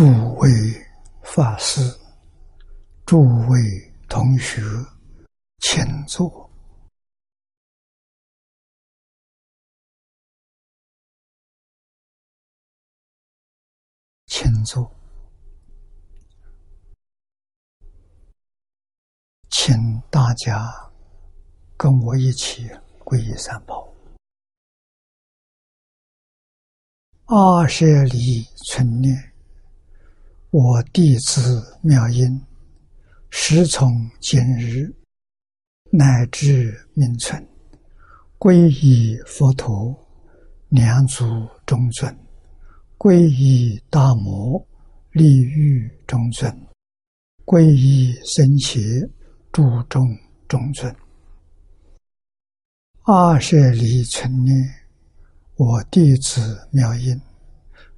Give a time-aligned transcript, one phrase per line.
[0.00, 0.06] 诸
[0.36, 0.48] 位
[1.22, 1.78] 法师、
[3.04, 3.58] 诸位
[4.08, 4.62] 同学，
[5.58, 6.50] 请坐，
[14.24, 14.90] 请坐，
[19.50, 20.66] 请大家
[21.76, 22.66] 跟我一起
[23.04, 23.86] 皈依三宝。
[27.26, 29.29] 二舍离存念，
[30.52, 32.44] 我弟子妙音，
[33.30, 34.92] 时从今日
[35.92, 37.40] 乃至命存，
[38.36, 39.96] 皈依佛陀，
[40.68, 41.24] 两足
[41.64, 42.12] 中尊；
[42.98, 44.66] 皈依大摩，
[45.12, 46.52] 利欲中尊；
[47.44, 49.08] 皈依僧伽，
[49.52, 50.04] 注众
[50.48, 50.92] 中尊。
[53.04, 54.68] 二舍离存念。
[55.54, 57.20] 我弟子妙音，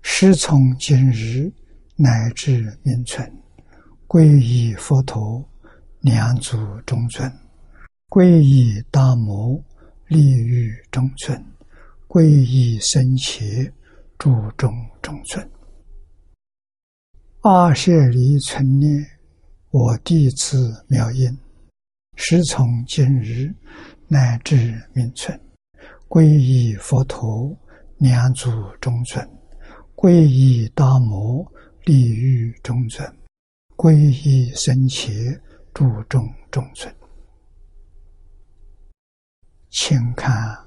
[0.02, 1.50] 师从今日
[2.02, 3.32] 乃至命存，
[4.08, 5.48] 皈依佛陀，
[6.00, 7.30] 两足中尊；
[8.08, 9.62] 皈依大摩，
[10.08, 11.40] 利欲中尊；
[12.08, 13.72] 皈依僧伽，
[14.18, 15.48] 注众中尊。
[17.40, 19.06] 二舍离存念，
[19.70, 21.38] 我弟子妙音，
[22.16, 23.54] 时从今日
[24.08, 25.40] 乃至命存。
[26.08, 27.56] 皈依佛陀，
[27.98, 28.50] 两足
[28.80, 29.24] 中尊；
[29.94, 31.46] 皈依大摩，
[31.84, 33.04] 利欲中尊；
[33.76, 35.40] 皈依僧伽，
[35.74, 36.94] 注众中尊。
[39.68, 40.32] 请看《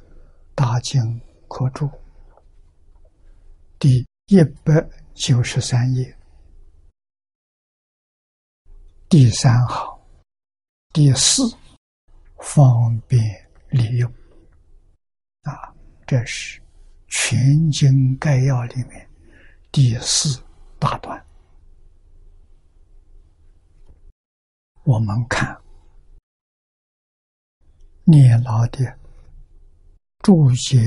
[0.54, 1.86] 大经科注》
[3.80, 6.18] 第一百九十三页
[9.08, 9.98] 第三行
[10.92, 11.44] 第四
[12.40, 13.24] 方便
[13.70, 14.14] 利用。
[15.44, 15.74] 啊，
[16.06, 16.62] 这是
[17.08, 19.10] 全经概要里面
[19.72, 20.44] 第四
[20.80, 21.26] 大段。
[24.84, 25.60] 我们看
[28.04, 29.00] 念老的
[30.20, 30.78] 注解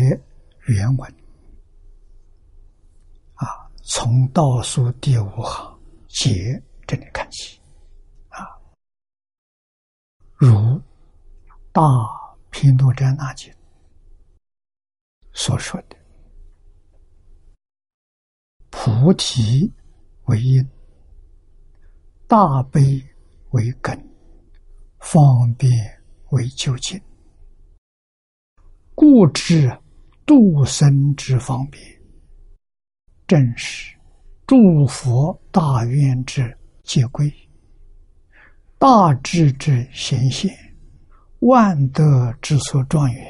[0.66, 1.14] 原文
[3.34, 7.60] 啊，从倒数第五行解这里看起
[8.28, 8.56] 啊，
[10.34, 10.80] 如
[11.72, 11.82] 大
[12.50, 13.52] 毗卢遮那经。
[15.32, 15.96] 所说的
[18.70, 19.72] 菩提
[20.28, 20.66] 为因，
[22.26, 23.02] 大悲
[23.50, 23.98] 为根，
[24.98, 25.70] 方便
[26.30, 27.00] 为究竟，
[28.94, 29.74] 故知
[30.26, 31.82] 度生之方便，
[33.26, 33.96] 正是
[34.46, 37.32] 诸佛大愿之结归，
[38.78, 40.54] 大智之显现，
[41.40, 43.26] 万德之所状元。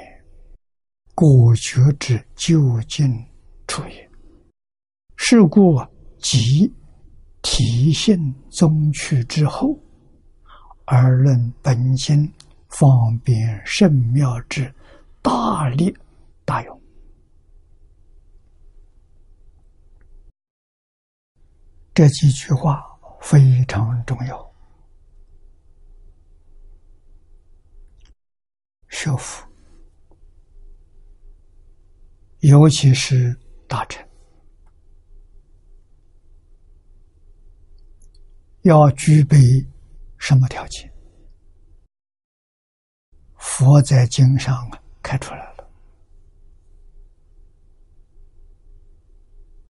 [1.15, 3.13] 果觉之究竟
[3.67, 4.11] 处也。
[5.17, 5.81] 是故
[6.19, 6.73] 即
[7.51, 9.75] 体性宗趣之后，
[10.85, 12.31] 而论本经
[12.69, 14.73] 方便圣妙之
[15.23, 15.97] 大力
[16.45, 16.83] 大用。
[21.95, 22.81] 这几句话
[23.21, 24.53] 非常重要，
[28.89, 29.45] 学佛。
[32.41, 33.37] 尤其是
[33.67, 34.08] 大臣，
[38.63, 39.37] 要具备
[40.19, 40.93] 什么条件？
[43.37, 44.69] 佛在经上
[45.03, 45.71] 开出来了。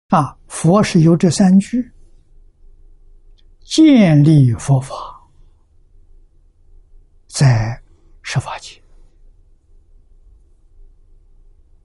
[0.08, 1.92] 啊，佛是有这三句：
[3.60, 4.94] 建立佛法，
[7.26, 7.82] 在
[8.22, 8.82] 十法界，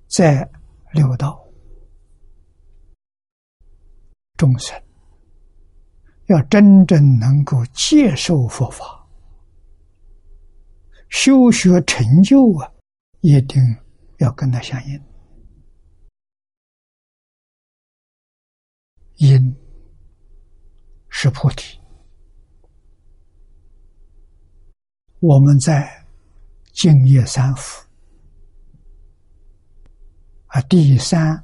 [0.08, 0.50] 在。
[0.94, 1.42] 六道
[4.36, 4.78] 众生
[6.32, 9.06] 要真正能够接受佛法，
[11.10, 12.72] 修学成就啊，
[13.20, 13.62] 一定
[14.20, 15.04] 要跟他相应。
[19.18, 19.56] 因
[21.10, 21.78] 是菩提，
[25.20, 26.06] 我们在
[26.72, 27.86] 净业三福。
[30.48, 31.44] 啊，第三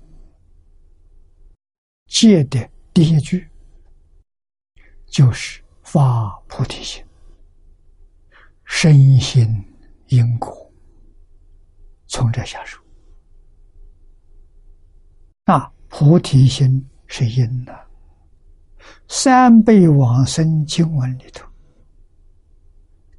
[2.08, 3.48] 戒的第一句
[5.08, 7.04] 就是发菩提心，
[8.66, 9.48] 身心
[10.08, 10.72] 因果，
[12.08, 12.80] 从这下手。
[15.46, 17.74] 啊，菩提心是因的，
[19.08, 21.48] 三辈往生经文里头，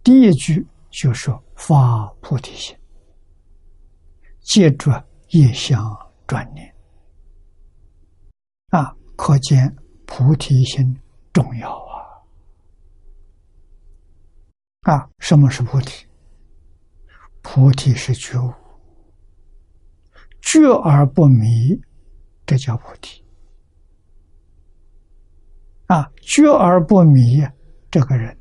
[0.02, 2.76] 第一句就说发菩提心，
[4.42, 5.04] 接着。
[5.30, 5.94] 一相
[6.26, 6.74] 转念，
[8.70, 9.76] 啊，可见
[10.06, 10.98] 菩提心
[11.32, 11.96] 重要啊！
[14.82, 16.06] 啊，什么是菩提？
[17.42, 18.52] 菩提是觉悟，
[20.40, 21.80] 觉而不迷，
[22.44, 23.24] 这叫菩提。
[25.86, 27.42] 啊，觉而不迷，
[27.90, 28.38] 这个人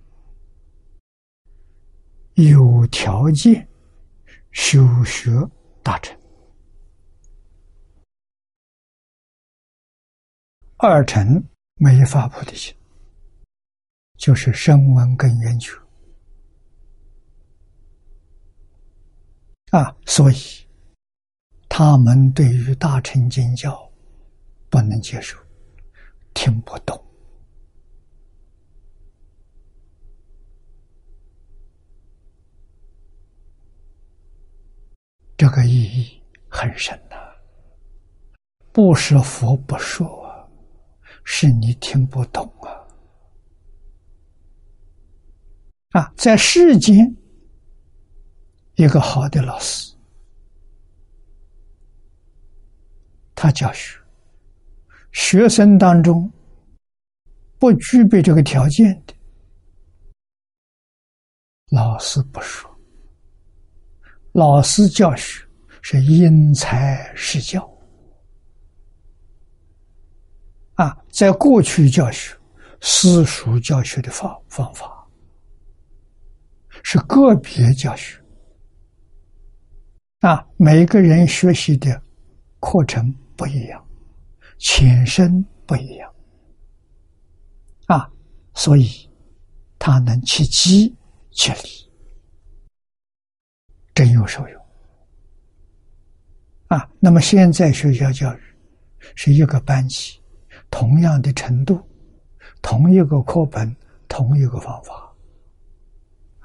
[2.34, 3.68] 有条件
[4.52, 5.32] 修学
[5.82, 6.18] 大成。
[10.78, 11.44] 二乘
[11.76, 12.77] 没发菩提心，
[14.18, 15.72] 就是声闻跟缘觉
[19.72, 20.36] 啊，所以
[21.70, 23.90] 他们对于大乘经教
[24.70, 25.38] 不能接受，
[26.34, 27.02] 听不懂，
[35.38, 37.16] 这个意义很深呐。
[38.72, 40.26] 不是佛不说。
[41.30, 42.87] 是你听不懂啊！
[45.98, 47.18] 啊，在世间，
[48.76, 49.96] 一个好的老师，
[53.34, 54.00] 他教学，
[55.12, 56.32] 学生当中
[57.58, 59.16] 不具备这个条件的，
[61.70, 62.70] 老师不说，
[64.34, 65.44] 老师教学
[65.82, 67.68] 是因材施教。
[70.76, 72.38] 啊，在过去教学、
[72.82, 74.94] 私塾教学的方方法
[76.90, 78.18] 是个别教学，
[80.22, 82.02] 啊，每个人学习的
[82.62, 83.86] 课程不一样，
[84.58, 86.10] 浅深不一样，
[87.88, 88.10] 啊，
[88.54, 88.88] 所以
[89.78, 90.96] 他能切机
[91.32, 91.92] 切理，
[93.94, 94.62] 真有受用。
[96.68, 98.40] 啊，那么现在学校教育
[99.14, 100.18] 是一个班级。
[100.72, 101.86] 同样的程度，
[102.62, 103.76] 同一个课本，
[104.08, 105.07] 同一个方法，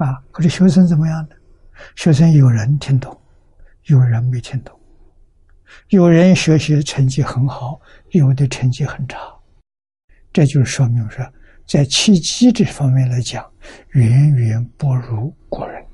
[0.02, 1.36] 啊，可是学生怎么样呢？
[1.94, 3.16] 学生有人听懂，
[3.84, 4.76] 有人没听懂，
[5.90, 9.18] 有人学习成绩很好，有的成绩很差，
[10.32, 11.24] 这就说明说，
[11.66, 13.48] 在契机这方面来讲，
[13.90, 15.84] 远远不如古人。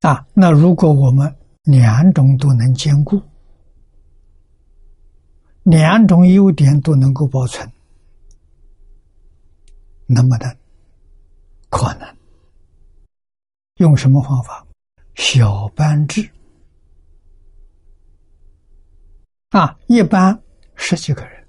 [0.00, 1.32] 啊，那如果我们
[1.64, 3.22] 两种都能兼顾，
[5.64, 7.70] 两种优点都能够保存，
[10.06, 10.56] 能不能？
[11.70, 12.16] 可能。
[13.76, 14.66] 用什么方法？
[15.14, 16.28] 小班制。
[19.50, 20.42] 啊，一般
[20.74, 21.46] 十几个人，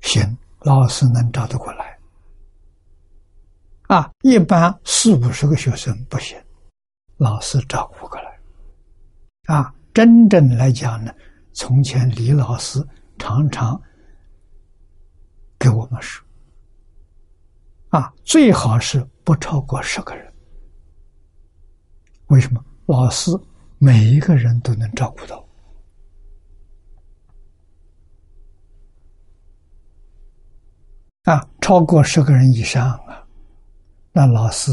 [0.00, 1.98] 行，老师能找得过来。
[3.88, 6.36] 啊，一般四五十个学生不行。
[7.18, 8.40] 老师照顾过来，
[9.44, 11.12] 啊，真正来讲呢，
[11.52, 12.86] 从前李老师
[13.18, 13.80] 常常
[15.58, 16.24] 给我们说，
[17.88, 20.32] 啊，最好是不超过十个人。
[22.26, 22.64] 为什么？
[22.86, 23.30] 老师
[23.78, 25.48] 每一个人都能照顾到，
[31.24, 33.26] 啊，超过十个人以上啊，
[34.12, 34.72] 那老师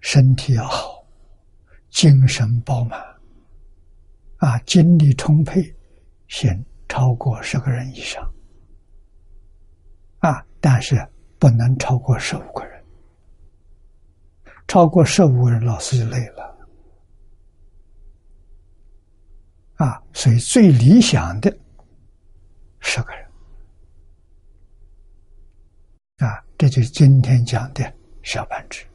[0.00, 0.92] 身体要好。
[1.90, 3.00] 精神饱满，
[4.38, 5.73] 啊，精力充沛，
[6.28, 8.22] 行超过十个人以上，
[10.18, 10.96] 啊，但是
[11.38, 12.84] 不能超过十五个人，
[14.66, 16.56] 超过十五个人老师就累了，
[19.74, 21.54] 啊，所以最理想的
[22.80, 23.28] 十个人，
[26.18, 28.86] 啊，这就是今天讲的小班制。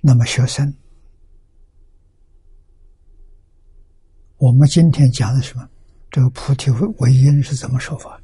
[0.00, 0.74] 那么学生，
[4.38, 5.68] 我们今天讲的什么？
[6.10, 8.20] 这个菩提为为因是怎么说法？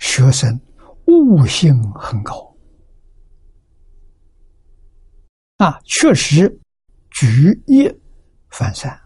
[0.00, 0.60] 学生
[1.06, 2.54] 悟性很高
[5.58, 6.60] 啊，确实
[7.10, 7.88] 举一
[8.50, 9.00] 反三，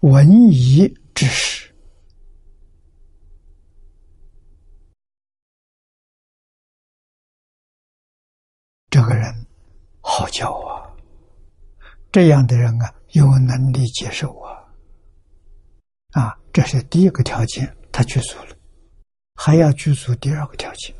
[0.00, 1.74] 文艺之识，
[8.90, 9.34] 这个人。
[10.02, 10.84] 好教啊！
[12.10, 14.68] 这样的人啊，有能力接受啊！
[16.10, 18.56] 啊，这是第一个条件，他具足了，
[19.34, 20.94] 还要具足第二个条件。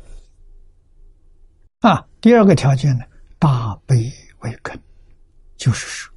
[1.81, 3.05] 啊，第二个条件呢，
[3.37, 4.81] 大悲为根，
[5.57, 6.13] 就是说，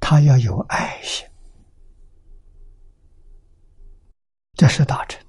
[0.00, 1.26] 他要有爱心，
[4.54, 5.25] 这是大成。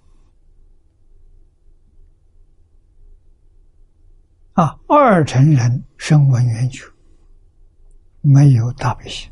[4.57, 6.83] 啊，二成人声闻缘觉，
[8.21, 9.31] 没有大悲心，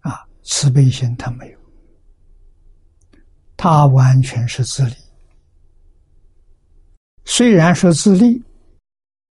[0.00, 1.58] 啊，慈悲心他没有，
[3.56, 4.96] 他完全是自利。
[7.24, 8.42] 虽然说自利，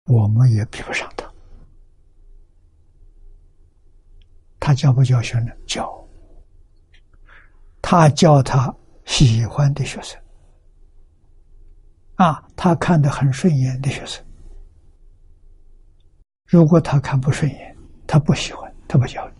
[0.05, 1.29] 我们也比不上他。
[4.61, 5.51] 他教不教学呢？
[5.67, 5.91] 教。
[7.81, 10.17] 他教他喜欢的学生，
[12.15, 14.22] 啊，他看得很顺眼的学生。
[16.53, 19.35] 如果他看不顺眼，他不喜欢，他不教你。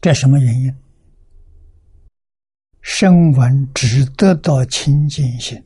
[0.00, 0.72] 这什么原因？
[2.80, 5.60] 声闻只得到清净心，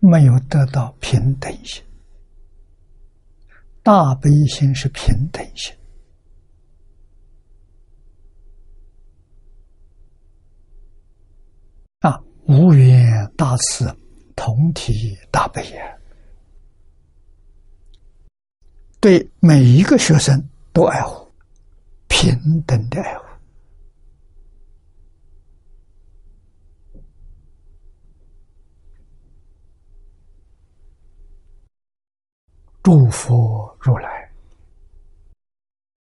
[0.00, 1.80] 没有得到平等心。
[3.84, 5.72] 大悲心是平等心。
[12.00, 13.94] 啊，无缘大慈，
[14.34, 15.98] 同体大悲也。
[18.98, 21.30] 对每一个学生都爱护，
[22.08, 23.24] 平等的爱护。
[32.82, 34.32] 诸佛如来、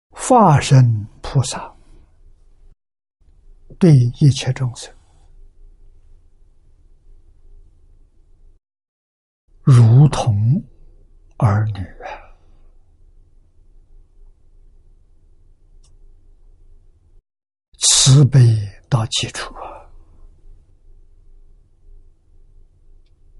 [0.09, 1.73] 化身菩萨，
[3.79, 4.93] 对一切众生，
[9.65, 10.63] 如同
[11.37, 11.83] 儿女，
[17.79, 18.39] 慈悲
[18.87, 19.51] 到基础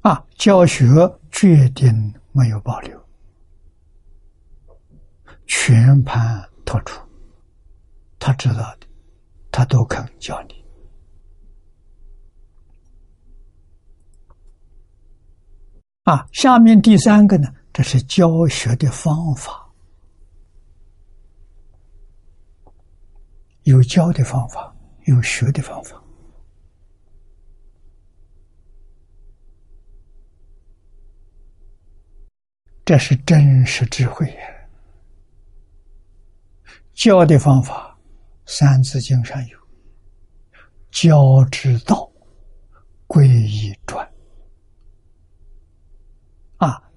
[0.02, 0.10] 啊！
[0.14, 0.86] 啊，教学
[1.32, 3.00] 决定没有保留。
[5.46, 7.00] 全盘托出，
[8.18, 8.88] 他知道的，
[9.52, 10.65] 他都肯教你。
[16.06, 19.74] 啊，下面第三个呢，这是教学的方法，
[23.64, 26.00] 有教的方法，有学的方法，
[32.86, 34.32] 这是真实智慧。
[36.94, 37.98] 教的方法，
[38.52, 39.58] 《三字经》上有
[40.92, 42.08] “教之道，
[43.08, 44.08] 贵以专”。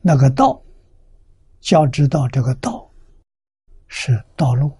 [0.08, 0.58] 那个道，
[1.60, 2.90] 教之道，这个道
[3.88, 4.74] 是道路，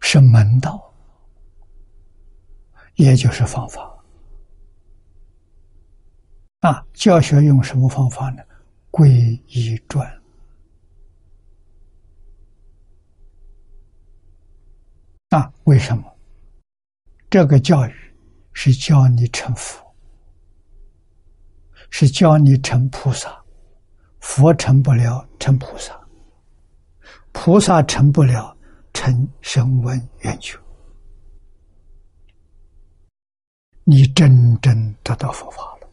[0.00, 0.90] 是门道，
[2.94, 4.02] 也就是方法。
[6.60, 8.42] 啊，教学用什么方法呢？
[8.90, 9.10] 贵
[9.48, 10.22] 以专。
[15.28, 16.16] 啊，为什么？
[17.28, 17.92] 这个教育
[18.54, 19.85] 是教你成佛，
[21.90, 23.42] 是教你成菩萨。
[24.20, 25.94] 佛成不了，成菩萨；
[27.30, 28.56] 菩萨成不了，
[28.92, 30.58] 成声闻缘觉。
[33.84, 35.88] 你真正得到佛法了。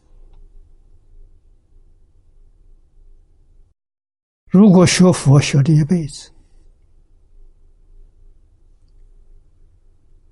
[4.48, 6.28] 如果学佛学这一辈子，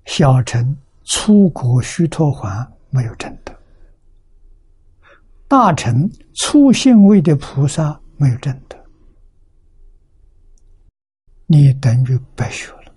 [0.05, 3.57] 小乘出国须陀洹没有真的，
[5.53, 8.85] 大乘初信位的菩萨没有真的，
[11.45, 12.95] 你等于白学了。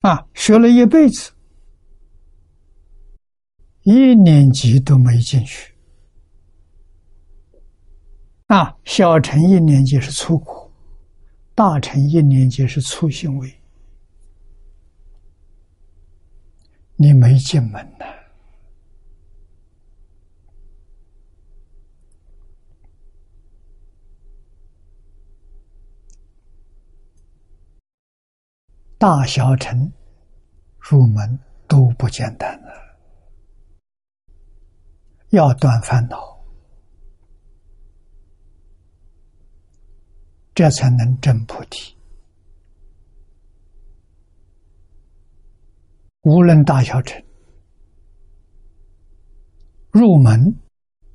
[0.00, 1.32] 啊，学了一辈子，
[3.84, 5.74] 一年级都没进去。
[8.48, 10.70] 啊，小乘一年级是出国。
[11.54, 13.50] 大乘一年级是初行为，
[16.96, 18.04] 你没进门呐。
[29.02, 29.92] 大小乘
[30.78, 32.70] 入门都不简单啊，
[35.30, 36.40] 要断烦恼。
[40.54, 41.96] 这才能证菩提。
[46.20, 47.20] 无论大小乘，
[49.90, 50.56] 入门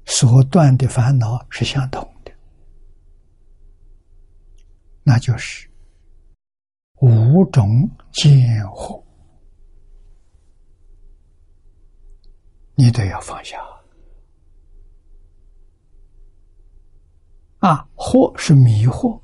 [0.04, 2.34] 所断的烦恼是相同的，
[5.04, 5.67] 那就是
[7.00, 8.32] 五种见
[8.66, 9.04] 惑，
[12.74, 13.60] 你都要放下。
[17.60, 19.20] 啊，惑是迷惑，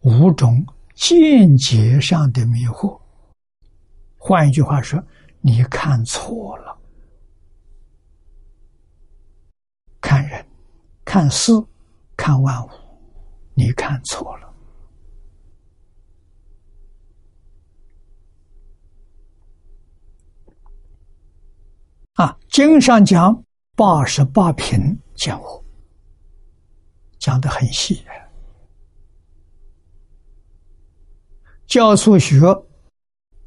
[0.00, 2.98] 五种见解上的迷惑。
[4.16, 5.02] 换一句话说，
[5.40, 6.78] 你看错了，
[10.00, 10.46] 看人，
[11.04, 11.52] 看事，
[12.16, 12.70] 看万物，
[13.54, 14.41] 你看错了。
[22.22, 23.42] 啊，经上讲
[23.74, 25.60] 八十八品讲惑，
[27.18, 28.04] 讲的很细。
[31.66, 32.38] 教数学，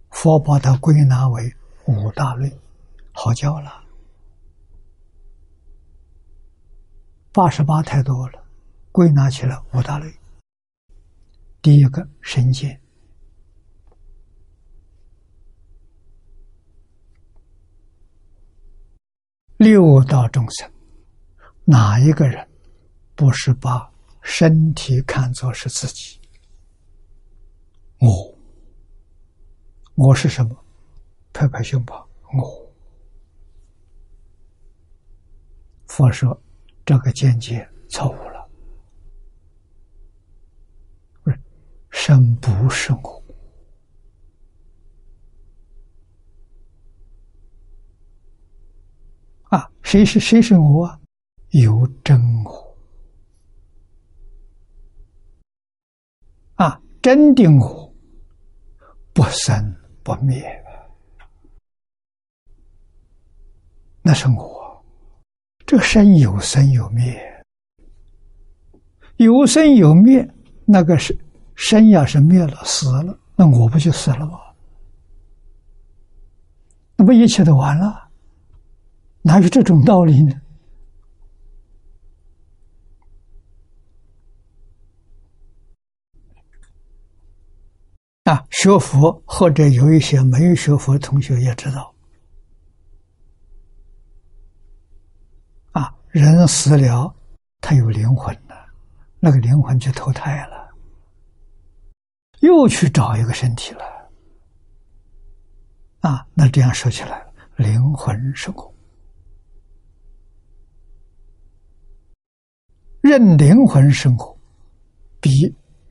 [0.10, 1.55] 佛把它归纳为
[1.86, 2.51] 五大类，
[3.13, 3.82] 好教了。
[7.32, 8.44] 八十八太多了，
[8.91, 10.13] 归纳起来五大类。
[11.62, 12.82] 第一个神见。
[19.65, 20.72] 六道众生，
[21.63, 22.47] 哪一个人
[23.15, 26.19] 不是把身体看作是自己？
[27.97, 28.38] 我，
[29.95, 30.56] 我是什么？
[31.34, 32.06] 拍拍胸脯，
[32.38, 32.71] 我。
[35.88, 36.39] 佛说
[36.86, 38.47] 这个见解错误了，
[41.23, 41.39] 不是，
[41.89, 43.23] 身不是我。
[49.49, 51.00] 啊，谁是谁是我？
[51.52, 52.76] 有真我
[56.56, 57.93] 啊，真的我
[59.13, 60.43] 不生不灭，
[64.02, 64.84] 那是我。
[65.67, 67.45] 这生有生有灭，
[69.17, 70.28] 有生有灭，
[70.65, 71.17] 那个是
[71.54, 74.39] 生要是灭了死了，那我不就死了吗？
[76.98, 78.05] 那不一切都完了？
[79.28, 80.40] 哪有这种道理呢？
[88.26, 91.92] 啊，学佛或者有一些没有学佛的同学也知道，
[95.72, 97.16] 啊，人死了，
[97.62, 98.56] 他有灵魂的，
[99.20, 100.70] 那个灵魂就投胎了，
[102.42, 103.84] 又去找一个身体了，
[106.02, 108.75] 啊，那这样说起来，灵魂是空。
[113.06, 114.38] 认灵魂是我，
[115.22, 115.30] 比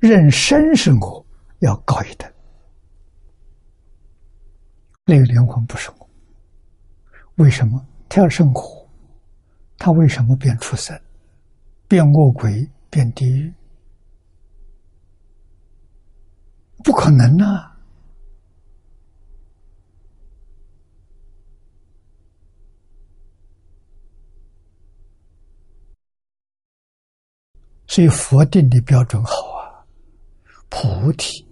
[0.00, 1.24] 认身是我
[1.60, 2.28] 要高一等。
[5.04, 6.10] 那个灵魂不是我，
[7.36, 7.80] 为什么？
[8.08, 8.84] 他要生活，
[9.78, 11.00] 他为什么变畜生、
[11.86, 13.54] 变恶鬼、变地狱？
[16.82, 17.73] 不可能啊！
[27.94, 29.86] 所以佛定的标准好啊，
[30.68, 31.46] 菩提，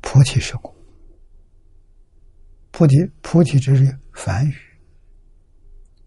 [0.00, 0.74] 菩提是果，
[2.72, 4.54] 菩提菩提这是梵语，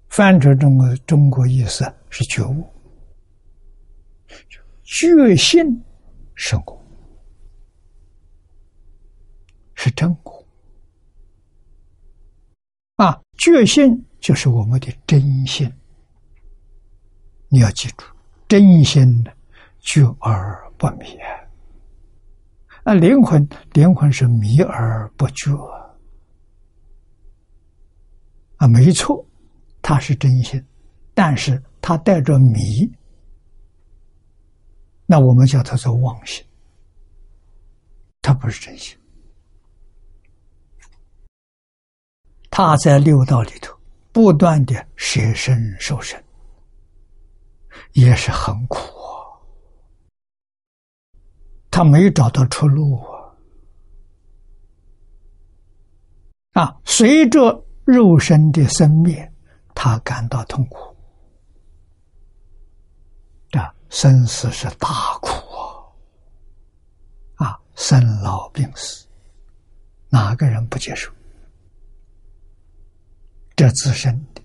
[0.09, 2.69] 翻成中国中国意思是觉悟，
[4.83, 5.63] 觉性
[6.35, 6.85] 是果，
[9.75, 10.45] 是真果
[12.97, 15.73] 啊，觉性就是我们的真心。
[17.53, 18.05] 你要记住，
[18.47, 19.33] 真心的
[19.81, 21.17] 觉而不迷
[22.85, 22.93] 啊！
[22.93, 25.51] 灵魂，灵魂是迷而不觉
[28.55, 28.67] 啊！
[28.69, 29.25] 没错，
[29.81, 30.65] 它是真心，
[31.13, 32.89] 但是它带着迷，
[35.05, 36.41] 那我们叫它做妄心，
[38.21, 38.97] 它不是真心。
[42.49, 43.77] 他在六道里头
[44.11, 46.21] 不断的舍身受身。
[47.93, 49.35] 也是很苦啊，
[51.69, 53.33] 他没找到出路啊！
[56.53, 59.31] 啊，随着肉身的生灭，
[59.73, 60.95] 他感到痛苦
[63.51, 65.29] 啊，生死是大苦
[67.35, 67.45] 啊！
[67.45, 69.07] 啊，生老病死，
[70.09, 71.11] 哪个人不接受？
[73.55, 74.41] 这自身的。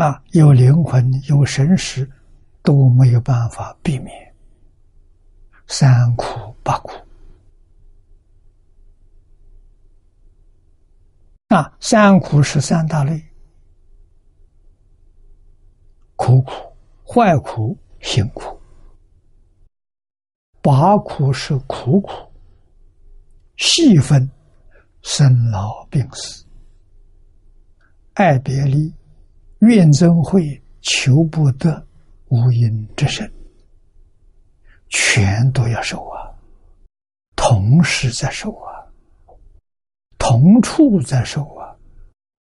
[0.00, 2.10] 啊，有灵魂、有神识，
[2.62, 4.34] 都没有办法避免
[5.66, 6.92] 三苦八苦。
[11.48, 13.22] 啊，三苦是三大类：
[16.16, 16.50] 苦苦、
[17.04, 18.58] 坏苦、辛苦；
[20.62, 22.10] 八苦是苦苦，
[23.58, 24.30] 细分
[25.02, 26.46] 生老病死。
[28.14, 28.90] 爱别离、
[29.60, 31.86] 怨憎会、求不得、
[32.28, 33.30] 无因之身，
[34.88, 36.30] 全都要受啊！
[37.36, 38.86] 同时在受啊，
[40.18, 41.76] 同处在受啊，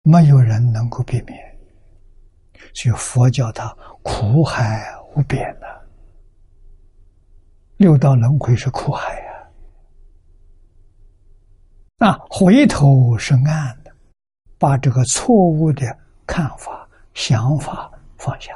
[0.04, 1.38] 没有人能够避免。
[2.74, 4.84] 所以佛教它苦海
[5.16, 5.68] 无边呐，
[7.78, 9.28] 六道轮回是苦海呀。
[12.00, 13.92] 啊，回头是岸的，
[14.58, 16.87] 把这个错误的看法、
[17.18, 18.56] 想法放下，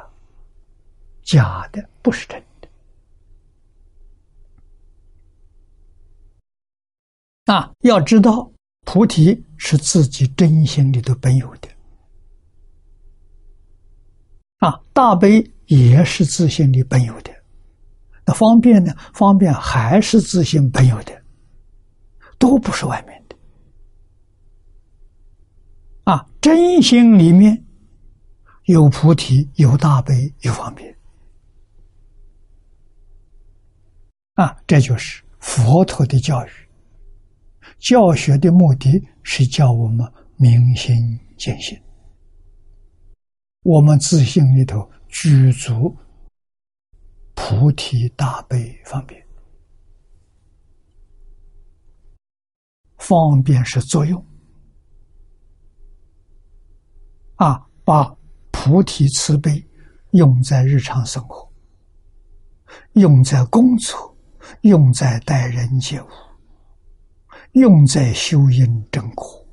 [1.23, 2.69] 假的不是真的。
[7.51, 8.51] 啊，要知道
[8.85, 11.67] 菩提是自己真心里头本有的。
[14.59, 17.31] 啊，大悲也是自信里本有的。
[18.27, 18.93] 那方便呢？
[19.11, 21.19] 方便还是自信本有的，
[22.37, 23.35] 都不是外面的。
[26.03, 27.65] 啊，真心里面
[28.65, 30.95] 有菩提，有大悲，有方便。
[34.35, 36.49] 啊，这就是佛陀的教育。
[37.79, 40.95] 教学的目的是教我们明心
[41.37, 41.79] 见性，
[43.63, 45.95] 我们自信里头具足
[47.33, 49.21] 菩提、大悲、方便。
[52.97, 54.23] 方便是作用。
[57.35, 58.15] 啊，把
[58.63, 59.67] 菩提慈悲
[60.11, 61.51] 用在日常生活，
[62.93, 64.15] 用在工作，
[64.61, 66.07] 用在待人接物，
[67.53, 69.43] 用在修因正果。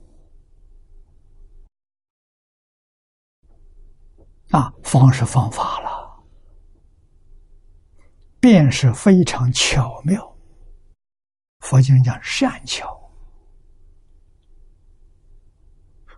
[4.51, 6.23] 啊，方式方法了，
[8.38, 10.37] 便是非常巧妙。
[11.61, 12.94] 佛经讲善巧。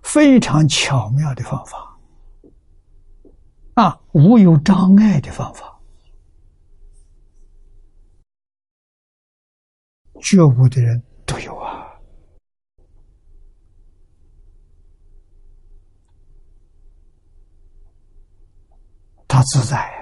[0.03, 1.90] 非常巧妙的方法，
[3.75, 5.81] 啊，无有障碍的方法，
[10.21, 11.99] 觉悟的人都有啊，
[19.27, 20.00] 他自在。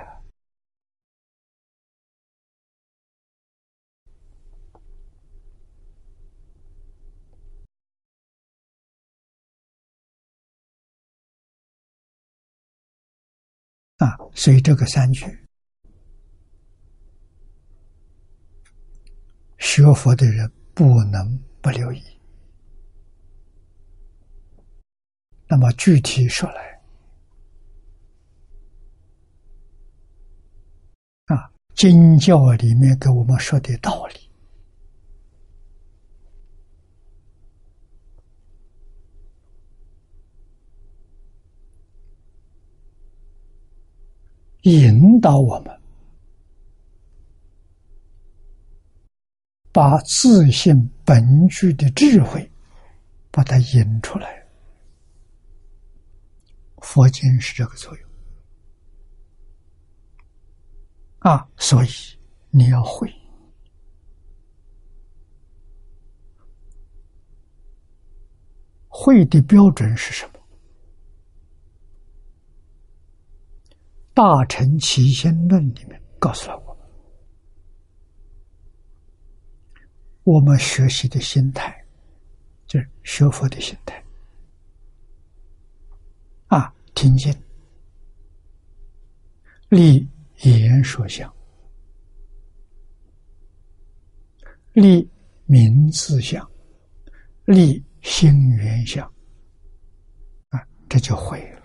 [13.99, 15.27] 啊，所以这个三句，
[19.59, 22.03] 学佛的人不能不留意。
[25.49, 26.81] 那么具体说来，
[31.27, 34.28] 啊，经教里面给我们说的道理。
[44.63, 45.81] 引导我们，
[49.73, 52.51] 把自信本具的智慧，
[53.31, 54.47] 把它引出来。
[56.83, 58.09] 佛经是这个作用
[61.19, 61.89] 啊，所以
[62.51, 63.13] 你要会，
[68.87, 70.33] 会的标准是什么？
[74.19, 76.85] 《大乘起心论》里面告诉了我们，
[80.25, 81.87] 我们学习的心态，
[82.67, 84.05] 就是学佛的心态。
[86.49, 87.33] 啊，听经，
[89.69, 90.05] 立
[90.39, 91.33] 言说相，
[94.73, 95.09] 立
[95.47, 96.45] 名字相，
[97.45, 99.07] 立心缘相，
[100.49, 101.58] 啊，这就会了。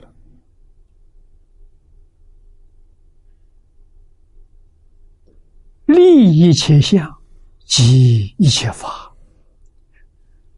[5.94, 7.08] 立一切相，
[7.66, 8.88] 即一切法。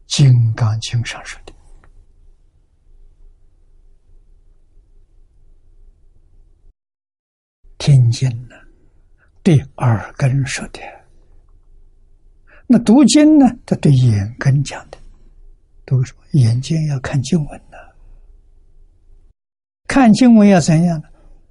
[0.16, 1.52] 《金刚经》上说的，
[7.76, 8.54] 听经呢，
[9.42, 10.80] 对耳根说的；
[12.66, 14.96] 那读经呢，他对眼根讲的。
[15.84, 16.22] 读什么？
[16.32, 17.76] 眼睛要看经文呢？
[19.86, 21.08] 看经文要怎样呢？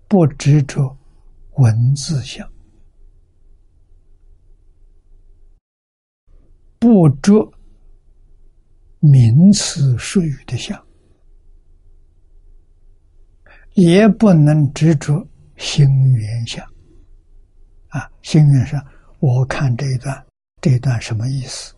[0.07, 0.97] 不执着
[1.57, 2.49] 文字相。
[6.85, 7.51] 不着
[8.99, 10.79] 名词术语的相，
[13.73, 16.63] 也不能执着心缘相。
[17.87, 18.85] 啊，心缘上，
[19.19, 20.23] 我看这一段，
[20.61, 21.73] 这一段什么意思？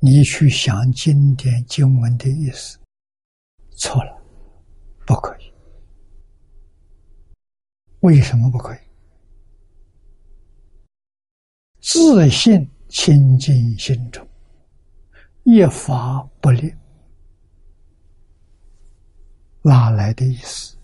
[0.00, 2.76] 你去想经典经文的意思，
[3.76, 4.20] 错了，
[5.06, 5.54] 不可以。
[8.00, 8.85] 为什么不可以？
[11.88, 14.26] 自信清净心中，
[15.44, 16.74] 一法不立，
[19.62, 20.76] 哪来的意思？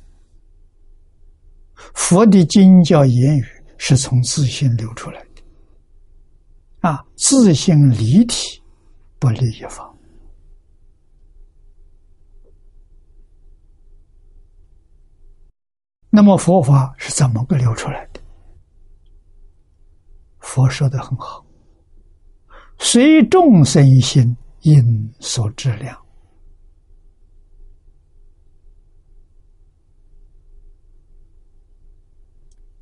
[1.75, 3.45] 佛的经教言语
[3.79, 5.43] 是从自信流出来的，
[6.89, 8.63] 啊，自信离体，
[9.19, 9.93] 不立一法。
[16.11, 18.12] 那么佛法是怎么个流出来的？
[20.43, 21.45] 佛说的很好，
[22.79, 24.83] 随众生心因
[25.19, 25.99] 所质量。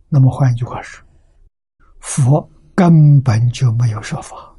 [0.08, 1.06] 那么换一句话说，
[2.00, 4.56] 佛根本就没有说法，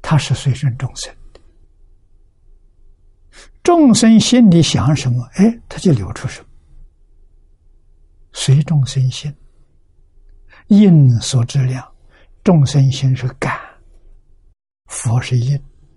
[0.00, 1.14] 他是随顺众生，
[3.62, 6.48] 众生心里想什么，哎，他就流出什么。
[8.32, 9.34] 随众生心，
[10.68, 11.86] 因所知量，
[12.42, 13.58] 众生心是感，
[14.86, 15.56] 佛是因，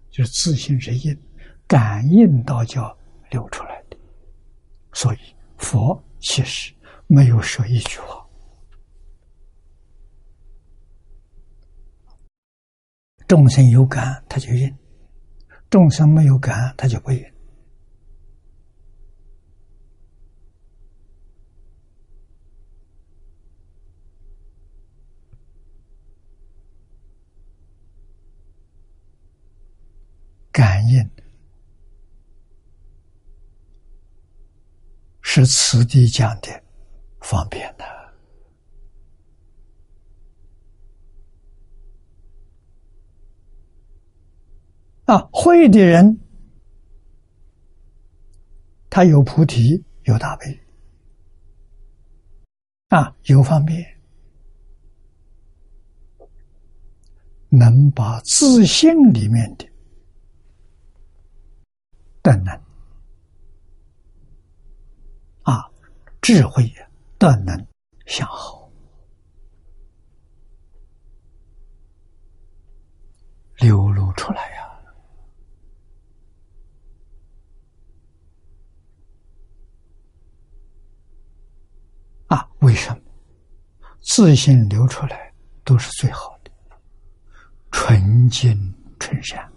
[0.09, 1.17] 就是自信是因，
[1.67, 2.95] 感应道教
[3.31, 3.97] 流出来的，
[4.93, 5.17] 所以
[5.57, 6.73] 佛其实
[7.07, 8.23] 没有说一句话，
[13.27, 14.77] 众生有感他就应，
[15.69, 17.34] 众生没有感他就不应。
[30.55, 31.09] 感应。
[35.21, 36.63] 是此地讲的
[37.19, 37.83] 方便的
[45.13, 46.17] 啊，会的人
[48.89, 50.57] 他有菩提，有大悲。
[52.87, 53.85] 啊，有方便，
[57.49, 59.74] 能把自信里面的。
[62.25, 62.51] 的能
[65.43, 65.69] 啊，
[66.23, 66.67] 智慧
[67.19, 67.55] 的能
[68.07, 68.67] 向好，
[73.57, 74.65] 流露出来呀！
[82.29, 83.01] 啊，为什么
[84.01, 85.31] 自信流出来
[85.63, 86.49] 都是最好的，
[87.69, 89.47] 纯净纯善？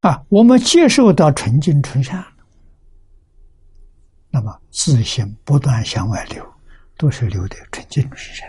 [0.00, 2.24] 啊，我们接受到纯净纯善
[4.30, 6.44] 那么自信不断向外流，
[6.96, 8.48] 都是流的纯净纯善。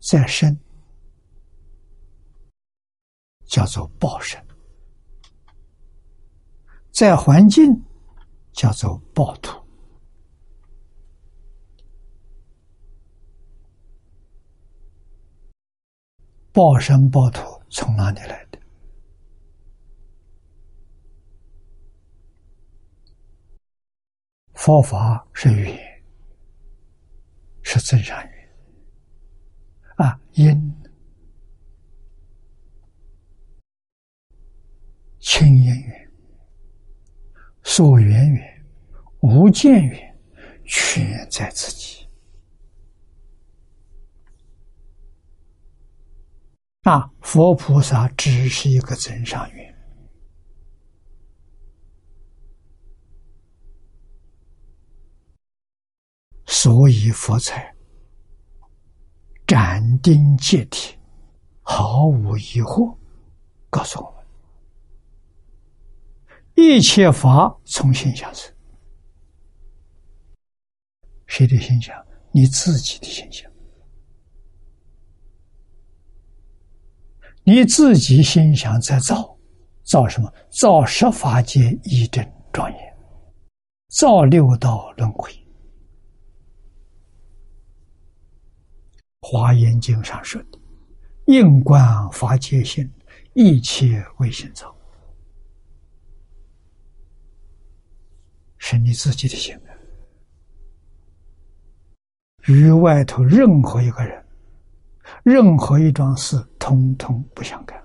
[0.00, 0.54] 再生
[3.46, 4.38] 叫做报身，
[6.90, 7.64] 在环境
[8.52, 9.64] 叫做报土。
[16.52, 18.58] 报身报土从哪里来的？
[24.54, 26.02] 佛法是语言，
[27.62, 28.48] 是真善语
[29.96, 30.72] 啊，因
[35.18, 36.12] 清因缘、
[37.64, 38.64] 所缘缘、
[39.18, 40.16] 无见缘，
[40.64, 42.03] 全在自己。
[46.84, 49.74] 啊，佛菩萨只是一个增上缘，
[56.44, 57.74] 所以佛才
[59.46, 60.98] 斩钉截铁、
[61.62, 62.94] 毫无疑惑
[63.70, 64.26] 告诉我们：
[66.54, 68.54] 一切法从心想生。
[71.26, 71.96] 谁的心想？
[72.30, 73.53] 你自己的心想。
[77.46, 79.36] 你自己心想在造，
[79.82, 80.32] 造什么？
[80.48, 82.96] 造十法界一真庄严，
[83.88, 85.30] 造六道轮回。
[89.20, 90.58] 华严经上说的
[91.28, 92.90] ：“应观法界性，
[93.34, 94.74] 一切为心造。”
[98.56, 99.54] 是你自己的心
[102.46, 104.23] 与外头任何一个人。
[105.22, 107.82] 任何一桩事，通通不相干。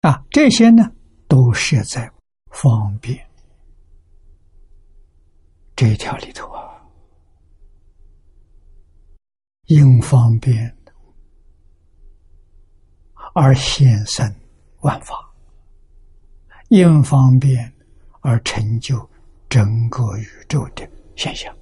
[0.00, 0.90] 啊，这些呢
[1.26, 2.10] 都是在
[2.50, 3.18] 方便
[5.76, 6.64] 这一条里头啊。
[9.66, 10.74] 因方便
[13.34, 14.34] 而现生
[14.80, 15.30] 万法，
[16.70, 17.70] 因方便
[18.20, 18.98] 而成就
[19.48, 21.54] 整个宇宙的现象。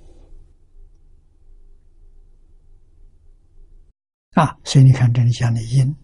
[4.33, 5.95] 啊，所以你看这里讲的因，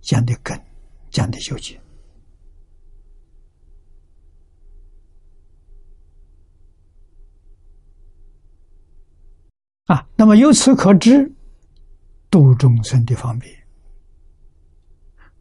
[0.00, 0.60] 讲的根，
[1.10, 1.78] 讲的究竟。
[9.86, 11.32] 啊，那么由此可知。
[12.30, 13.52] 度众生的方便，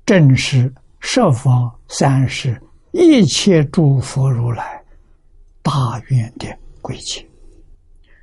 [0.08, 2.60] 正是十方三世
[2.93, 4.78] 一切诸佛如来
[5.62, 6.48] 大愿的
[6.82, 7.28] 归结，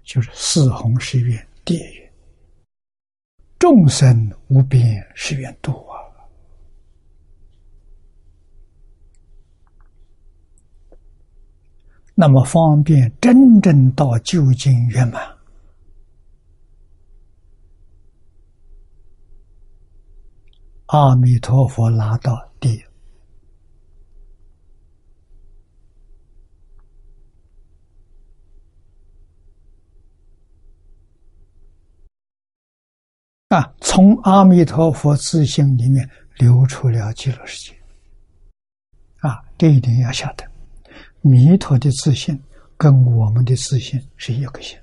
[0.03, 2.13] 就是四弘誓愿、地愿，
[3.59, 4.83] 众生无边
[5.15, 5.97] 誓愿度啊。
[12.15, 15.37] 那么方便真正到究竟圆满。
[20.87, 22.83] 阿弥陀佛，拿到地
[33.49, 33.75] 啊！
[33.81, 37.77] 从阿弥陀佛自性里面流出了极乐世界
[39.21, 39.45] 啊！
[39.57, 40.45] 这一点要晓得，
[41.21, 42.41] 弥陀的自信
[42.77, 44.79] 跟我们的自信是一个性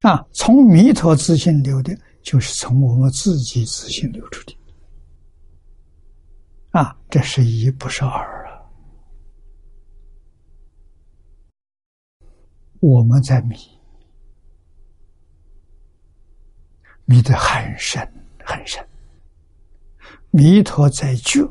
[0.00, 0.26] 啊！
[0.32, 1.96] 从弥陀自信流的。
[2.20, 4.54] 就是从我们自己自信流出的
[6.72, 8.60] 啊，这是一不是二啊。
[12.80, 13.56] 我们在迷，
[17.08, 18.06] 迷得很深
[18.44, 18.86] 很深。
[20.30, 21.50] 弥陀在救，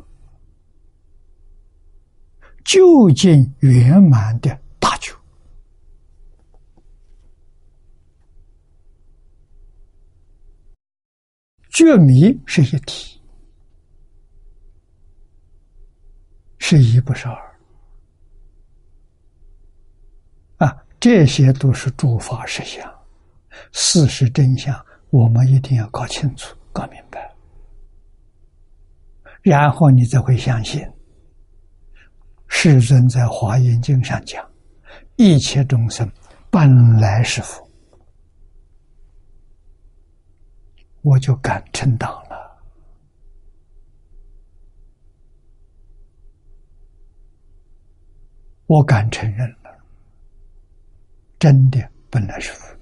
[2.64, 4.96] 究竟圆满的大。
[11.70, 13.22] 觉迷是一体，
[16.58, 17.60] 是一不是二
[20.58, 20.76] 啊！
[21.00, 23.06] 这些都是诸法实相、
[23.72, 24.76] 事实真相，
[25.10, 27.34] 我们一定要搞清楚、搞明白，
[29.42, 30.86] 然后你才会相信。
[32.48, 34.46] 世尊在《华严经》上讲
[35.18, 36.10] ：“一切众生
[36.50, 37.66] 本来是佛。”
[41.04, 42.58] 我就敢承当了，
[48.66, 49.80] 我敢承认了，
[51.40, 52.77] 真的本来是佛。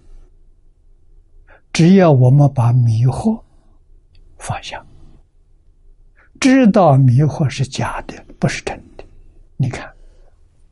[1.76, 3.38] 只要我们把迷惑
[4.38, 4.82] 放下，
[6.40, 9.04] 知道迷惑是假的，不是真的。
[9.58, 9.94] 你看，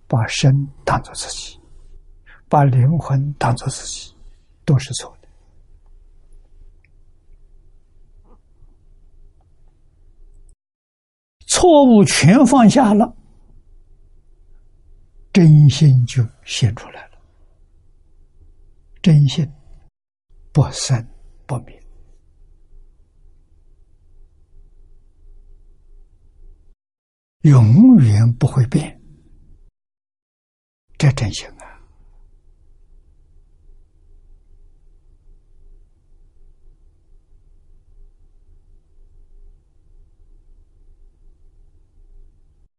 [0.08, 1.60] 把身当做自己，
[2.48, 4.16] 把灵魂当做自己，
[4.64, 5.28] 都是错的。
[11.46, 13.14] 错误全放下了，
[15.34, 17.18] 真心就现出来了。
[19.02, 19.46] 真心
[20.54, 21.06] 不生
[21.48, 21.84] 不灭，
[27.42, 29.02] 永远不会变。
[30.98, 31.50] 这真心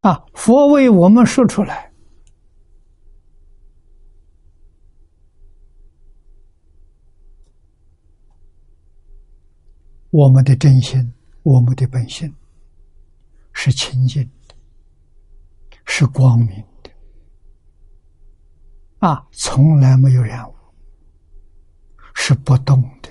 [0.01, 0.11] 啊！
[0.13, 0.27] 啊！
[0.35, 1.93] 佛为我们说出来，
[10.15, 11.13] 我们的真心，
[11.43, 12.33] 我们的本性
[13.53, 14.55] 是清净的，
[15.87, 16.91] 是光明的，
[19.01, 20.55] 啊，从来没有染污，
[22.15, 23.11] 是不动的。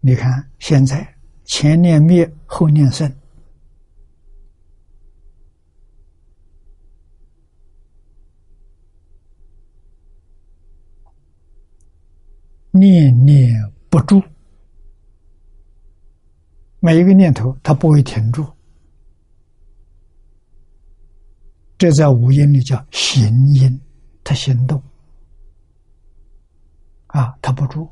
[0.00, 3.08] 你看，现在前念灭，后念生。
[12.72, 13.54] 念念
[13.88, 14.20] 不住，
[16.86, 18.48] 每一个念头它不会停住，
[21.76, 23.80] 这在五音里叫行音，
[24.22, 24.80] 它行动。
[27.08, 27.90] 啊，它不住，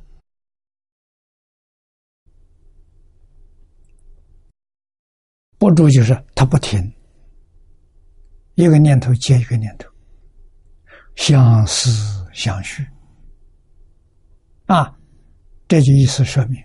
[5.58, 6.80] 不住就是它不停，
[8.54, 9.90] 一个念头接一个念头，
[11.16, 11.90] 相思
[12.32, 12.86] 相续。
[14.66, 14.96] 啊，
[15.66, 16.62] 这就意思说明，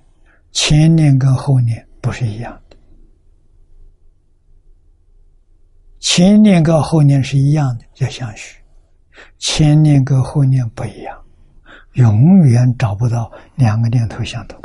[0.52, 2.78] 前念跟后念不是一样的。
[6.00, 8.58] 前念跟后念是一样的，叫相续；
[9.38, 11.24] 前念跟后念不一样，
[11.94, 14.60] 永远找不到两个念头相同。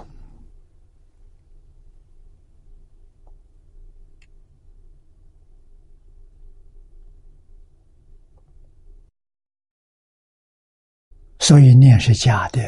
[11.40, 12.62] 所以念是假的，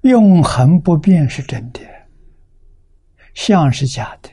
[0.00, 1.80] 永恒不变是真的，
[3.34, 4.30] 相是假的。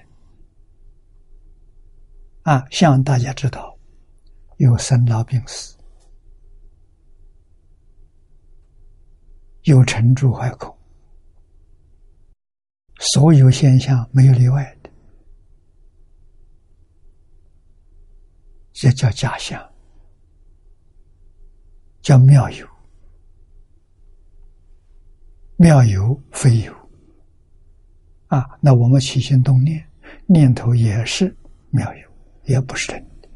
[2.43, 3.78] 啊，相大家知道，
[4.58, 5.78] 有生老病死，
[9.64, 10.76] 有成住坏空，
[13.00, 14.89] 所有现象没有例外的，
[18.74, 19.64] 这叫假象。
[22.02, 22.68] 叫妙有，
[25.58, 26.74] 妙有非有
[28.30, 28.58] 啊！
[28.62, 29.84] 那我们起心动念，
[30.28, 31.36] 念头也是
[31.72, 32.10] 妙有，
[32.46, 33.30] 也不是真的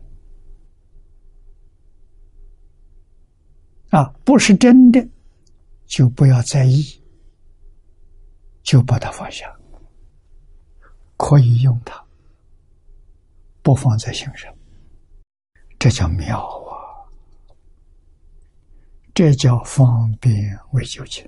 [3.97, 4.05] 啊！
[4.23, 5.07] 不是真的，
[5.85, 6.83] 就不要在意，
[8.61, 9.51] 就把它放下，
[11.17, 12.05] 可以用它，
[13.63, 14.55] 不放在心上，
[15.79, 16.71] 这叫妙啊。
[19.15, 21.27] 这叫方便为究竟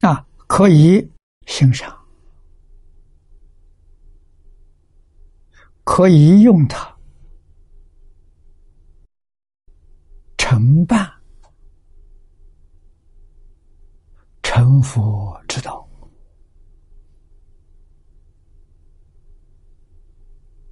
[0.00, 0.26] 啊！
[0.56, 1.04] 可以
[1.48, 1.92] 欣赏，
[5.82, 6.96] 可以用它
[10.38, 11.12] 承办。
[14.44, 15.84] 成佛之道，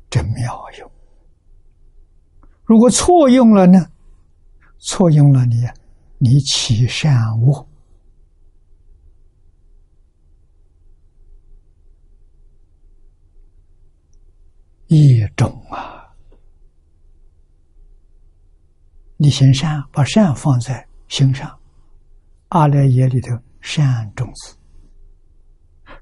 [0.08, 0.88] 真妙用。
[2.62, 3.90] 如果错用了呢？
[4.78, 5.66] 错用了你，
[6.18, 7.68] 你起善恶
[14.94, 16.06] 一种啊！
[19.16, 21.58] 你行善，把善放在心上，
[22.48, 23.28] 阿赖耶里头。
[23.64, 24.56] 善种子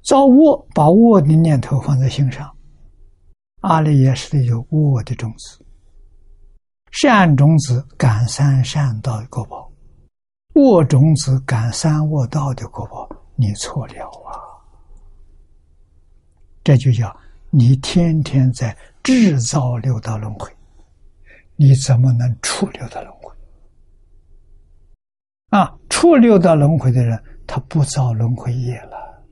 [0.02, 2.50] 造恶，把恶的念头放在心上，
[3.60, 5.62] 阿赖耶识里有恶的种子。
[6.90, 9.70] 善种子感三善道的果报，
[10.54, 14.40] 恶种子感三恶道的果报，你错了啊！
[16.64, 17.14] 这就叫
[17.50, 20.50] 你天天在制造六道轮回，
[21.56, 23.34] 你怎么能出六道轮回？
[25.50, 27.22] 啊，出六道轮回的人。
[27.52, 29.24] 他不造轮回业了，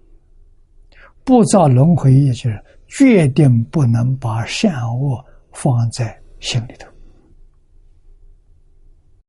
[1.22, 6.88] 不造轮回业就是决定不能把善恶放在心里头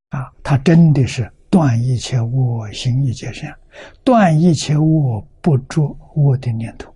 [0.10, 0.34] 啊！
[0.42, 3.56] 他真的是断一切恶，行一切善，
[4.04, 6.92] 断一切恶不着恶的念头，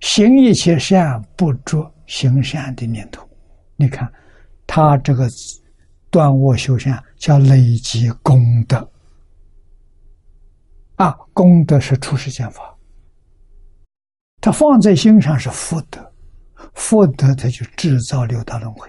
[0.00, 3.28] 行一切善不着行善的念头。
[3.76, 4.10] 你看，
[4.66, 5.28] 他这个
[6.10, 8.90] 断恶修善叫累积功德。
[10.96, 12.74] 啊，功德是出世间法，
[14.40, 16.12] 他放在心上是福德，
[16.72, 18.88] 福德他就制造六道轮回，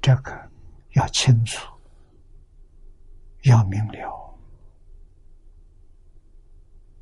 [0.00, 0.32] 这个
[0.92, 1.66] 要清楚，
[3.42, 4.38] 要明了。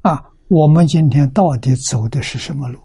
[0.02, 2.80] 啊，我们今天到底走的是什么路？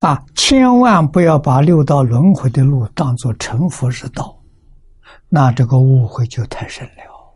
[0.00, 4.38] 啊，千万不要把六道轮回的路当做成佛之道。
[5.28, 7.34] 那这个误会就太深了，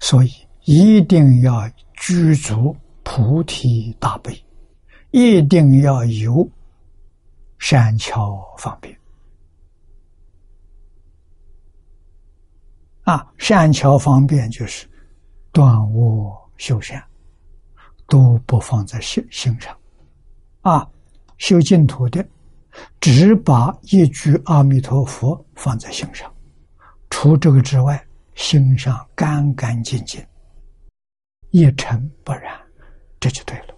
[0.00, 0.30] 所以
[0.64, 4.44] 一定要具足菩提大悲，
[5.10, 6.48] 一定要有
[7.58, 8.96] 善巧方便。
[13.02, 14.88] 啊，善巧方便就是
[15.52, 17.04] 断恶修善，
[18.12, 19.74] 都不放在心心上。
[20.60, 20.86] 啊，
[21.38, 22.22] 修净土的。
[23.00, 26.30] 只把一句阿弥陀佛放在心上，
[27.10, 28.02] 除这个之外，
[28.34, 30.24] 心上干干净净，
[31.50, 32.58] 一尘不染，
[33.20, 33.74] 这就对了。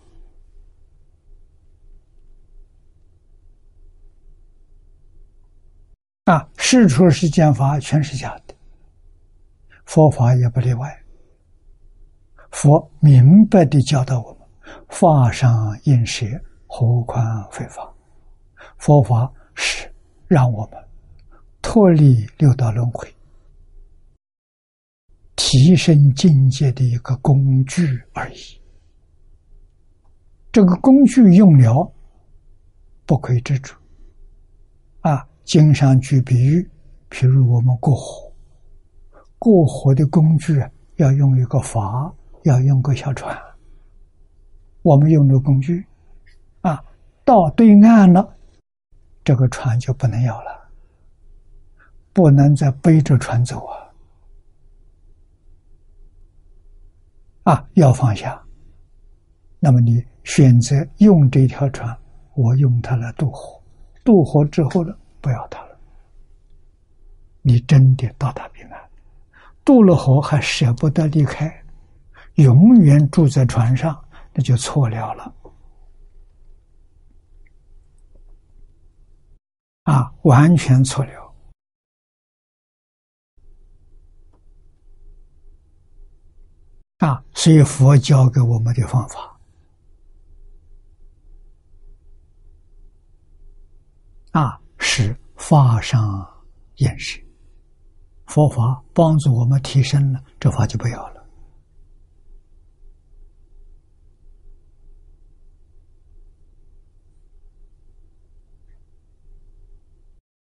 [6.27, 8.55] 啊，世出世间法全是假的，
[9.87, 11.04] 佛法也不例外。
[12.55, 14.49] 佛明白的教导我们：
[14.89, 15.53] 法上
[15.83, 16.25] 应舍，
[16.69, 17.93] 何况非法。
[18.79, 19.93] 佛法是
[20.29, 20.81] 让我们
[21.61, 23.13] 脱离六道轮回、
[25.35, 28.39] 提升境界的一个工具而已。
[30.53, 31.93] 这个工具用了，
[33.05, 33.75] 不可以执着。
[35.01, 36.71] 啊，经上举比喻，
[37.11, 38.33] 譬如我们过河，
[39.41, 40.65] 过河的工具
[40.97, 42.15] 要用一个筏，
[42.45, 43.37] 要用个小船。
[44.81, 45.85] 我们用的工具，
[46.61, 46.83] 啊，
[47.25, 48.37] 到对岸了，
[49.25, 50.71] 这个船就不能要了，
[52.13, 53.81] 不能再背着船走啊。
[57.45, 58.41] 啊，要放下。
[59.59, 61.97] 那么你选择用这条船，
[62.35, 63.59] 我用它来渡河。
[64.05, 65.79] 渡河之后呢，不要它了。
[67.41, 68.91] 你真的到达彼岸，
[69.65, 71.64] 渡了河还舍不得离开，
[72.35, 75.35] 永远住在船上，那就错了了。
[79.85, 81.25] 啊，完全错了。
[86.99, 89.39] 啊，所以佛教给我们的方法，
[94.31, 96.27] 啊，是法上
[96.77, 97.23] 验识。
[98.27, 101.14] 佛法帮助我们提升了，这法就不要了。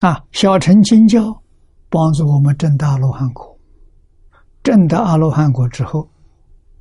[0.02, 1.42] 啊，小乘经教
[1.88, 3.56] 帮助我们证大罗汉果，
[4.60, 6.08] 证得阿罗汉果之后。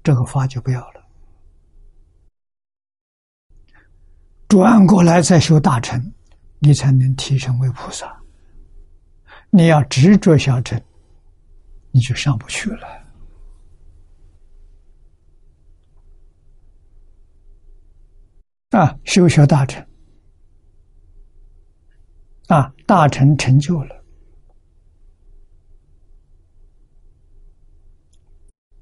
[0.03, 1.05] 这个法就不要了，
[4.47, 6.11] 转过来再修大乘，
[6.57, 8.19] 你才能提升为菩萨。
[9.51, 10.81] 你要执着小乘，
[11.91, 12.87] 你就上不去了。
[18.71, 19.85] 啊，修学大乘，
[22.47, 24.03] 啊，大成成就了。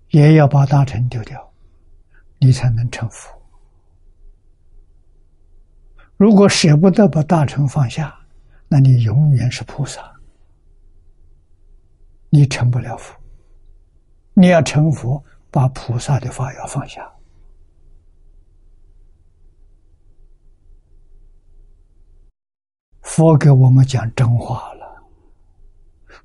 [0.09, 1.53] 也要把大成丢掉，
[2.39, 3.31] 你才能成佛。
[6.17, 8.19] 如果舍不得把大成放下，
[8.67, 10.01] 那你永远是菩萨，
[12.31, 13.15] 你成不了佛。
[14.33, 17.07] 你要成佛，把菩萨的法要放下。
[23.09, 25.03] 佛给我们讲真话了，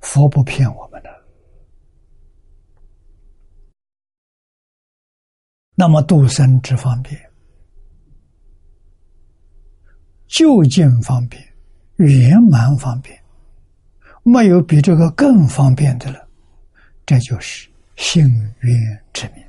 [0.00, 1.08] 佛不骗我们的。
[5.74, 7.18] 那么度生之方便，
[10.26, 11.42] 就近方便，
[11.96, 13.18] 圆满方便，
[14.22, 16.28] 没有比这个更方便的了。
[17.06, 17.66] 这就是
[17.96, 18.26] 幸
[18.60, 19.42] 运之名。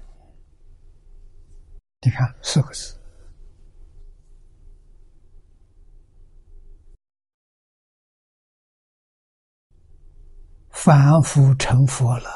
[2.02, 2.95] 你看四个字，
[10.78, 12.30] 凡夫成佛了。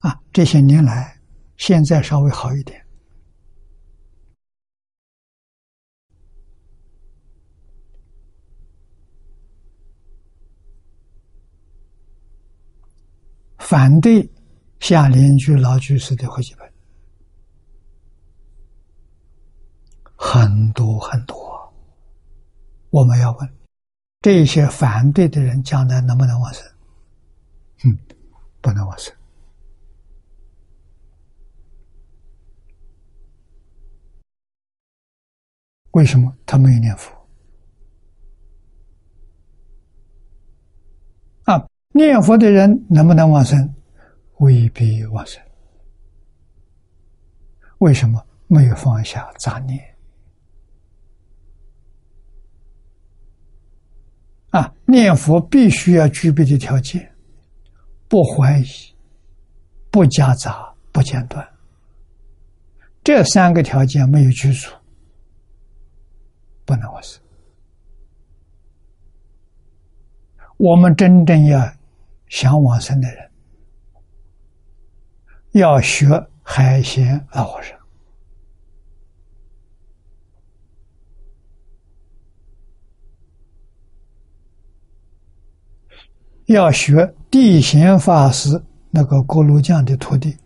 [0.00, 1.18] 啊，这些年来，
[1.56, 2.79] 现在稍微好一点。
[13.70, 14.28] 反对
[14.80, 16.72] 下联居老居士的会集本
[20.16, 21.72] 很多很多，
[22.90, 23.48] 我们要问
[24.22, 26.66] 这些反对的人将来能不能往生？
[27.84, 27.96] 嗯，
[28.60, 29.14] 不能往生。
[35.92, 37.14] 为什么他没有念佛？
[41.44, 43.74] 啊，念佛的人能不能往生？
[44.38, 45.42] 未必往生。
[47.78, 49.78] 为什么没有放下杂念？
[54.50, 57.14] 啊，念佛必须要具备的条件：
[58.08, 58.64] 不怀疑、
[59.90, 61.46] 不夹杂、不间断。
[63.02, 64.70] 这三个条件没有具足。
[66.66, 67.20] 不能往生。
[70.56, 71.72] 我们真正要
[72.30, 73.30] 想往生的人，
[75.50, 76.08] 要学
[76.42, 77.76] 海贤老和尚，
[86.46, 90.36] 要学地贤法师那个锅炉匠的徒弟，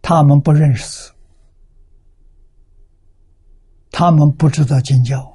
[0.00, 1.12] 他们不认识。
[3.90, 5.33] 他们不知道经教，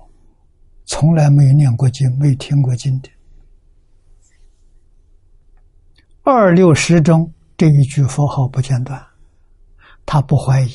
[0.89, 3.09] 从来没有念过经，没有听过经的。
[6.23, 8.99] 二六十中这一句佛号不间断，
[10.03, 10.73] 他不怀疑，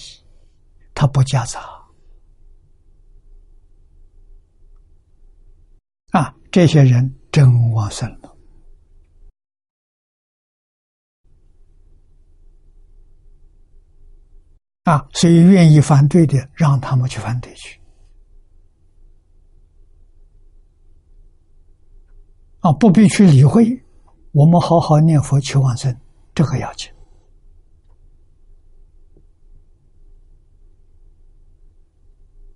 [0.95, 1.61] 他不夹杂，
[6.13, 8.37] 啊，这些人真往生了，
[14.85, 17.81] 啊，所以愿意反对的，让他们去反对去。
[22.65, 23.79] 啊，不必去理会，
[24.33, 25.95] 我们好好念佛求往生，
[26.35, 26.91] 这个要紧。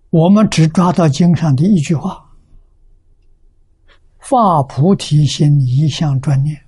[0.09, 2.27] 我们只抓到经上的一句话
[4.19, 6.59] ：“发菩提心，一向专念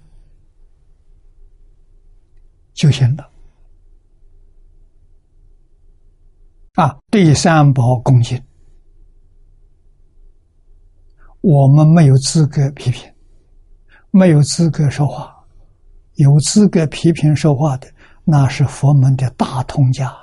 [2.74, 3.30] 就行了。”
[6.76, 8.38] 啊，对三宝恭敬，
[11.40, 13.09] 我们没有资格批评。
[14.10, 15.44] 没有资格说话，
[16.14, 17.88] 有资格批评说话的，
[18.24, 20.14] 那是佛门的大通家。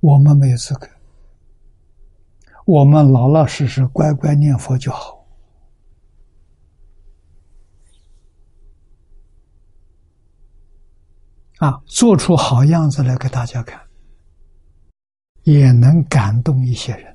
[0.00, 0.88] 我们没有资格，
[2.66, 5.24] 我们老老实实乖乖念佛就好。
[11.58, 13.80] 啊，做出好样子来给大家看，
[15.44, 17.11] 也能感动一些人。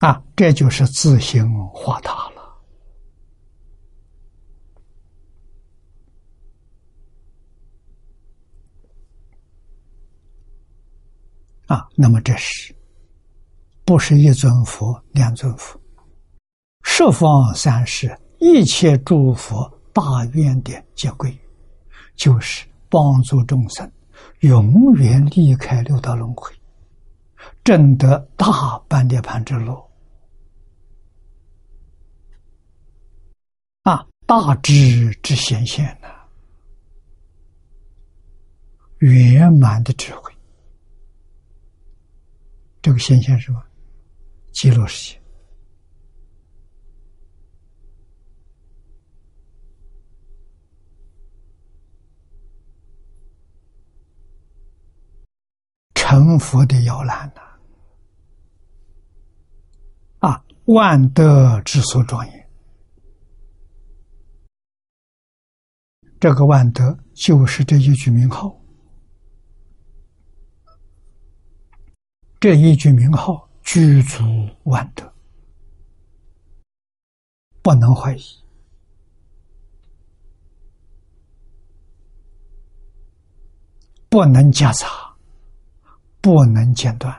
[0.00, 2.40] 啊，这就是自行化他了。
[11.66, 12.74] 啊，那么这是
[13.84, 15.78] 不是一尊佛、两尊佛？
[16.82, 21.38] 十方三世一切诸佛大愿的结归，
[22.16, 23.92] 就是帮助众生
[24.40, 26.50] 永远离开六道轮回，
[27.62, 29.78] 证得大般涅盘之路。
[33.82, 36.08] 啊，大智之显现呐，
[38.98, 40.30] 圆满的智慧，
[42.82, 43.62] 这个显现是什么？
[44.52, 45.20] 极乐世界，
[55.94, 57.40] 成佛的摇篮呐！
[60.18, 62.39] 啊，万德之所庄严。
[66.20, 68.54] 这个万德就是这一句名号，
[72.38, 74.22] 这一句名号具足
[74.64, 75.10] 万德，
[77.62, 78.22] 不能怀疑，
[84.10, 84.86] 不能夹杂，
[86.20, 87.10] 不能间断。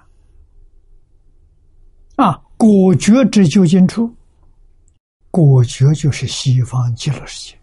[2.18, 4.16] 啊，果觉之究竟处，
[5.32, 7.61] 果觉就是西方极乐世界。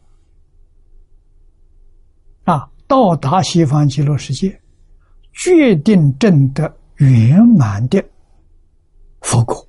[2.88, 4.60] 到达西方极乐世界，
[5.32, 8.02] 决定证得圆满的
[9.20, 9.68] 佛果。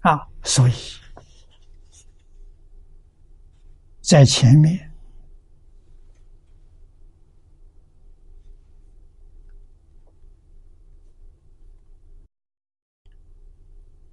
[0.00, 0.72] 啊，所以
[4.00, 4.78] 在前面，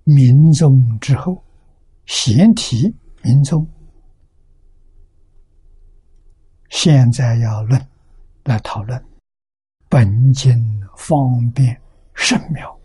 [0.03, 1.43] 民众之后，
[2.07, 3.65] 贤体民众。
[6.71, 7.87] 现在要论
[8.45, 9.05] 来讨论
[9.89, 10.57] 本经
[10.95, 11.79] 方便
[12.15, 12.79] 甚妙，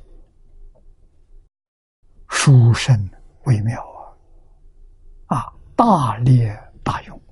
[2.29, 3.09] 殊胜
[3.45, 3.81] 微妙
[5.27, 5.39] 啊！
[5.39, 7.23] 啊，大烈大用。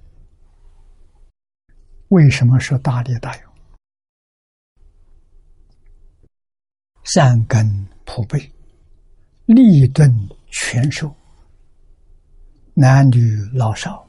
[2.09, 3.53] 为什么说大烈大用？
[7.03, 7.67] 三根
[8.07, 8.39] 普被，
[9.47, 10.09] 立顿
[10.47, 11.13] 全收，
[12.75, 14.04] 男女老少。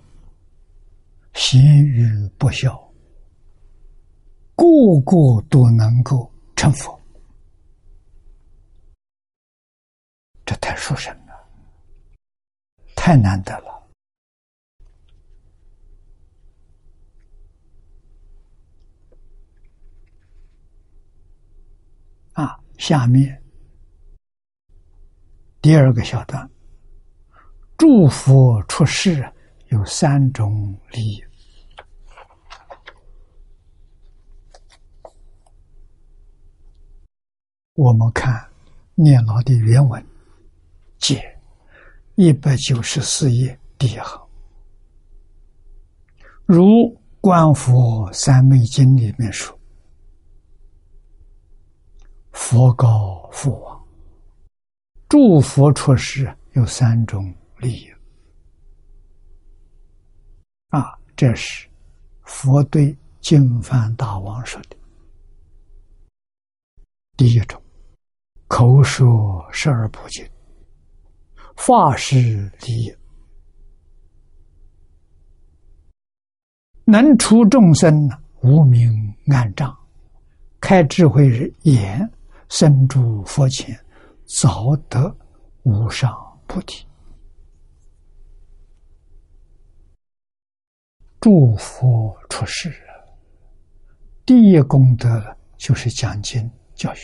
[1.35, 2.07] 贤与
[2.39, 2.73] 不孝，
[4.55, 4.65] 个
[5.01, 6.97] 个都能够成佛，
[10.45, 11.33] 这太殊胜了，
[12.95, 13.87] 太难得了。
[22.31, 23.43] 啊，下面
[25.61, 26.49] 第二个小段，
[27.77, 29.31] 祝福出世啊。
[29.69, 31.23] 有三种利益。
[37.73, 38.49] 我们看
[38.93, 40.05] 念老的原文，
[40.97, 41.37] 解
[42.15, 44.27] 一百九十四页第一行，
[46.45, 46.63] 如
[47.19, 49.59] 《观佛三昧经》里面说
[52.31, 53.85] ：“佛告父王，
[55.09, 57.91] 诸佛出世有三种利益。”
[60.69, 61.67] 啊，这是
[62.23, 64.75] 佛对净饭大王说的。
[67.17, 67.61] 第一种，
[68.47, 70.27] 口说十二部经，
[71.55, 72.93] 发誓立
[76.83, 78.09] 能除众生
[78.41, 78.91] 无明
[79.27, 79.75] 暗障，
[80.59, 82.11] 开智慧眼，
[82.49, 83.79] 生诸佛前，
[84.25, 85.15] 早得
[85.63, 86.13] 无上
[86.47, 86.85] 菩提。
[91.25, 92.71] 祝福出世，
[94.27, 96.99] 第一功德就是讲经教育。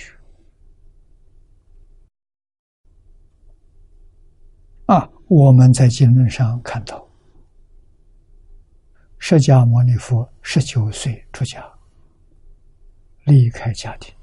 [4.85, 7.03] 啊，我们在经论上看到，
[9.17, 11.67] 释迦牟尼佛十九岁出家，
[13.25, 14.13] 离开家庭。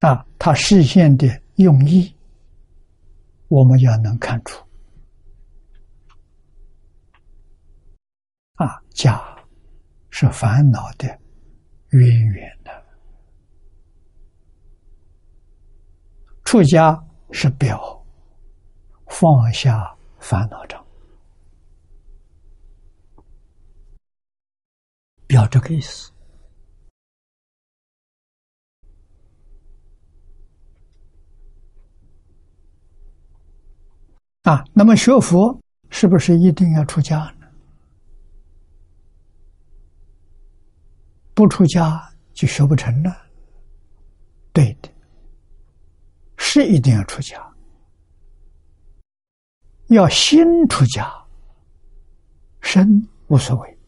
[0.00, 2.14] 啊，他实现的用意，
[3.48, 4.67] 我们要能看出。
[8.58, 9.22] 啊，家
[10.10, 11.06] 是烦恼的
[11.90, 12.86] 渊源的，
[16.44, 17.00] 出家
[17.30, 18.04] 是表
[19.06, 20.84] 放下烦恼障，
[25.28, 26.12] 表这个意思。
[34.42, 35.56] 啊，那么学佛
[35.90, 37.37] 是不是一定要出家呢？
[41.38, 42.02] 不出家
[42.34, 43.16] 就学不成了，
[44.52, 44.88] 对的，
[46.36, 47.40] 是一定要出家，
[49.86, 51.08] 要心出家，
[52.60, 53.78] 身无所谓。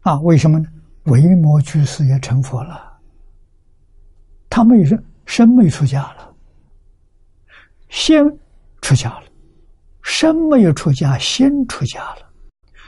[0.00, 0.68] 啊，为什么呢？
[1.04, 3.00] 维摩居士也成佛了，
[4.50, 6.34] 他没有身没出家了，
[7.90, 8.16] 心
[8.82, 9.28] 出家了，
[10.02, 12.28] 身没有出家，心出家了，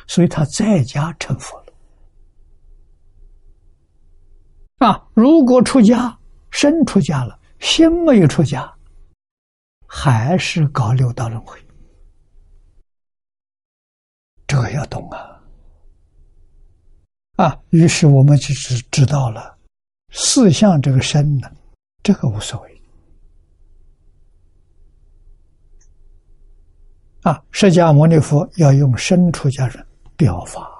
[0.09, 1.67] 所以他在家成佛了。
[4.79, 5.09] 啊！
[5.12, 6.16] 如果出家，
[6.51, 8.72] 身出家了，心没有出家，
[9.87, 11.59] 还是搞六道轮回。
[14.47, 15.43] 这个要懂啊！
[17.37, 19.59] 啊，于是我们就知知道了，
[20.12, 21.51] 四相这个身呢，
[22.03, 22.83] 这个无所谓。
[27.22, 30.70] 啊，释迦牟尼佛要用身出家人表法，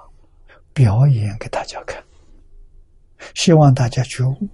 [0.73, 2.01] 表演给大家看。
[3.35, 4.47] 希望大家觉悟，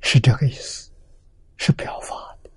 [0.00, 0.90] 是这个意思，
[1.56, 2.50] 是表法的。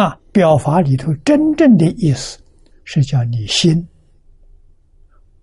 [0.00, 2.42] 啊，表法里头真正的意思
[2.84, 3.86] 是叫你心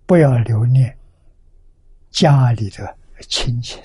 [0.06, 0.98] 不要留恋
[2.10, 2.96] 家里的
[3.28, 3.82] 亲情。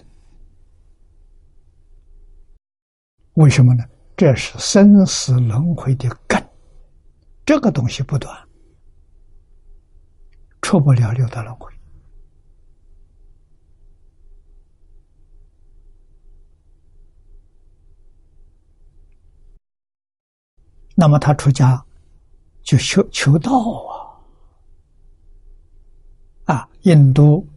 [3.34, 3.84] 为什么呢？
[4.16, 6.40] 这是生死轮回的根，
[7.44, 8.32] 这个东西不断，
[10.62, 11.73] 出不了六道轮回。
[20.96, 21.84] 那么他出家
[22.62, 23.52] 就求求道
[26.46, 26.56] 啊！
[26.56, 27.48] 啊，印度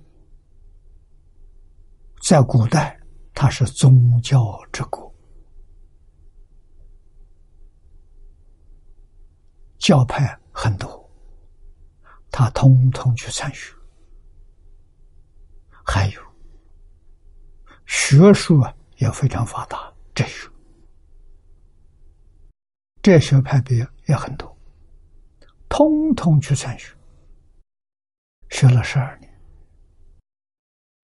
[2.22, 2.98] 在古代
[3.34, 5.12] 它是宗教之国，
[9.78, 11.10] 教派很多，
[12.30, 13.56] 他通通去参与。
[15.84, 16.20] 还有
[17.84, 20.48] 学术啊，也非常发达，哲学。
[23.06, 24.58] 这学派别也很多，
[25.68, 26.92] 通通去参学，
[28.50, 29.32] 学了十二年，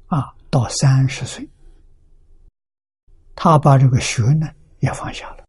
[0.07, 1.49] 啊，到三十岁，
[3.37, 5.47] 他把这个学呢也放下了，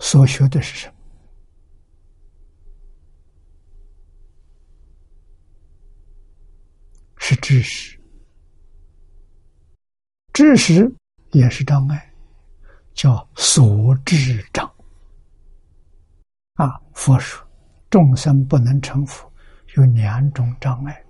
[0.00, 0.94] 所学的是什么？
[7.18, 7.96] 是知识，
[10.32, 10.92] 知识。
[11.32, 12.12] 也是障碍，
[12.94, 14.66] 叫所知障。
[16.54, 17.46] 啊，佛说
[17.90, 19.30] 众生不能成佛，
[19.76, 21.04] 有两种障碍，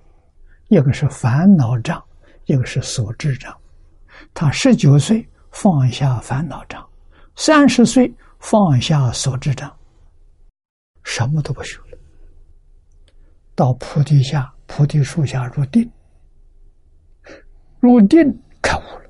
[0.68, 2.02] 一个是烦恼障，
[2.44, 3.56] 一个是所知障。
[4.34, 6.86] 他十九岁放下烦恼障，
[7.36, 9.74] 三十岁放下所知障，
[11.02, 11.98] 什么都不修了，
[13.54, 15.90] 到菩提下、菩提树下入定，
[17.80, 18.18] 入定
[18.60, 19.07] 开悟了。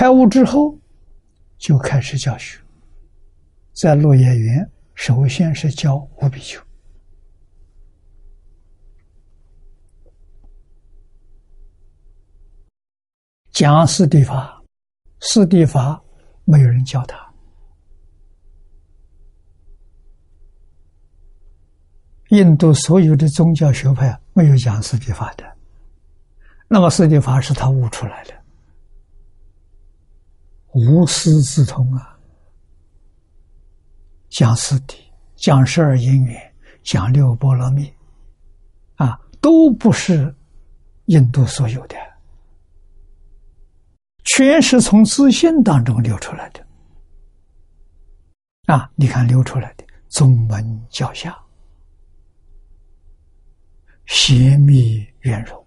[0.00, 0.74] 开悟之后，
[1.58, 2.58] 就开始教学。
[3.74, 6.58] 在落叶园，首先是教五比丘。
[13.50, 14.62] 讲四地法，
[15.20, 16.02] 四地法
[16.46, 17.34] 没有人教他，
[22.30, 25.44] 印度所有的宗教学派没有讲四地法的，
[26.68, 28.39] 那么四地法是他悟出来的。
[30.72, 32.18] 无师自通啊。
[34.28, 34.94] 讲四谛，
[35.34, 37.92] 讲十二因缘，讲六波罗蜜，
[38.94, 40.32] 啊，都不是
[41.06, 41.96] 印度所有的，
[44.22, 46.64] 全是从自信当中流出来的。
[48.66, 51.36] 啊，你看流出来的宗门教下。
[54.06, 55.66] 邪密圆融，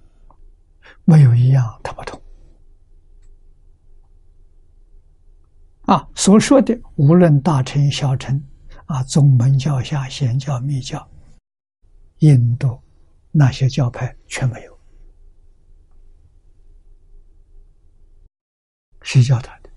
[1.03, 2.22] 没有一样它不同。
[5.85, 8.41] 啊，所说的无论大乘小乘，
[8.85, 11.05] 啊，宗门教下显教密教，
[12.19, 12.79] 印度
[13.31, 14.79] 那些教派全没有。
[19.01, 19.69] 谁教他的？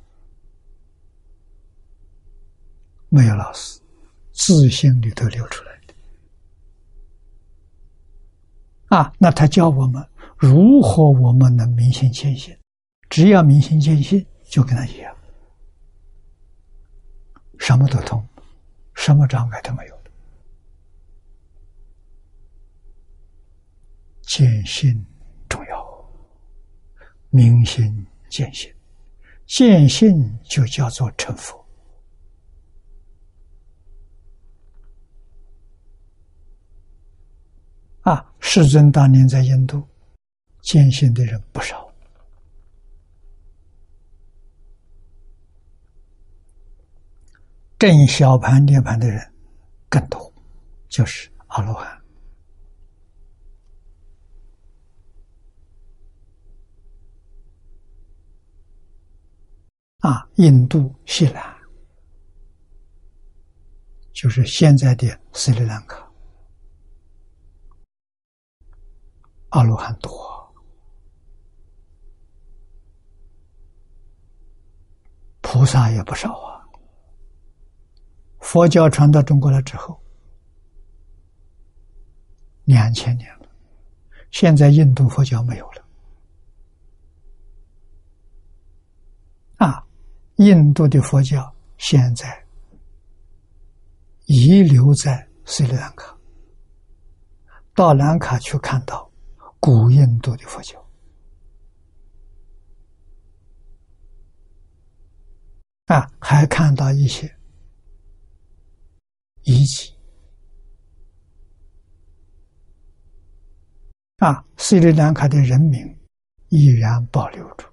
[3.08, 3.80] 没有老师，
[4.30, 5.94] 自信里头流出来的。
[8.96, 12.56] 啊，那他教我们如何我们能明心见性？
[13.10, 15.15] 只要明心见性，就跟他一样，
[17.58, 18.26] 什么都通，
[18.94, 19.96] 什么障碍都没有
[24.22, 25.04] 见性
[25.48, 26.10] 重要，
[27.30, 28.72] 明心见性，
[29.46, 31.64] 见性就叫做成佛。
[38.02, 39.82] 啊，世尊当年在印度，
[40.62, 41.85] 见性的人不少，
[47.78, 49.20] 正小盘涅盘的人
[49.88, 50.32] 更多，
[50.88, 52.02] 就是阿罗汉。
[59.98, 61.54] 啊，印度西南，
[64.12, 66.10] 就是现在的斯里兰卡。
[69.50, 70.10] 阿罗汉多，
[75.40, 76.55] 菩萨也不少啊。
[78.46, 80.00] 佛教传到中国来之后，
[82.62, 83.48] 两千年了，
[84.30, 85.84] 现在印度佛教没有了。
[89.56, 89.84] 啊，
[90.36, 92.46] 印度的佛教现在
[94.26, 96.16] 遗留在斯里兰卡，
[97.74, 99.10] 到兰卡去看到。
[99.58, 100.80] 古印度的佛教
[105.86, 107.35] 啊，还看到一些
[109.46, 109.94] 遗迹
[114.16, 115.80] 啊，斯里兰卡的人民
[116.48, 117.64] 依然保留着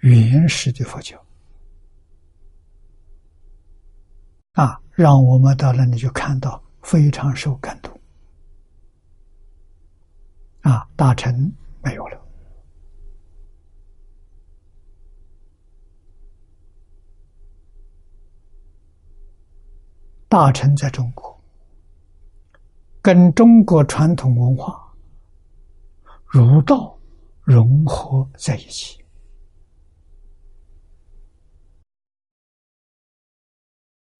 [0.00, 1.18] 原始的佛教
[4.52, 7.98] 啊，让我们到那里就看到，非常受感动。
[10.60, 11.50] 啊，大臣
[11.82, 12.21] 没有了。
[20.32, 21.38] 大臣在中国，
[23.02, 24.90] 跟中国传统文化、
[26.24, 26.98] 儒道
[27.42, 29.04] 融合在一起，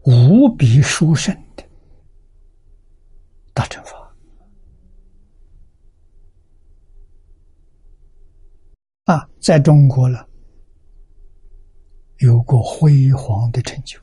[0.05, 1.67] 无比殊胜的
[3.55, 4.15] 大乘法。
[9.05, 10.29] 啊，在中国了，
[12.19, 13.99] 有过辉煌的成就。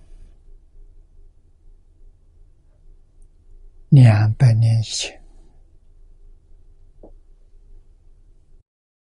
[3.90, 5.20] 两百年以前，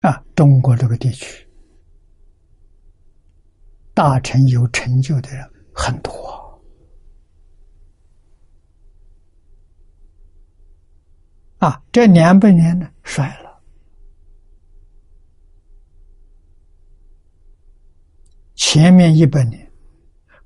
[0.00, 1.48] 啊，中国这个地区，
[3.94, 6.62] 大臣有成就的人很多，
[11.58, 13.62] 啊，这两百年呢，衰了。
[18.54, 19.72] 前面一百年，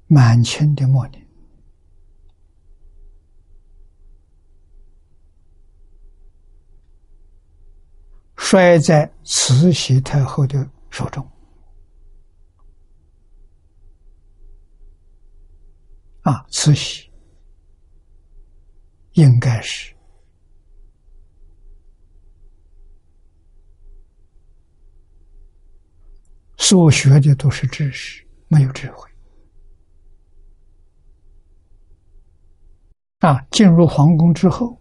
[0.06, 1.27] 满清的末年，
[8.38, 11.22] 摔在慈禧太后的手中。
[16.22, 17.10] 啊，慈禧
[19.12, 19.94] 应该是。
[26.56, 29.10] 所学的都是知识，没有智慧。
[33.20, 34.78] 啊，进入皇宫之后，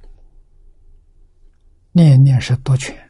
[1.91, 3.06] 念念是夺权，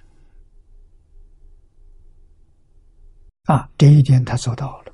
[3.48, 4.94] 啊，这一点他做到了。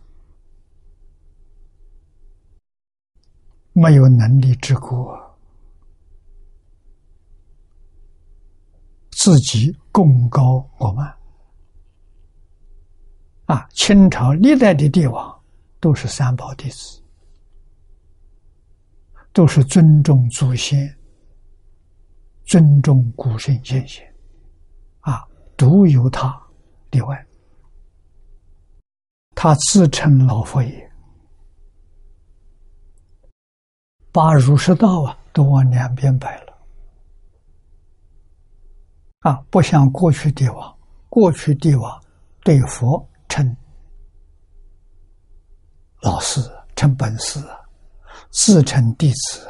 [3.71, 5.19] 没有能力之国，
[9.09, 11.11] 自己功高我慢。
[13.45, 15.43] 啊，清朝历代的帝王
[15.79, 17.01] 都是三宝弟子，
[19.31, 20.95] 都是尊重祖先、
[22.45, 24.05] 尊重古圣先贤，
[24.99, 25.27] 啊，
[25.57, 26.39] 独有他
[26.91, 27.27] 例外。
[29.43, 30.91] 他自称老佛爷，
[34.09, 36.57] 把儒释道啊都往两边摆了，
[39.19, 40.77] 啊，不像过去帝王，
[41.09, 42.01] 过去帝王
[42.45, 43.05] 对佛。
[43.27, 43.53] 称
[46.03, 46.39] 老师，
[46.77, 47.37] 称本师，
[48.29, 49.45] 自称弟子。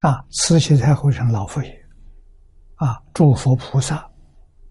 [0.00, 1.86] 啊，慈禧太后称老佛爷，
[2.74, 4.06] 啊，诸佛菩萨、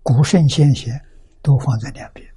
[0.04, 0.94] 古圣先贤
[1.42, 2.28] 都放在两边，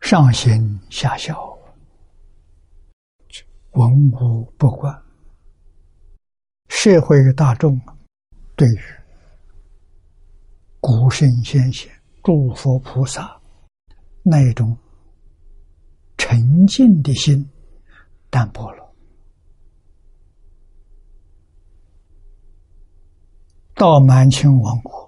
[0.00, 1.58] 上行下效，
[3.72, 5.02] 文武不管，
[6.68, 7.80] 社会大众
[8.54, 8.80] 对于。
[10.80, 11.90] 古圣先贤、
[12.22, 13.40] 诸佛菩萨
[14.22, 14.76] 那一种
[16.18, 17.48] 沉静的心
[18.28, 18.94] 淡薄了。
[23.74, 25.03] 到满清亡国，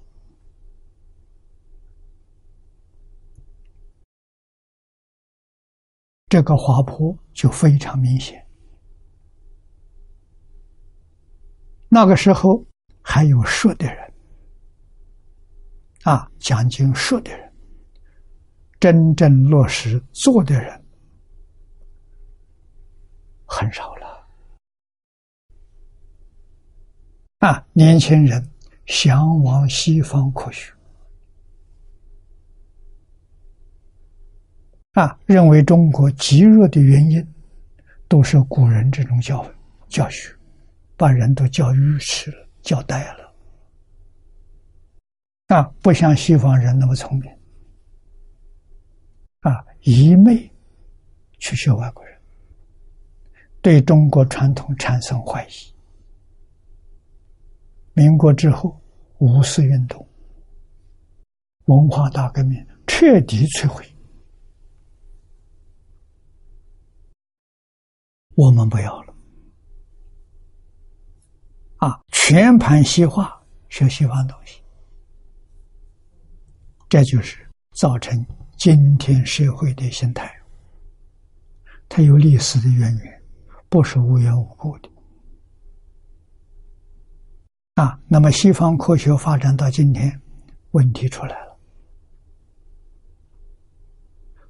[6.29, 8.45] 这个滑坡就非常明显。
[11.89, 12.65] 那个时候
[13.01, 14.13] 还有说的人。
[16.03, 17.53] 啊，讲经说的人，
[18.79, 20.85] 真正落实做的人
[23.45, 24.29] 很少了。
[27.39, 28.41] 啊，年轻人
[28.87, 30.73] 向往西方科学，
[34.97, 37.23] 啊，认为中国极弱的原因，
[38.09, 39.47] 都是古人这种教
[39.89, 40.35] 教学，
[40.97, 43.35] 把人都教愚痴了，教呆了。
[45.49, 47.31] 啊，不像西方人那么聪明，
[49.41, 50.51] 啊，一昧
[51.41, 52.19] 去学外国人，
[53.61, 55.75] 对中国传统产生怀疑。
[57.93, 58.81] 民国之后，
[59.19, 60.09] 五四运动、
[61.67, 63.85] 文化大革命彻底摧毁，
[68.37, 69.15] 我们不要了。
[71.79, 74.63] 啊，全盘西化，学西方东西。
[76.89, 78.25] 这就是造成
[78.57, 80.33] 今天社会的心态，
[81.89, 83.23] 它有历史的渊源，
[83.69, 84.89] 不是无缘无故的。
[87.75, 90.21] 啊，那么西方科学发展到今天，
[90.71, 91.59] 问题出来了，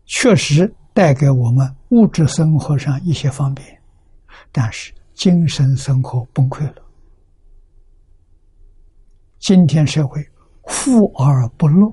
[0.04, 3.75] 确实带给我们物质生活上一些方便，
[4.58, 6.82] 但是精神生活崩溃了。
[9.38, 10.26] 今天社会
[10.64, 11.92] 富而不乐。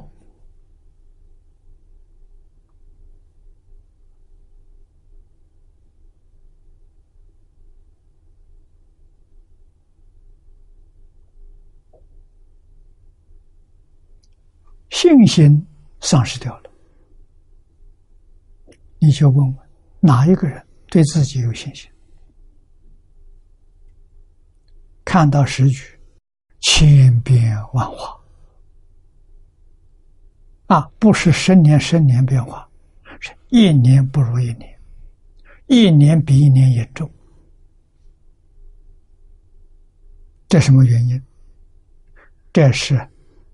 [14.89, 15.67] 信心
[15.99, 16.71] 丧失掉了，
[18.99, 21.92] 你就问问哪一个人对自己有信心？
[25.05, 25.83] 看到时局
[26.61, 28.19] 千变万化
[30.67, 32.67] 啊，不是十年十年变化，
[33.19, 34.79] 是一年不如一年，
[35.67, 37.09] 一年比一年严重。
[40.47, 41.21] 这什么原因？
[42.51, 43.09] 这是。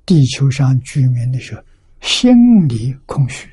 [0.05, 1.61] 地球上居民的时候，
[2.01, 3.47] 心理空虚，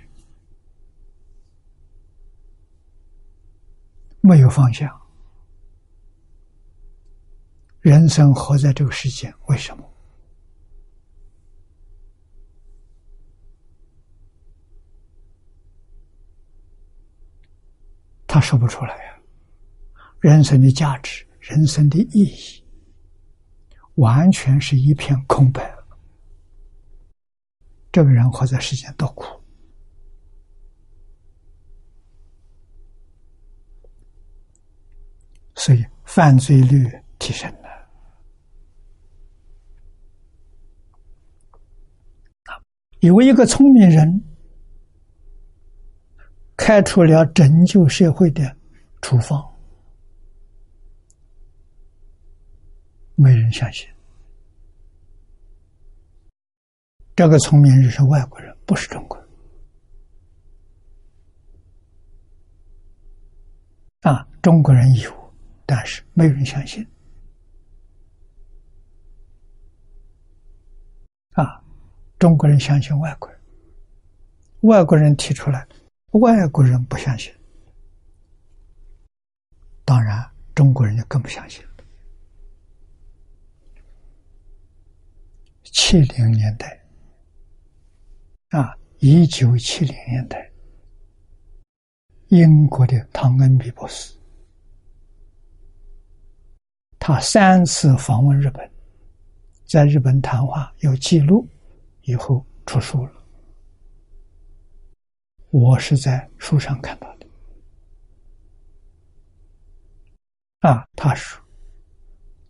[4.23, 4.91] 没有方向。
[7.87, 9.89] 人生活在这个世界，为什么？
[18.27, 19.21] 他说不出来呀。
[20.19, 22.65] 人生的价值，人生的意义，
[23.95, 25.73] 完全是一片空白。
[27.93, 29.41] 这个人活在世间多苦，
[35.55, 37.66] 所以犯罪率提升了。
[43.01, 44.23] 有一个聪明人
[46.57, 48.57] 开出了拯救社会的
[49.03, 49.45] 处方，
[53.15, 53.87] 没人相信。
[57.15, 59.27] 这个聪明人是外国人，不是中国人。
[64.01, 65.35] 啊，中国人有，
[65.65, 66.87] 但是没人相信。
[71.33, 71.63] 啊，
[72.19, 73.39] 中国人相信外国人，
[74.61, 75.67] 外国人提出来，
[76.13, 77.33] 外国人不相信。
[79.85, 81.71] 当然，中国人就更不相信了。
[85.63, 86.83] 七零年代，
[88.49, 90.51] 啊，一九七零年代，
[92.29, 94.15] 英国的汤恩比博士，
[96.99, 98.69] 他三次访问日本，
[99.67, 101.47] 在日本谈话有记录，
[102.07, 103.13] 以后出书了。
[105.51, 107.27] 我是在书上看到的。
[110.61, 111.41] 啊，他说：“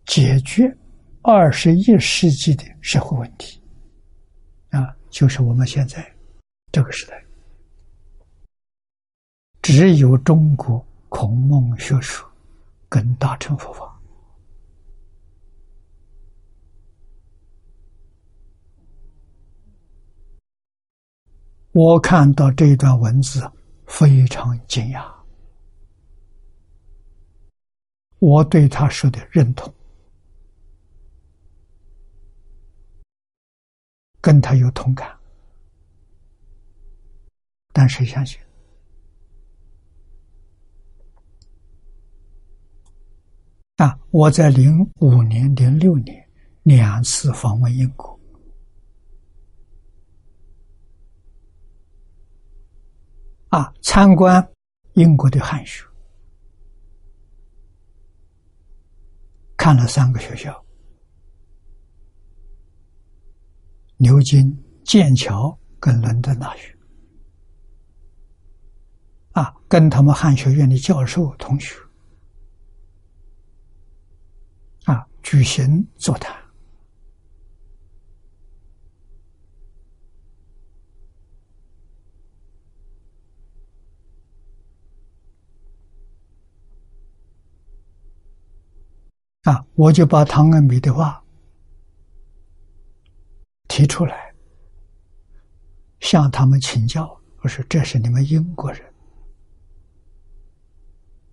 [0.05, 0.75] 解决
[1.23, 3.59] 二十一世纪的社会问题，
[4.69, 6.07] 啊，就是我们现在
[6.71, 7.25] 这个时代，
[9.61, 12.27] 只有中国孔孟学术
[12.87, 13.91] 跟大乘佛法。”
[21.79, 23.39] 我看到这一段文字，
[23.85, 25.07] 非常惊讶。
[28.17, 29.71] 我对他说的认同，
[34.19, 35.15] 跟他有同感，
[37.71, 38.39] 但谁相信？
[43.75, 43.99] 啊！
[44.09, 46.27] 我在零五年、零六年
[46.63, 48.16] 两次访问英国，
[53.49, 54.45] 啊，参观
[54.93, 55.85] 英国的汉学。
[59.55, 60.65] 看了三个学校：
[63.97, 64.45] 牛津、
[64.83, 66.77] 剑桥跟伦敦大学。
[69.31, 71.75] 啊，跟他们汉学院的教授同学
[74.85, 76.46] 啊举行座谈。
[89.47, 89.65] 啊！
[89.75, 91.23] 我就把唐恩比的话
[93.69, 94.35] 提出来，
[96.01, 97.17] 向他们请教。
[97.37, 98.93] 我说：“这是你们英国人，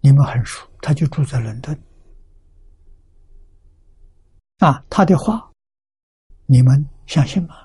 [0.01, 0.65] 你们很熟。
[0.81, 1.77] 他就住在伦敦。
[4.59, 5.51] 啊，他的话，
[6.47, 7.57] 你们相信吗？”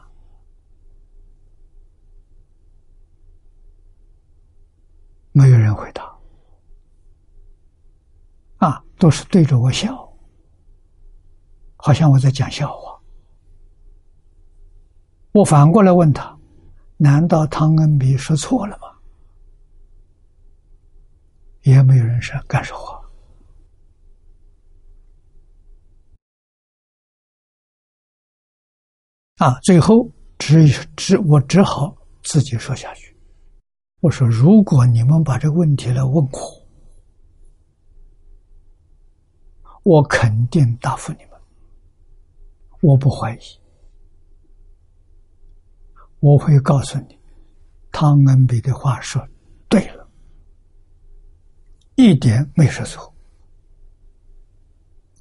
[5.32, 6.12] 没有人回答。
[8.58, 10.09] 啊，都是对着我笑。
[11.82, 13.00] 好像我在讲笑话。
[15.32, 16.38] 我反过来问他
[16.98, 18.88] ：“难道汤恩比说错了吗？”
[21.64, 23.00] 也没有人说敢说话。
[29.38, 33.16] 啊，最后只只我只好自己说下去。
[34.02, 36.30] 我说：“如果你们把这个问题来问我，
[39.84, 41.29] 我肯定答复你们。”
[42.82, 43.40] 我不怀疑，
[46.20, 47.20] 我会告诉你，
[47.92, 49.28] 汤恩比的话说
[49.68, 50.10] 对了，
[51.96, 53.14] 一点没说错。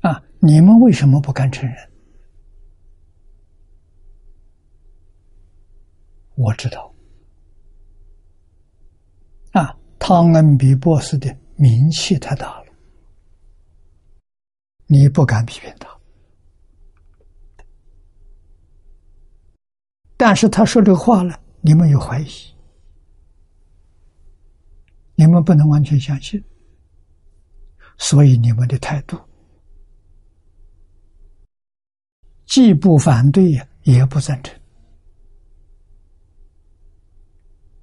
[0.03, 1.77] 啊，你们为什么不敢承认？
[6.37, 6.95] 我知道，
[9.51, 12.73] 啊，汤恩比博士的名气太大了，
[14.87, 15.98] 你不敢批评他。
[20.21, 22.27] 但是他说这个话了，你们有怀疑，
[25.15, 26.43] 你们不能完全相信，
[27.99, 29.17] 所以你们的态度
[32.47, 33.53] 既不反对
[33.85, 34.59] 也不赞成，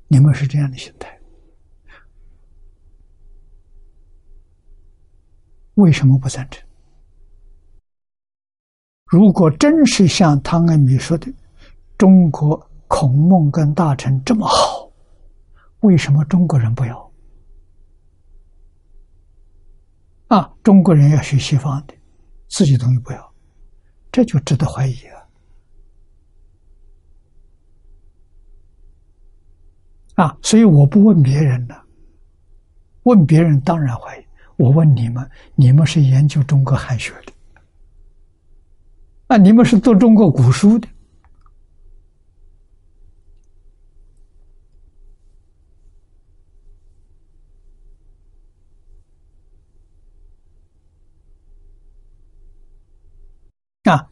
[0.10, 1.18] 你们是这样的心态，
[5.76, 6.62] 为什么不赞成？
[9.06, 11.34] 如果真是像汤恩比说的。
[11.98, 14.92] 中国孔孟跟大臣这么好，
[15.82, 17.12] 为什么中国人不要？
[20.28, 21.94] 啊，中国人要学西方的，
[22.48, 23.34] 自己东西不要，
[24.12, 24.96] 这就值得怀疑
[30.16, 30.26] 啊！
[30.26, 31.86] 啊，所以我不问别人了，
[33.04, 34.26] 问别人当然怀疑。
[34.58, 37.34] 我问你们，你们是研究中国汉学的，
[39.28, 40.88] 啊，你们是读中国古书的。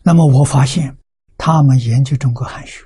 [0.03, 0.95] 那么我发现
[1.37, 2.85] 他们研究中国汉学，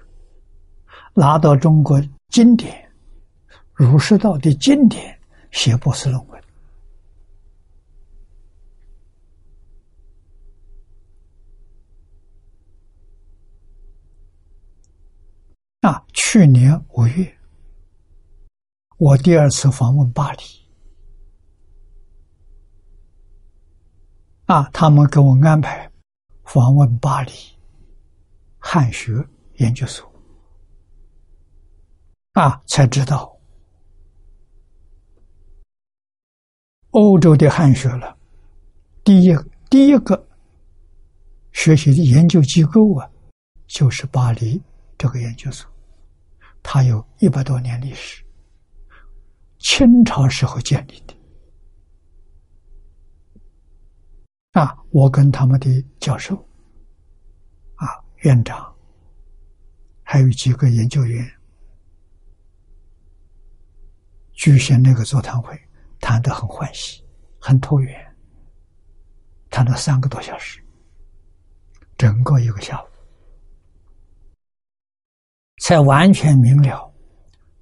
[1.14, 2.90] 拿到中国经典、
[3.74, 5.20] 儒释道的经典
[5.52, 6.38] 写博士论文。
[15.82, 17.38] 啊，去年五月，
[18.98, 20.40] 我第二次访问巴黎。
[24.48, 25.90] 啊，他们给我安排
[26.48, 27.32] 访问巴黎
[28.58, 29.14] 汉学
[29.56, 30.10] 研究所。
[32.32, 33.38] 啊，才知道
[36.92, 38.16] 欧洲的汉学了，
[39.04, 39.36] 第一
[39.70, 40.26] 第一个
[41.52, 43.10] 学习的研究机构啊，
[43.68, 44.62] 就是巴黎
[44.98, 45.70] 这个研究所。
[46.64, 48.24] 它有一百多年历史，
[49.58, 51.17] 清朝时候建立的。
[54.54, 56.36] 啊，我跟他们的教授、
[57.76, 57.88] 啊
[58.24, 58.74] 院长，
[60.04, 61.30] 还有几个研究员，
[64.34, 65.60] 举行那个座谈会，
[66.00, 67.04] 谈得很欢喜，
[67.40, 68.16] 很投缘，
[69.50, 70.60] 谈了三个多小时，
[71.98, 72.88] 整个一个下午。
[75.60, 76.94] 才完全明了，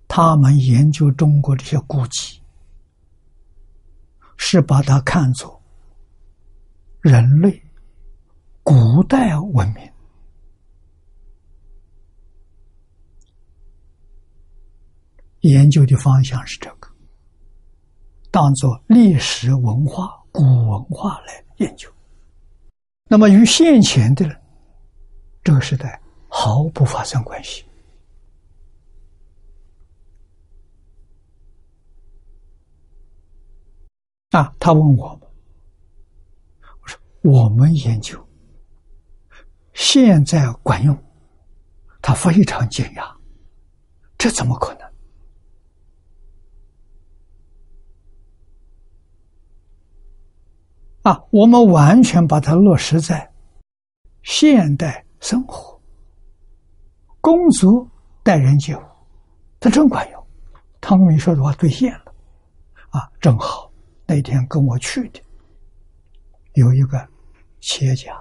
[0.07, 2.41] 他们研究中国这些古籍，
[4.37, 5.55] 是把它看作
[7.06, 7.61] 人类
[8.64, 9.91] 古代文明
[15.41, 16.90] 研究的方向是这个，
[18.32, 21.88] 当做历史文化、古文化来研究。
[23.07, 24.26] 那么与现前的
[25.44, 27.64] 这个时代毫不发生关系。
[34.32, 35.22] 啊，他问我，
[37.26, 38.23] 我们研究
[39.73, 40.95] 现在管用，
[41.99, 43.11] 他非常惊讶，
[44.15, 44.85] 这怎么可能？
[51.02, 53.34] 啊，我们完全把它落实在
[54.22, 55.81] 现代生活、
[57.22, 57.89] 工作、
[58.22, 58.81] 待人接物，
[59.60, 60.27] 它真管用。
[60.80, 62.14] 汤明说的话兑现了，
[62.91, 63.72] 啊，正好。
[64.06, 65.19] 那天跟我去的
[66.53, 67.10] 有一个
[67.65, 68.15] 企业家，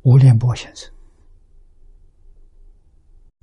[0.00, 0.90] 吴连波先生，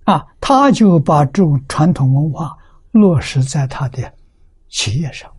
[0.05, 2.57] 啊，他就把这种传统文化
[2.93, 4.11] 落实在他的
[4.69, 5.31] 企业上、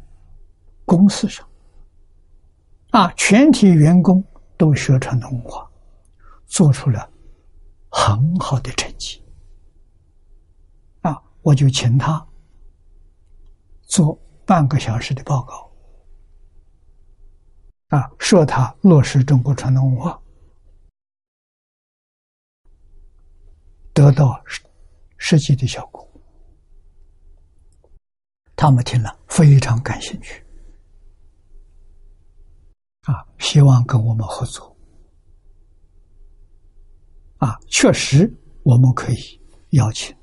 [0.85, 1.45] 公司上，
[2.91, 4.25] 啊，全体员工
[4.57, 5.69] 都学传统文化，
[6.47, 7.11] 做出了。
[7.93, 9.21] 很好的成绩
[11.01, 11.21] 啊！
[11.43, 12.25] 我就请他
[13.91, 15.69] 做半个小时的报告
[17.89, 20.23] 啊，说他落实中国传统文化，
[23.93, 24.41] 得到
[25.19, 26.09] 实际的效果。
[28.55, 30.41] 他们听了非常感兴趣
[33.03, 34.77] 啊，希望跟我们合作。
[37.39, 39.17] 啊，确实，我们可以
[39.71, 40.17] 邀请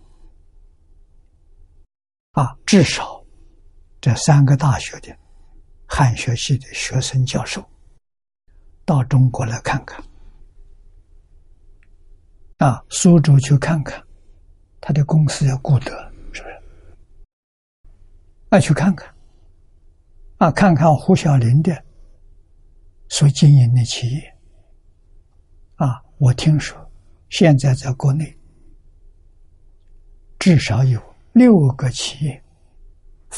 [2.31, 3.16] 啊，至少
[3.99, 5.15] 这三个大学的
[5.87, 7.63] 汉学系的学生教授
[8.85, 10.03] 到中国来看看，
[12.57, 14.01] 啊，苏州去看看，
[14.79, 15.91] 他的公司叫顾德，
[16.31, 16.61] 是不是？
[18.49, 19.13] 那，去看看，
[20.37, 21.83] 啊，看看胡小林的
[23.09, 24.37] 所经营的企业，
[25.75, 26.77] 啊，我听说。
[27.29, 28.37] 现在在国内，
[30.39, 31.01] 至少有
[31.33, 32.41] 六个企业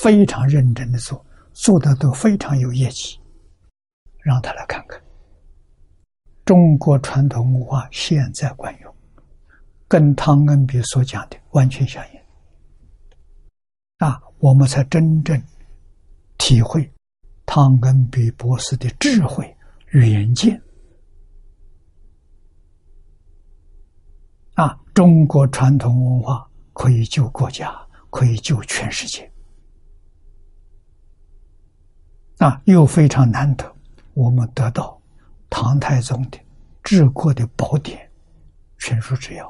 [0.02, 3.20] 非常认真的做，做的都非常有业绩。
[4.20, 5.02] 让他来看看，
[6.46, 8.96] 中国传统文化现在管用，
[9.90, 12.20] 跟汤恩比所讲的完全相应。
[13.98, 15.42] 啊，我们才真正
[16.38, 16.90] 体会
[17.46, 19.54] 汤恩比博士的智慧
[19.90, 20.62] 远见。
[24.54, 27.76] 啊，中国传统文化可以救国家，
[28.10, 29.30] 可以救全世界。
[32.40, 33.76] 啊，又非常难得，
[34.14, 35.00] 我们得到
[35.50, 36.40] 唐太宗的
[36.84, 38.00] 治国的宝典
[38.86, 39.46] 《全书之要》。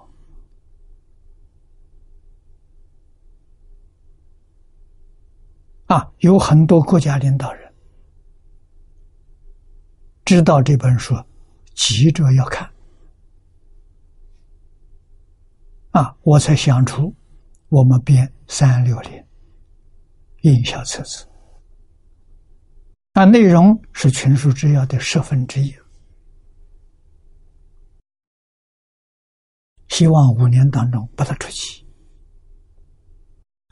[5.95, 7.73] 啊，有很多国家领导人
[10.25, 11.15] 知道这本书，
[11.73, 12.69] 急着要看。
[15.91, 16.15] 啊！
[16.21, 17.13] 我才想出，
[17.69, 19.25] 我们编三六零，
[20.41, 21.28] 印小册子，
[23.19, 25.75] 那内容是群书之要的十分之一。
[29.89, 31.85] 希望五年当中把它出齐，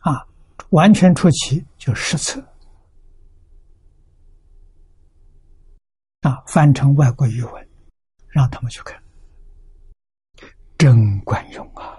[0.02, 0.28] 啊，
[0.72, 2.46] 完全出齐就十册，
[6.24, 7.70] 啊，翻成外国语文，
[8.28, 9.02] 让他们去看，
[10.78, 11.97] 真管用啊！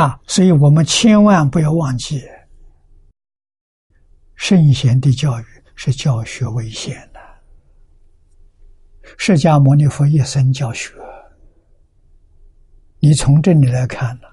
[0.00, 2.26] 啊，所以我们千万不要忘记。
[4.34, 5.44] 圣贤的教育
[5.74, 7.20] 是教学为先的，
[9.18, 10.94] 释迦牟尼佛一生教学。
[12.98, 14.28] 你从这里来看呢，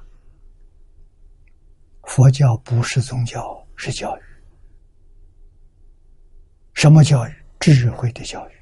[2.03, 4.21] 佛教不是宗教，是教育。
[6.75, 7.31] 什么教育？
[7.59, 8.56] 智慧的教育。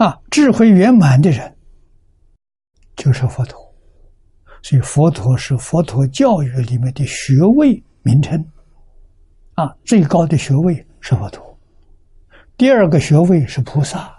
[0.00, 1.54] 啊，智慧圆满的人
[2.96, 3.60] 就是佛陀。
[4.62, 8.42] 所以，佛陀是佛陀教育里面的学位名称，
[9.56, 11.58] 啊，最高的学位是佛陀，
[12.56, 14.10] 第二个学位是菩萨，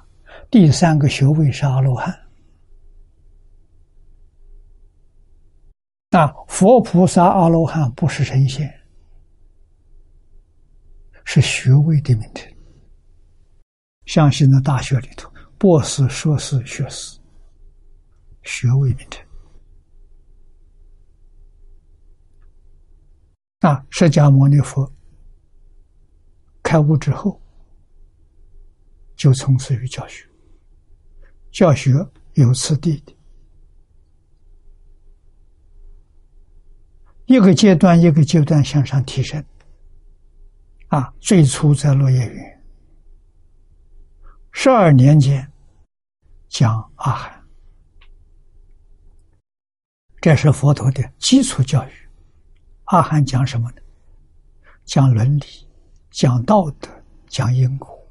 [0.52, 2.16] 第三个学位是阿罗汉。
[6.12, 8.72] 啊，佛菩萨阿罗汉不是神仙，
[11.26, 12.48] 是学位的名称。
[14.06, 15.31] 像现在大学里头，
[15.62, 17.20] 博士、硕士、学士，
[18.42, 19.24] 学位名称。
[23.60, 24.92] 啊，释迦牟尼佛
[26.64, 27.40] 开悟之后，
[29.16, 30.28] 就从事于教学，
[31.52, 31.92] 教学
[32.34, 33.16] 有次第的，
[37.28, 39.46] 一个阶段一个阶段向上提升。
[40.88, 42.64] 啊，最初在落叶园，
[44.52, 45.51] 十二年间
[46.52, 47.48] 讲阿含，
[50.20, 51.92] 这是佛陀的基础教育。
[52.88, 53.82] 阿含讲什么呢？
[54.84, 55.46] 讲伦理，
[56.10, 56.90] 讲道德，
[57.28, 58.06] 讲因果，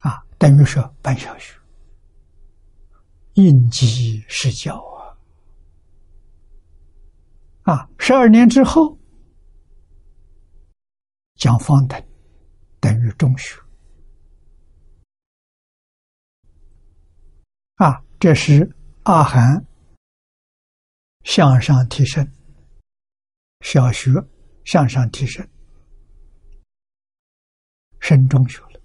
[0.00, 1.58] 啊，等于说办小学，
[3.32, 4.76] 应激施教
[7.64, 8.98] 啊，啊，十二年之后
[11.36, 11.98] 讲方等，
[12.86, 13.60] 等于中学，
[17.74, 19.66] 啊，这是阿含。
[21.24, 22.24] 向上提升，
[23.62, 24.12] 小学
[24.64, 25.44] 向上提升，
[27.98, 28.80] 升中学了。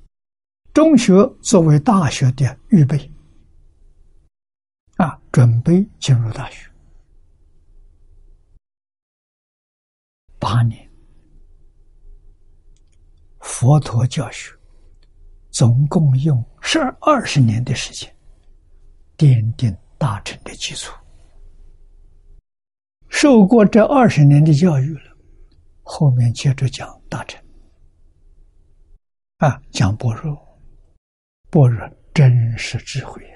[0.74, 1.14] 中学
[1.44, 2.98] 作为大学的预备，
[4.98, 6.68] 啊，准备进入大学。
[10.40, 10.91] 八年，
[13.42, 14.52] 佛陀教学
[15.50, 18.16] 总共用十二二十年的时间，
[19.18, 20.94] 奠定大成的基础。
[23.10, 25.18] 受过这二十年的教育了，
[25.84, 27.44] 后面接着讲大乘，
[29.38, 30.34] 啊，讲般若，
[31.50, 33.36] 般若真实智慧呀！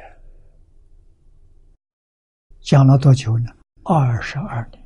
[2.62, 3.52] 讲了多久呢？
[3.84, 4.82] 二十二年。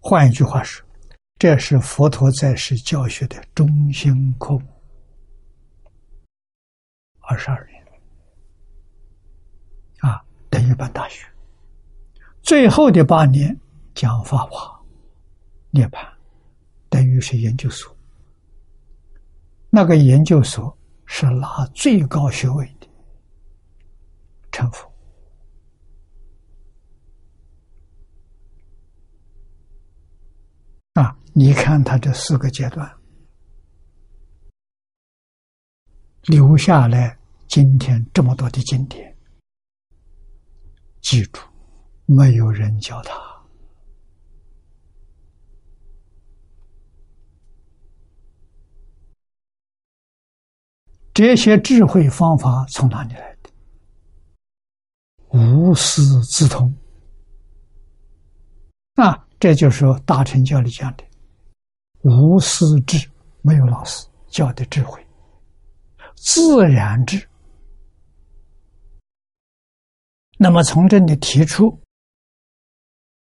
[0.00, 0.84] 换一句话说，
[1.38, 4.62] 这是佛陀在世教学的中心课目，
[7.20, 7.84] 二十二年，
[9.98, 11.26] 啊，等于办大学。
[12.40, 13.58] 最后的八年
[13.94, 14.80] 讲法华、
[15.70, 16.06] 涅槃，
[16.88, 17.94] 等于是研究所。
[19.70, 20.74] 那个研究所
[21.04, 22.86] 是拿最高学位的
[24.52, 24.90] 成佛
[30.92, 31.18] 啊！
[31.36, 32.88] 你看他这四个阶段
[36.22, 39.16] 留下来，今天这么多的经典，
[41.00, 41.40] 记住。
[42.06, 43.14] 没有人教他
[51.14, 53.50] 这些智慧方法从哪里来的？
[55.30, 56.72] 无师自通
[58.96, 59.26] 啊！
[59.40, 61.04] 这就是大乘教里讲的
[62.04, 63.10] “无私智”，
[63.42, 65.04] 没有老师教的智慧，
[66.14, 67.28] 自然智。
[70.38, 71.78] 那么从这里提出。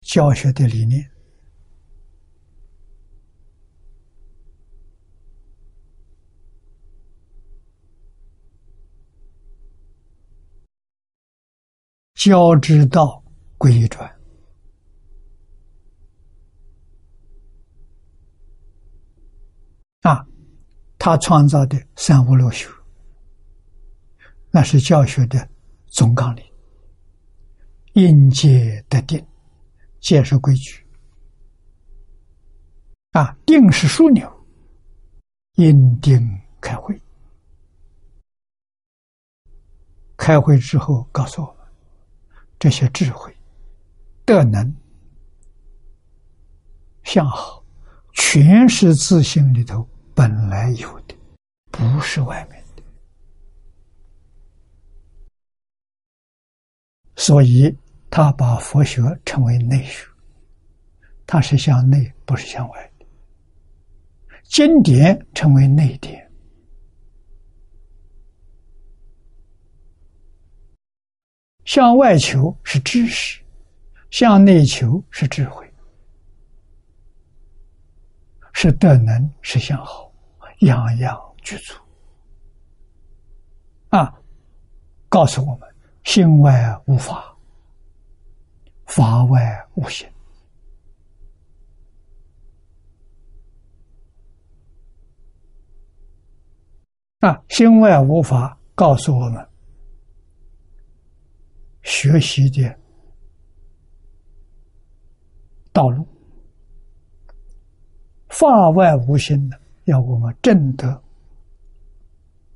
[0.02, 1.12] 教学的理念，
[12.16, 13.24] 教之道
[13.60, 14.21] 归一传，
[21.04, 22.70] 他创造的三无漏学，
[24.52, 25.50] 那是教学的
[25.88, 26.46] 总纲领。
[27.94, 29.26] 应戒得定，
[30.00, 30.86] 戒是规矩
[33.14, 34.32] 啊，定是枢纽，
[35.56, 36.22] 应定
[36.62, 36.96] 开会。
[40.16, 41.66] 开会之后，告诉我们
[42.60, 43.36] 这些智慧、
[44.24, 44.72] 德能、
[47.04, 47.66] 相好，
[48.14, 49.90] 全是自信里头
[50.22, 51.16] 本来有的，
[51.72, 52.84] 不是外面的。
[57.16, 57.76] 所以，
[58.08, 60.08] 他把佛学称为内学，
[61.26, 63.06] 它是向内，不是向外的。
[64.44, 66.32] 经典称为内典。
[71.66, 73.42] 向外求是知识，
[74.12, 75.68] 向内求是智慧，
[78.54, 80.11] 是德能，是向好，
[80.62, 81.74] 样样具足。
[83.90, 84.14] 啊，
[85.08, 85.70] 告诉我们：
[86.04, 87.38] 心外无法，
[88.86, 90.08] 法外无心。
[97.20, 99.48] 啊，心外无法，告诉我们。
[101.84, 102.76] 学习的
[105.74, 106.08] 道路，
[108.30, 111.02] 法外无心的，要我们证得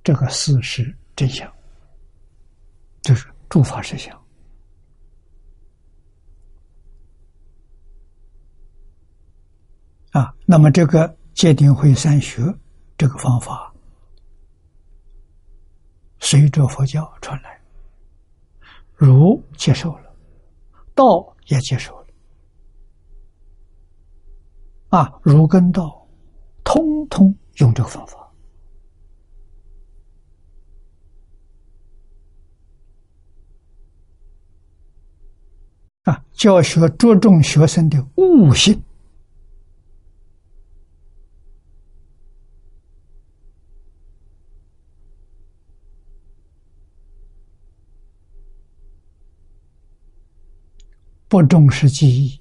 [0.03, 1.51] 这个事实真相，
[3.01, 4.15] 就是诸法实相
[10.11, 10.33] 啊。
[10.45, 12.41] 那么，这个戒定慧三学
[12.97, 13.73] 这个方法，
[16.19, 17.59] 随着佛教传来。
[18.97, 20.15] 儒接受了，
[20.93, 22.07] 道也接受了，
[24.87, 26.04] 啊，儒跟道
[27.09, 28.31] 通用这个方法，
[36.03, 38.81] 啊，教学着重学生的悟性。
[51.27, 52.39] 不重视记忆，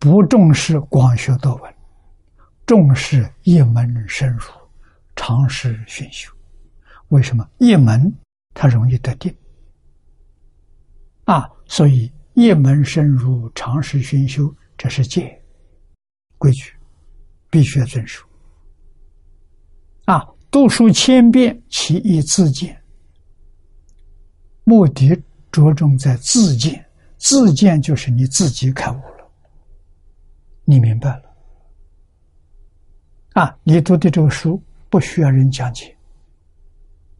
[0.00, 1.74] 不重视广学多闻，
[2.64, 4.46] 重视一门深入，
[5.14, 6.32] 常识熏修。
[7.08, 8.12] 为什么一门
[8.54, 9.32] 它容易得定
[11.24, 11.46] 啊？
[11.66, 15.38] 所以一门深入，常识熏修，这是戒
[16.38, 16.72] 规矩，
[17.50, 18.24] 必须要遵守。
[20.06, 22.82] 啊，读书千遍，其义自见，
[24.64, 25.22] 目的。
[25.52, 26.86] 着重在自见，
[27.16, 29.00] 自见就是你自己开悟，
[30.70, 31.34] 你明白了
[33.32, 33.58] 啊！
[33.64, 35.96] 你读的这个书不需要人讲解，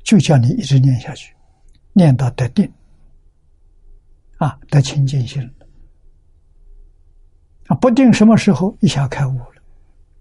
[0.04, 1.34] 就叫你一直念下去，
[1.92, 2.72] 念到得定
[4.36, 5.42] 啊，得清净心
[7.66, 7.74] 啊！
[7.74, 9.62] 不定什么时候一下开悟了，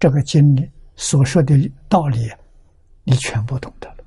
[0.00, 1.56] 这个经历所说的
[1.88, 2.28] 道理，
[3.04, 4.04] 你全部懂得了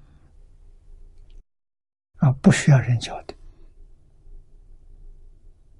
[2.17, 2.31] 啊！
[2.41, 3.33] 不需要人教的。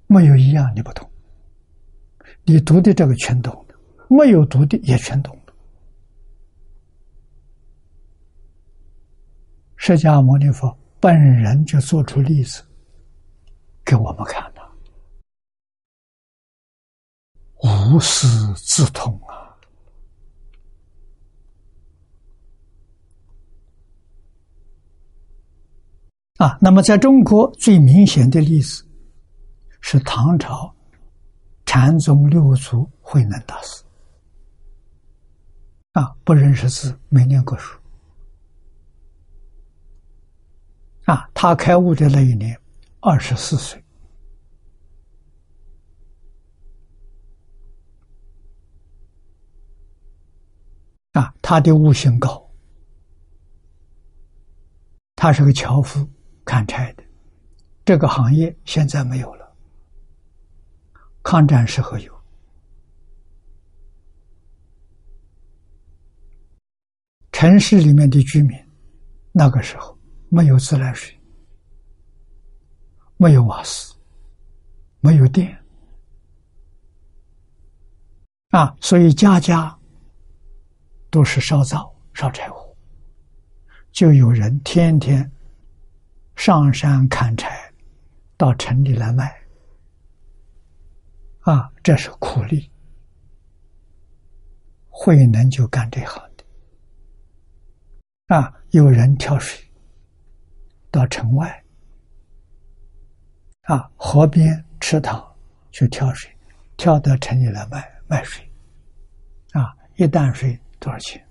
[0.08, 1.10] 没有一样你不懂，
[2.46, 3.76] 你读的这个全懂了，
[4.10, 5.54] 没有读的也全懂了。
[9.78, 12.64] 释迦牟尼佛本人就做出例子
[13.86, 14.76] 给我们看了，
[17.64, 19.56] 无师自通啊！
[26.38, 28.86] 啊，那么在中国最明显的例子。
[29.86, 30.73] 是唐朝
[31.74, 33.84] 禅宗六祖慧能大师
[35.94, 37.80] 啊，不认识字，没念过书
[41.06, 41.28] 啊。
[41.34, 42.56] 他开悟的那一年，
[43.00, 43.84] 二十四岁
[51.14, 51.34] 啊。
[51.42, 52.48] 他的悟性高，
[55.16, 56.08] 他是个樵夫，
[56.46, 57.04] 砍柴的，
[57.84, 59.43] 这个行业现在没有了。
[61.24, 62.14] 抗战时候有，
[67.32, 68.58] 城市里面的居民，
[69.32, 69.98] 那个时候
[70.30, 71.18] 没有自来水，
[73.18, 73.96] 没有瓦斯，
[75.00, 75.58] 没有电，
[78.50, 79.76] 啊，所以家家
[81.10, 82.76] 都是烧灶、烧柴火，
[83.92, 85.32] 就有人天天
[86.36, 87.74] 上山砍柴，
[88.36, 89.43] 到城里来卖。
[91.44, 92.72] 啊，这是苦力，
[94.90, 98.36] 慧能就干这行的。
[98.36, 99.62] 啊，有人挑水
[100.90, 101.64] 到城外，
[103.64, 105.22] 啊，河边池塘
[105.72, 106.34] 去挑水，
[106.78, 108.50] 挑到城里来卖卖水，
[109.52, 111.22] 啊，一担水多少钱？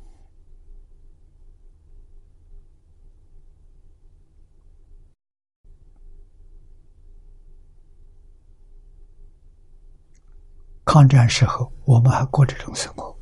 [10.85, 13.17] 抗战时候，我们还过这种生活。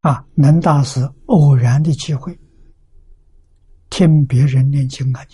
[0.00, 2.38] 啊，能大师偶然的机会，
[3.88, 5.24] 听别人念经啊，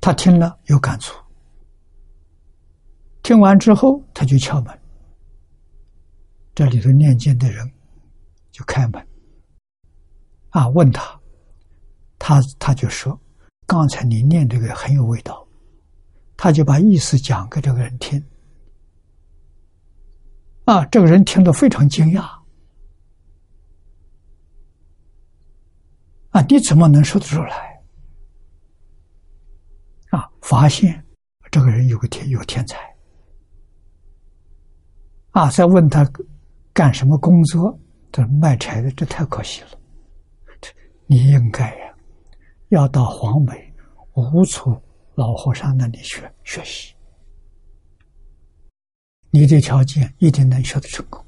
[0.00, 1.14] 他听了有感触，
[3.22, 4.76] 听完之后他就敲门，
[6.54, 7.70] 这里头念经的人
[8.50, 9.06] 就开门，
[10.48, 11.20] 啊，问他，
[12.18, 13.16] 他他就说。
[13.70, 15.46] 刚才你念这个很有味道，
[16.36, 18.20] 他就把意思讲给这个人听。
[20.64, 22.22] 啊，这个人听得非常惊讶。
[26.30, 27.80] 啊，你怎么能说得出来？
[30.10, 31.06] 啊，发现
[31.52, 32.76] 这个人有个天有天才。
[35.30, 36.04] 啊，再问他
[36.72, 37.78] 干什么工作？
[38.10, 39.68] 他卖柴的，这太可惜了。
[40.60, 40.72] 这
[41.06, 41.89] 你应该呀。
[42.70, 43.72] 要到黄梅
[44.14, 44.80] 吴楚
[45.14, 46.94] 老和尚那里去学习，
[49.30, 51.24] 你的条件一定能学得成功。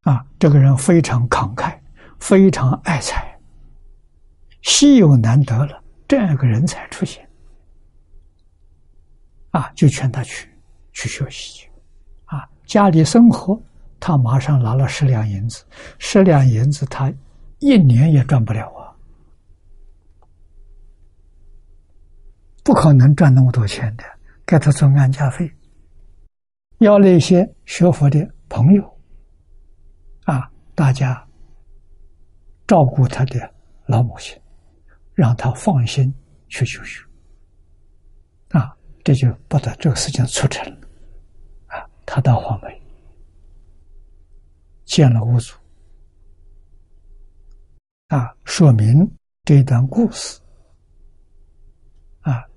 [0.00, 1.78] 啊，这个人非常慷慨，
[2.18, 3.38] 非常爱财，
[4.62, 7.28] 稀有难得了，这样一个人才出现，
[9.50, 10.48] 啊，就劝他去
[10.92, 11.68] 去学习。
[12.24, 13.60] 啊，家里生活，
[14.00, 15.64] 他马上拿了十两银子，
[15.98, 17.12] 十两银子他
[17.58, 18.81] 一年也赚不了啊。
[22.62, 24.04] 不可能赚那么多钱的，
[24.46, 25.50] 给他做安家费，
[26.78, 29.00] 要那些学佛的朋友，
[30.24, 31.26] 啊，大家
[32.66, 33.52] 照顾他的
[33.86, 34.40] 老母亲，
[35.14, 36.14] 让他放心
[36.48, 37.04] 去修学，
[38.50, 40.64] 啊，这就把他这个事情促成，
[41.66, 42.80] 啊，他到黄梅。
[44.84, 45.56] 见了五祖，
[48.08, 49.10] 啊，说明
[49.44, 50.41] 这段故事。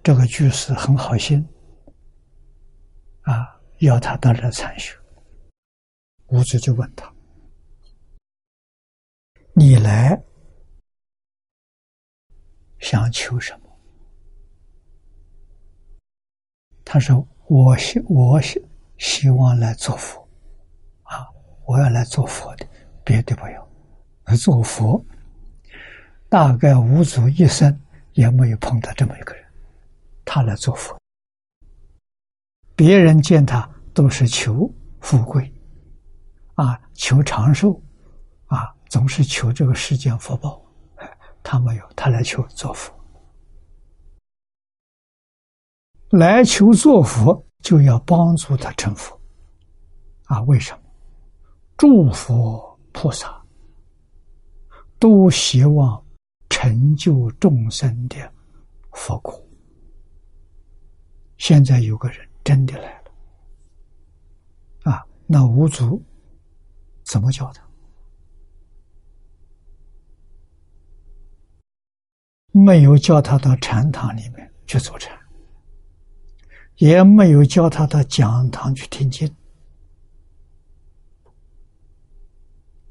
[0.06, 1.44] 这个居士很好心，
[3.24, 4.96] 啊，要他到这参学。
[6.28, 7.12] 吴子就问他
[9.54, 10.24] ：“你来
[12.78, 13.80] 想求什么？”
[16.86, 18.64] 他说：“我希我希
[19.00, 20.22] 希望来做佛，
[21.02, 21.26] 啊，
[21.66, 22.68] 我要来做佛的，
[23.04, 24.36] 别的不要。
[24.38, 25.04] 做佛，
[26.30, 27.76] 大概五祖一生
[28.14, 29.44] 也没有碰到这么一个人。”
[30.26, 31.00] 他来做佛，
[32.76, 34.70] 别人见他都是求
[35.00, 35.54] 富贵，
[36.56, 37.80] 啊，求长寿，
[38.48, 40.62] 啊，总是求这个世间福报。
[41.44, 42.92] 他没有，他来求做佛，
[46.10, 49.22] 来求做佛就要帮助他成佛，
[50.24, 50.80] 啊，为什么？
[51.78, 53.40] 诸佛菩萨
[54.98, 56.04] 都希望
[56.50, 58.18] 成就众生的
[58.94, 59.45] 佛果。
[61.38, 63.02] 现在有个人真的来
[64.84, 66.02] 了，啊，那五祖
[67.04, 67.64] 怎么教他？
[72.52, 75.14] 没有叫他到禅堂里面去坐禅，
[76.78, 79.30] 也没有叫他到讲堂去听经，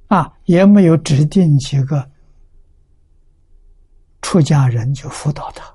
[0.09, 2.11] 啊，也没有指定几个
[4.21, 5.75] 出家人去辅导他，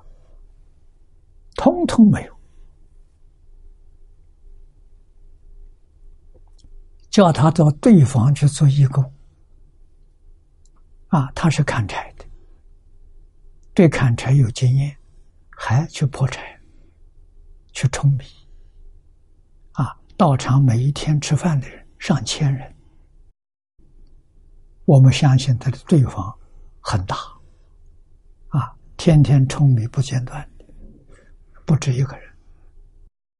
[1.56, 2.39] 通通没有。
[7.10, 9.12] 叫他到对方去做义工，
[11.08, 12.24] 啊，他是砍柴的，
[13.74, 14.96] 对砍柴有经验，
[15.50, 16.60] 还去破柴，
[17.72, 18.24] 去舂米，
[19.72, 22.76] 啊，道场每一天吃饭的人上千人，
[24.84, 26.32] 我们相信他的对方
[26.80, 27.16] 很大，
[28.50, 30.64] 啊，天天舂米不间断的，
[31.66, 32.30] 不止一个人，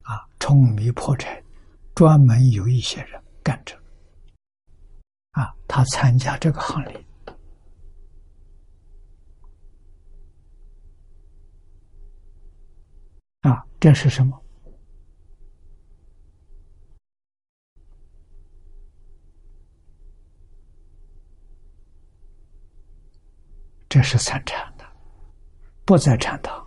[0.02, 1.40] 啊，舂米破柴，
[1.94, 3.19] 专门有一些人。
[3.42, 3.76] 干着，
[5.32, 7.06] 啊，他参加这个行列，
[13.40, 14.40] 啊，这是什么？
[23.88, 24.84] 这是参禅的，
[25.84, 26.64] 不在禅堂。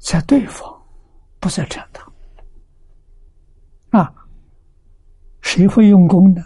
[0.00, 0.73] 在对方，
[1.44, 2.10] 不在禅堂。
[3.90, 4.14] 啊，
[5.42, 6.42] 谁会用功呢？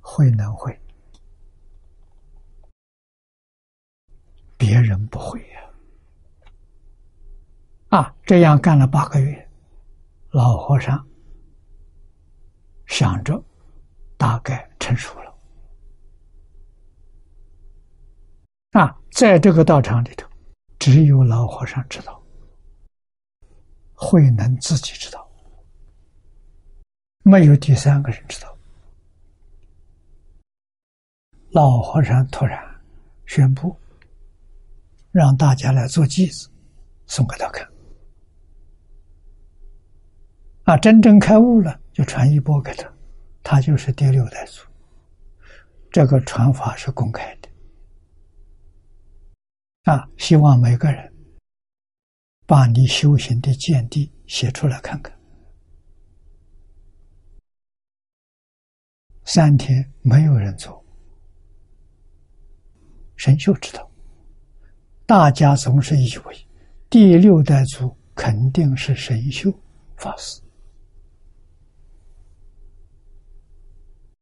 [0.00, 0.80] 慧能会，
[4.56, 5.60] 别人不会呀。
[7.90, 9.46] 啊，这样干了八个月，
[10.30, 11.06] 老和尚
[12.86, 13.38] 想着
[14.16, 15.38] 大概成熟了。
[18.70, 20.26] 啊，在这个道场里头，
[20.78, 22.17] 只有老和尚知道，
[24.00, 25.28] 慧能自己知道，
[27.24, 28.56] 没有第三个人知道。
[31.50, 32.62] 老和尚突然
[33.26, 33.76] 宣布，
[35.10, 36.48] 让大家来做偈子，
[37.06, 37.68] 送给他看。
[40.62, 42.88] 啊，真正开悟了，就传一波给他，
[43.42, 44.62] 他就是第六代祖。
[45.90, 47.48] 这个传法是公开的，
[49.90, 51.07] 啊，希望每个人
[52.48, 55.14] 把你修行的见地写出来看看。
[59.24, 60.82] 三天没有人做。
[63.16, 63.86] 神秀知道，
[65.04, 66.48] 大家总是以为
[66.88, 69.52] 第六代祖肯定是神秀
[69.98, 70.40] 法师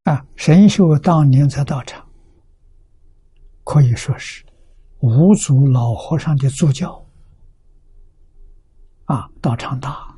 [0.03, 0.27] 啊。
[0.35, 2.05] 神秀当年在道场，
[3.63, 4.45] 可以说是
[4.99, 7.06] 五祖老和尚的助教
[9.07, 9.29] 啊。
[9.41, 10.15] 道场大，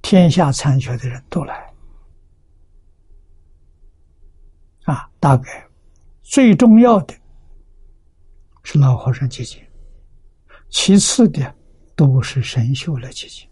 [0.00, 1.74] 天下参学的人都来
[4.84, 5.10] 啊。
[5.20, 5.68] 大概
[6.22, 7.14] 最重要的。
[8.66, 9.70] 是老和尚姐姐，
[10.70, 11.54] 其次的
[11.94, 13.46] 都是神秀来姐姐，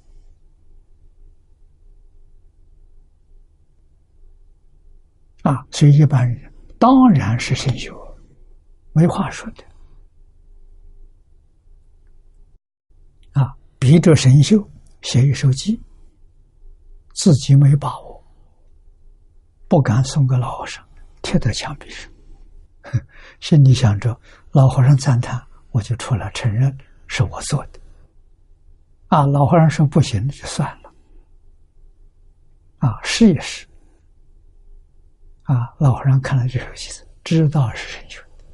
[5.43, 7.95] 啊，所以一般人当然是神秀，
[8.95, 9.62] 没话说的，
[13.82, 15.76] 啊，逼着神秀写一首偈，
[17.14, 18.24] 自己没把握，
[19.66, 20.86] 不敢送给老和尚，
[21.20, 22.09] 贴在墙壁上。
[23.40, 24.16] 心里想着，
[24.52, 26.72] 老和尚赞叹，我就出来承认
[27.09, 27.80] 是我做的。
[29.09, 30.92] 啊，老和尚说不行，就算了。
[32.78, 33.66] 啊，试一试。
[35.42, 38.44] 啊，老和尚看了这首偈子，知道是神秀的，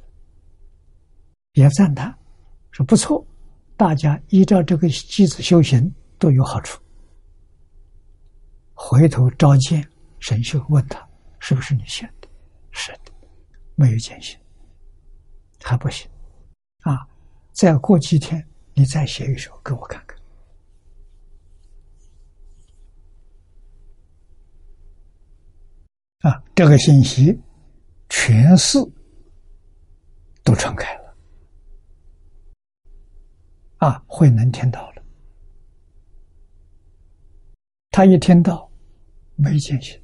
[1.53, 2.17] 也赞叹，
[2.71, 3.23] 说不错，
[3.79, 6.83] 大家依照这个机子修行都有好处。
[8.73, 9.89] 回头召见
[10.19, 11.07] 神秀，问他
[11.39, 12.27] 是不是你写的？
[12.71, 13.11] 是的。
[13.75, 14.37] 没有见性，
[15.63, 16.11] 还不行，
[16.81, 17.07] 啊！
[17.53, 20.19] 再过几天，你再写一首给我看看。
[26.29, 27.33] 啊，这个信息
[28.09, 28.77] 全市
[30.43, 30.98] 都传开了，
[33.79, 35.03] 啊，慧能听到了，
[37.91, 38.69] 他一听到，
[39.35, 39.99] 没见性。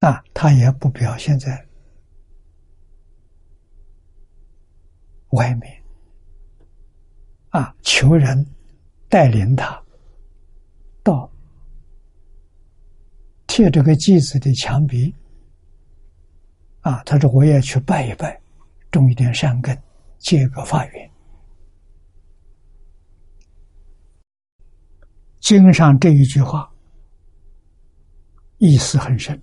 [0.00, 1.66] 啊，他也不表现在
[5.30, 5.82] 外面，
[7.50, 8.46] 啊，求人
[9.08, 9.80] 带领他
[11.02, 11.30] 到
[13.46, 15.14] 贴这个祭子的墙壁，
[16.80, 18.40] 啊，他说我也去拜一拜，
[18.90, 19.80] 种一点善根，
[20.18, 21.09] 结个法缘。
[25.50, 26.72] 经上这一句话
[28.58, 29.36] 意思很深。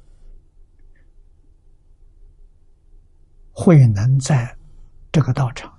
[3.52, 4.58] 慧能在
[5.12, 5.70] 这个道场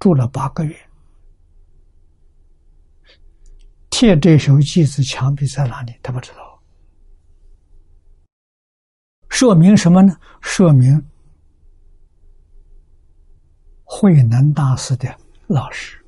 [0.00, 0.76] 住了八个月，
[3.88, 5.94] 贴这首偈子墙壁在哪里？
[6.02, 6.60] 他不知道。
[9.28, 10.18] 说明什么呢？
[10.40, 11.00] 说明
[13.84, 16.04] 慧能大师的老师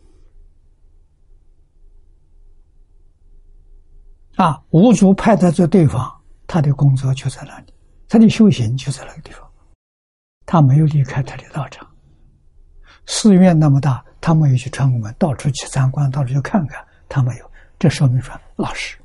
[4.38, 6.08] 啊，五祖派他做对方，
[6.46, 7.74] 他的工作就在那里，
[8.08, 9.42] 他的修行就在那个地方。
[10.46, 11.84] 他没有离开他的道场，
[13.04, 17.50] 寺院那么大，他没有去串门，到处去参观，到处去看看，他没有。
[17.80, 18.96] 这说明说老实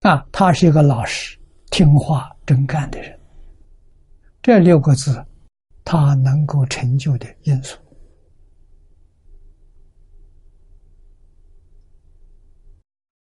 [0.00, 1.38] 啊，他是一个老实、
[1.70, 3.18] 听话、真干的人。
[4.42, 5.24] 这六个字，
[5.82, 7.78] 他能够成就的因素，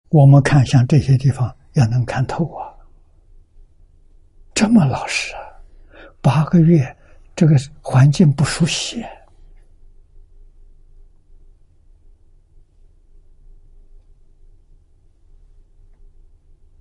[0.09, 2.73] 我们看像这些地方要能看透啊。
[4.53, 5.41] 这么老实啊！
[6.21, 6.95] 八个月，
[7.35, 9.03] 这个环境不熟悉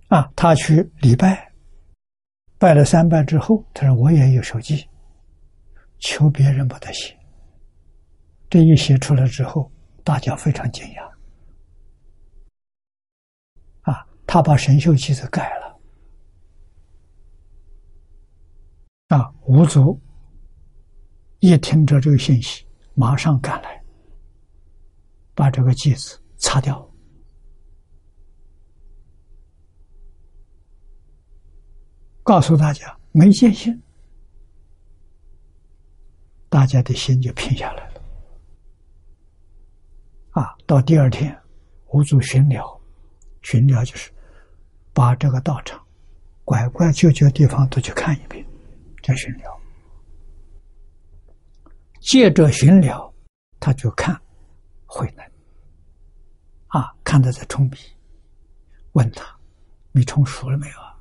[0.08, 0.30] 啊！
[0.36, 1.50] 他去礼拜，
[2.58, 4.88] 拜了三拜之后，他说：“我也有手机，
[5.98, 7.18] 求别人不得写。”
[8.48, 9.68] 这一写出来之后，
[10.04, 11.13] 大家非常惊讶。
[14.34, 15.80] 他把神秀记子改了。
[19.16, 19.96] 啊，吴祖
[21.38, 23.80] 一听着这个信息，马上赶来，
[25.36, 26.84] 把这个戒子擦掉，
[32.24, 33.80] 告诉大家没见心，
[36.48, 38.02] 大家的心就平下来了。
[40.30, 41.40] 啊，到第二天，
[41.92, 42.80] 吴祖巡疗，
[43.40, 44.12] 巡疗就是
[44.94, 45.84] 把这个道场
[46.44, 48.42] 拐拐角角地方都去看一遍。
[49.02, 49.60] 再巡疗，
[52.00, 53.12] 借着巡疗，
[53.60, 54.18] 他就看
[54.86, 55.22] 慧能
[56.68, 57.78] 啊，看他在冲笔，
[58.92, 59.26] 问他
[59.92, 60.96] ：“你冲熟了没有啊？”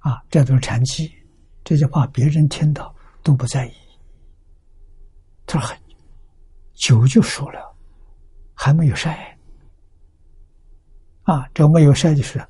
[0.00, 1.12] 啊，这都是禅机，
[1.62, 3.74] 这句话别人听到都不在意。
[5.44, 5.78] 他说：“很
[6.72, 7.76] 酒就熟了，
[8.54, 9.33] 还没有晒。”
[11.24, 12.42] 啊，这没有设计师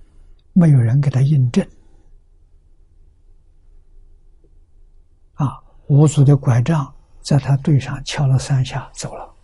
[0.52, 1.66] 没有人给他印证。
[5.34, 9.34] 啊五祖的拐杖在他腿上敲了三下，走了。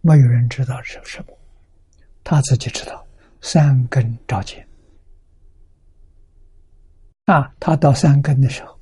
[0.00, 1.38] 没有人知道是什么，
[2.24, 3.06] 他自己知道。
[3.42, 4.68] 三根照见
[7.24, 8.78] 啊，他到三根的时候，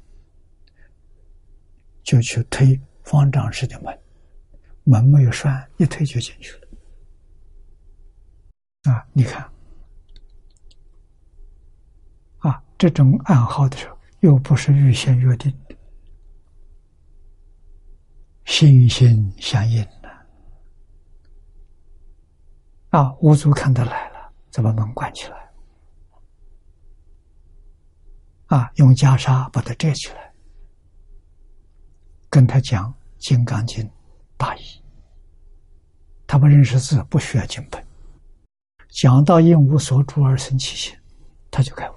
[2.03, 3.97] 就去推方丈室的门，
[4.83, 6.68] 门没有栓，一推就进去了。
[8.89, 9.43] 啊，你看，
[12.39, 15.55] 啊，这种暗号的时候，又不是预先约定。
[18.47, 20.09] 心心相印呢？
[22.89, 25.51] 啊，五祖看他来了，就把门关起来，
[28.47, 30.33] 啊，用袈裟把他遮起来，
[32.31, 33.85] 跟他讲《金刚经》
[34.39, 34.61] 大意。
[36.27, 37.87] 他不认识字，不需要经本，
[38.89, 40.97] 讲到应无所住而生其心，
[41.51, 41.95] 他就开悟。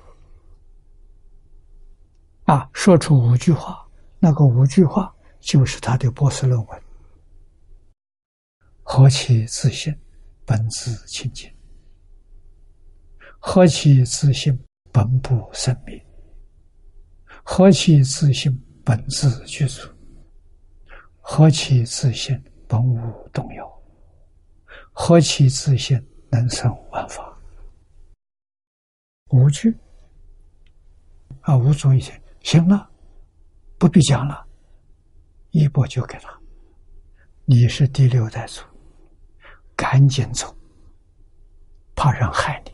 [2.46, 3.88] 啊，说出五句话，
[4.20, 5.14] 那个五句话。
[5.42, 6.82] 就是他的博士论文，
[8.84, 9.92] 何其自信，
[10.46, 11.50] 本自清净；
[13.40, 16.00] 何其自信，本不生灭；
[17.44, 18.56] 何其自信，
[18.86, 19.88] 本自具足；
[21.20, 23.66] 何其自信，本无动摇；
[24.94, 26.00] 何其自信，
[26.32, 27.38] 能生万法。
[29.30, 29.76] 无惧
[31.42, 32.90] 啊，无所一些，行了，
[33.78, 34.48] 不必讲了。
[35.52, 36.40] 一波就给他，
[37.46, 38.62] 你是第六代祖，
[39.76, 40.56] 赶紧走，
[41.96, 42.72] 怕人害你，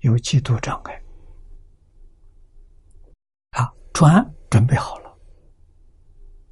[0.00, 1.02] 有嫉妒障碍。
[3.50, 5.18] 啊，船准备好了，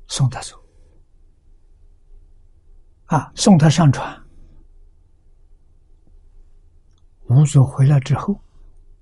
[0.08, 0.58] 送他走。
[3.06, 4.23] 啊，送他上船。
[7.34, 8.38] 吴祖回来之后，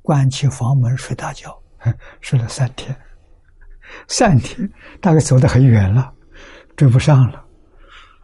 [0.01, 1.57] 关起房门睡大觉，
[2.23, 2.97] 睡了三天，
[4.09, 6.13] 三天大概走得很远了。
[6.75, 7.45] 追不上了，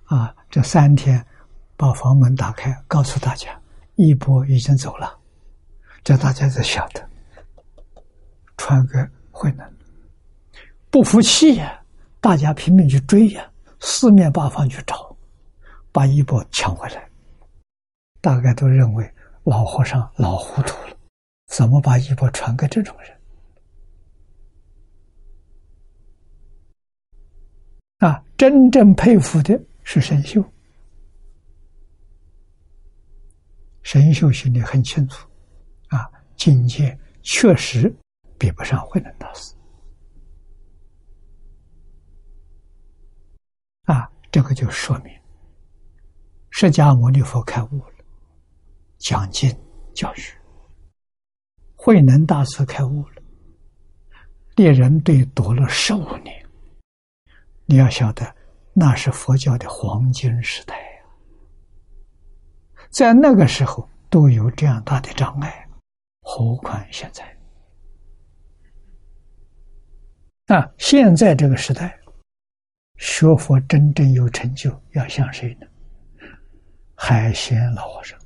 [0.05, 0.35] 啊！
[0.49, 1.23] 这三天，
[1.77, 3.51] 把房门打开，告诉大家，
[3.97, 5.15] 一波已经走了，
[6.03, 7.07] 叫大家才晓得，
[8.57, 8.95] 传给
[9.31, 9.71] 慧能，
[10.91, 11.79] 不服气呀，
[12.21, 13.47] 大家拼命去追呀，
[13.81, 15.15] 四面八方去找，
[15.93, 17.07] 把一波抢回来。
[18.23, 19.15] 大概都认为
[19.49, 20.97] 老和尚老糊涂了，
[21.47, 23.19] 怎么把衣钵传给这种人？
[28.01, 30.45] 啊，真正佩服的是神秀。
[33.83, 35.27] 神秀心里很清楚，
[35.89, 36.07] 啊，
[36.37, 37.91] 境界确实
[38.39, 39.55] 比不上慧能大师。
[43.85, 45.19] 啊，这个就说明
[46.51, 47.98] 释迦牟尼佛开悟了，
[48.99, 49.49] 讲经
[49.95, 50.35] 教学；
[51.77, 53.23] 慧能大师开悟了，
[54.57, 56.47] 猎人队躲了十五年。
[57.67, 58.35] 你要晓得，
[58.73, 61.03] 那是佛教的黄金时代呀，
[62.91, 65.69] 在那个时候都有这样大的障碍，
[66.23, 67.37] 何况现在？
[70.47, 72.01] 啊，现在这个时代，
[72.97, 75.67] 学佛真正有成就，要向谁呢？
[76.95, 78.19] 海鲜老和尚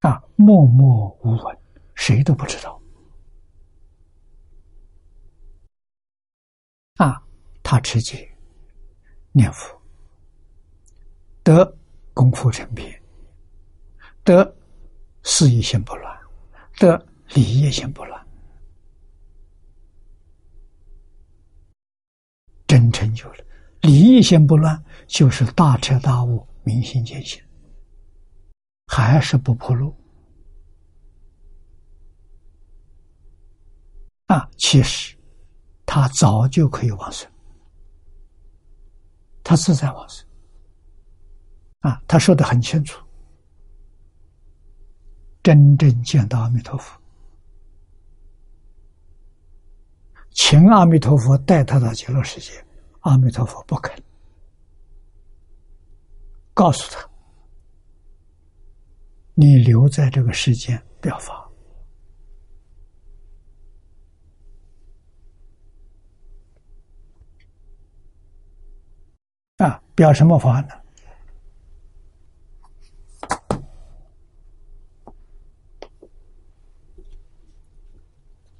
[0.00, 1.58] 啊，默默无闻，
[1.94, 2.80] 谁都不知道。
[6.94, 7.22] 啊，
[7.62, 8.26] 他持戒、
[9.32, 9.78] 念佛，
[11.42, 11.76] 得
[12.14, 13.02] 功夫成片，
[14.24, 14.56] 得
[15.22, 16.18] 事业心不乱，
[16.78, 18.26] 得理业心不乱，
[22.66, 23.44] 真成就了。
[23.82, 27.42] 理义心不乱，就是大彻大悟、明心见性，
[28.86, 29.94] 还是不破路
[34.30, 34.48] 啊！
[34.56, 35.16] 其实
[35.84, 37.28] 他早就可以往生，
[39.42, 40.24] 他自在往生
[41.80, 42.00] 啊！
[42.06, 43.04] 他说的很清楚，
[45.42, 46.96] 真正见到阿弥陀佛。
[50.30, 52.64] 请阿弥陀佛带他到极乐世界，
[53.00, 54.00] 阿弥陀佛不肯，
[56.54, 57.04] 告诉他
[59.34, 61.34] ：“你留在这个世间，不要发。”
[69.60, 70.68] 啊，表什么法呢？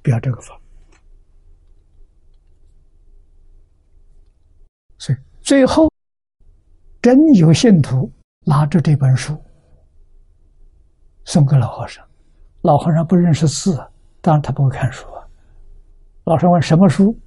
[0.03, 0.59] 表这个法。
[4.99, 5.91] 所以最后，
[7.01, 8.11] 真有信徒
[8.45, 9.35] 拿着这本书
[11.25, 12.05] 送给老和尚，
[12.61, 13.75] 老和尚不认识字，
[14.21, 15.27] 当然他不会看书啊。
[16.25, 17.17] 老和尚问什么书？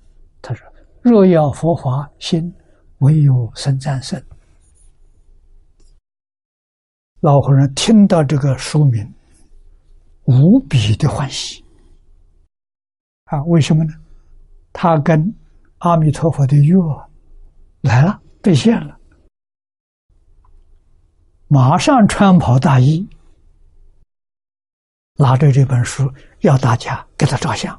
[0.41, 0.65] 他说
[1.03, 2.55] ：“若要佛法心，
[2.99, 4.23] 唯有僧战胜。”
[7.21, 9.15] 老和尚听到这个书名，
[10.25, 11.65] 无比的欢喜
[13.25, 13.43] 啊！
[13.45, 13.93] 为什么呢？
[14.73, 15.35] 他跟
[15.79, 16.77] 阿弥陀佛的约。
[17.81, 18.99] 来了，兑现了，
[21.49, 23.07] 马上穿袍大衣，
[25.17, 26.11] 拿着这本书
[26.41, 27.79] 要大家给他照相，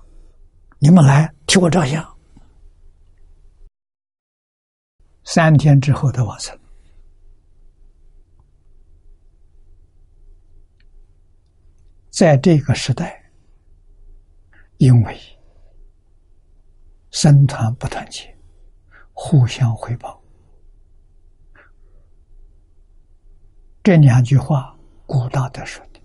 [0.77, 2.14] 你们来替我照相。
[5.25, 6.57] 三天之后的往生，
[12.09, 13.29] 在这个时代，
[14.77, 15.19] 因为
[17.11, 18.33] 僧团不团结。
[19.17, 20.21] 互相回报，
[23.81, 26.01] 这两句话古大德说的。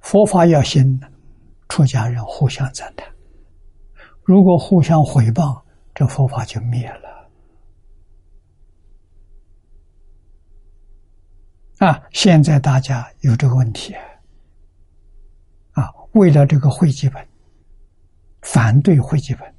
[0.00, 0.98] 佛法要兴，
[1.68, 3.06] 出家人互相赞叹；
[4.22, 5.62] 如果互相回报，
[5.94, 7.13] 这佛法就灭了。
[11.78, 13.92] 啊，现在大家有这个问题
[15.72, 17.26] 啊，为了这个会记本，
[18.42, 19.54] 反对会记本。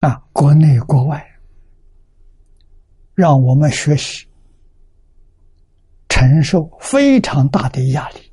[0.00, 1.24] 啊，国内国外，
[3.14, 4.26] 让我们学习
[6.08, 8.32] 承受非常大的压力。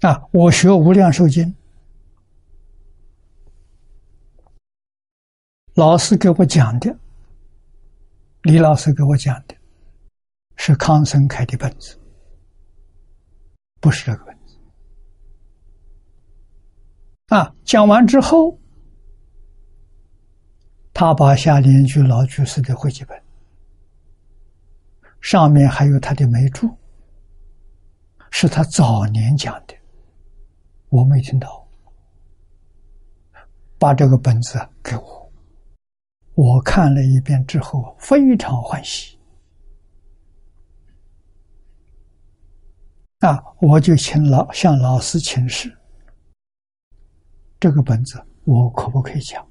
[0.00, 1.44] 啊，我学《无量寿经》，
[5.80, 6.94] 老师给我讲的，
[8.42, 9.56] 李老师给我讲的，
[10.56, 11.98] 是康生开的本子。
[13.80, 14.58] 不是这个本子
[17.28, 17.54] 啊！
[17.64, 18.58] 讲完之后，
[20.92, 23.18] 他把下联居老居士的会记本，
[25.22, 26.76] 上面还有他的眉注，
[28.30, 29.74] 是他早年讲的，
[30.90, 31.66] 我没听到。
[33.78, 35.19] 把这个本子给我，
[36.34, 39.18] 我看了一遍之后，非常欢喜。
[43.18, 43.38] 啊！
[43.60, 45.76] 我就请老向老师请示，
[47.58, 49.46] 这个本子我可不可以讲？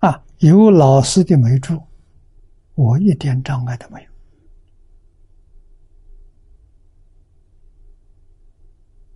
[0.00, 1.80] 啊，有老师的没注，
[2.74, 4.10] 我一点障碍都没有。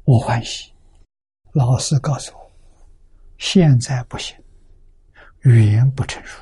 [0.04, 0.72] 我欢喜，
[1.52, 2.50] 老师告诉我，
[3.38, 4.36] 现在不行，
[5.44, 6.40] 语言不成熟，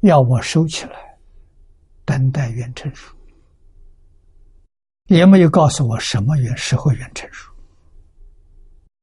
[0.00, 1.18] 要我收起来，
[2.04, 3.14] 等待缘成熟。
[5.06, 7.50] 也没有告诉我什么缘时候缘成熟，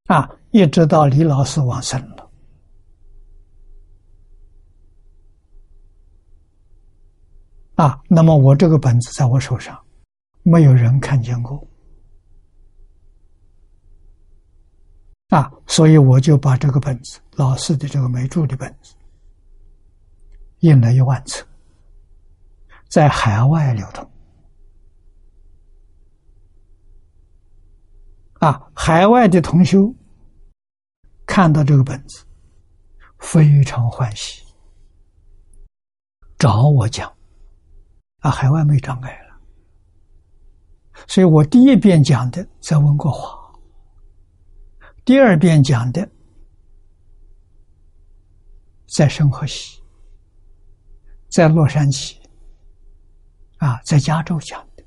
[0.06, 2.32] 啊，一直到李老师往生了，
[7.74, 9.84] 啊，那么我这个本子在我手上，
[10.44, 11.68] 没有人看见过，
[15.36, 18.96] 啊，所以我就把这个本子，老师的这个没注的本子，
[20.60, 21.46] 印了一万册，
[22.88, 24.10] 在海外流通。
[28.40, 29.94] 啊，海外的同修
[31.26, 32.24] 看到这个本子，
[33.20, 34.42] 非常欢喜，
[36.40, 37.14] 找我讲。
[38.20, 39.36] 啊，海外没障碍了，
[41.08, 43.45] 所以我第一遍讲的在温哥华，
[45.06, 46.10] 第二遍讲的
[48.88, 49.80] 在圣河西，
[51.30, 52.16] 在洛杉矶，
[53.58, 54.84] 啊，在加州讲的，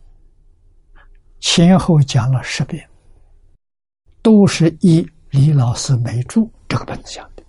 [1.39, 2.85] 前后讲了十遍，
[4.21, 7.45] 都是以李老师没注这个本子讲的。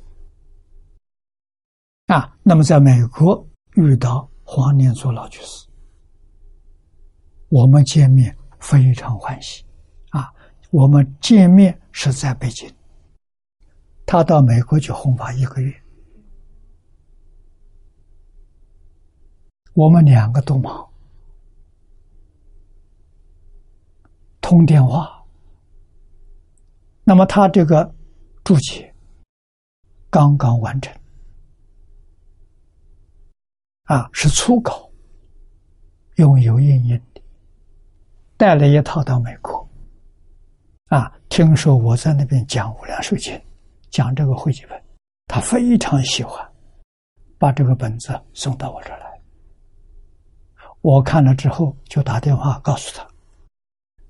[2.14, 3.44] 啊，那么在美国
[3.78, 5.68] 遇到黄念祖老居士，
[7.48, 9.66] 我们见面非常欢喜。
[10.12, 10.32] 啊，
[10.70, 12.74] 我们见面是在北京，
[14.06, 15.84] 他到美国去弘法一个月，
[19.74, 20.90] 我们两个都忙，
[24.40, 25.26] 通电话。
[27.04, 27.94] 那么他这个
[28.46, 28.96] 注解
[30.10, 30.98] 刚刚完成。
[33.84, 34.90] 啊，是初稿，
[36.16, 37.22] 用油印印的，
[38.38, 39.68] 带了一套到美国。
[40.86, 43.34] 啊，听说我在那边讲《无量寿经》，
[43.92, 44.82] 讲这个汇集本，
[45.28, 46.46] 他非常喜欢，
[47.38, 49.06] 把这个本子送到我这儿来。
[50.82, 53.08] 我看了之后，就打电话告诉他：“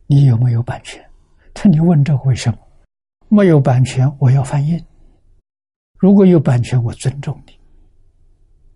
[0.08, 1.06] 你有没有版权？”
[1.54, 2.58] 他你问这个为什么？
[3.28, 4.84] 没有版权，我要翻印。
[5.98, 7.60] 如果有版权，我尊重你，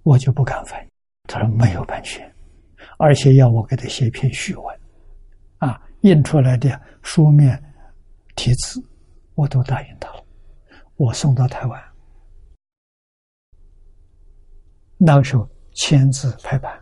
[0.04, 0.86] 我就不敢翻。
[1.30, 2.30] 他说没有版权，
[2.98, 4.80] 而且要我给他写一篇序文，
[5.60, 7.58] 啊，印出来的书面
[8.36, 8.84] 题字
[9.36, 10.26] 我都答应他了，
[10.96, 11.84] 我送到台湾，
[14.98, 16.80] 那个时候签字排版，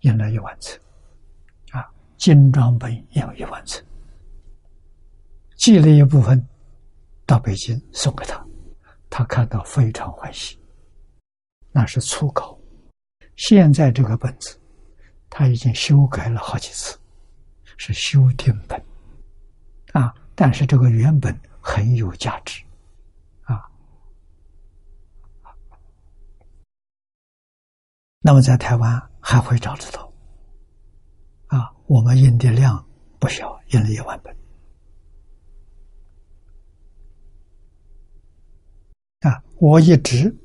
[0.00, 0.78] 印了一万册，
[1.70, 3.82] 啊，精装本印有一万册，
[5.56, 6.46] 寄了一部分
[7.24, 8.44] 到北京送给他，
[9.10, 10.58] 他看到非常欢喜，
[11.72, 12.58] 那是初稿。
[13.36, 14.58] 现在这个本子，
[15.28, 16.98] 他已经修改了好几次，
[17.76, 18.82] 是修订本，
[19.96, 22.62] 啊，但是这个原本很有价值，
[23.44, 23.64] 啊，
[28.20, 30.12] 那么在台湾还会找得到，
[31.46, 32.86] 啊，我们印的量
[33.18, 34.36] 不小，印了一万本，
[39.20, 40.36] 啊，我一直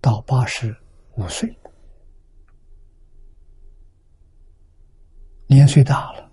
[0.00, 0.74] 到八十
[1.16, 1.54] 五岁。
[5.46, 6.23] 年岁大了，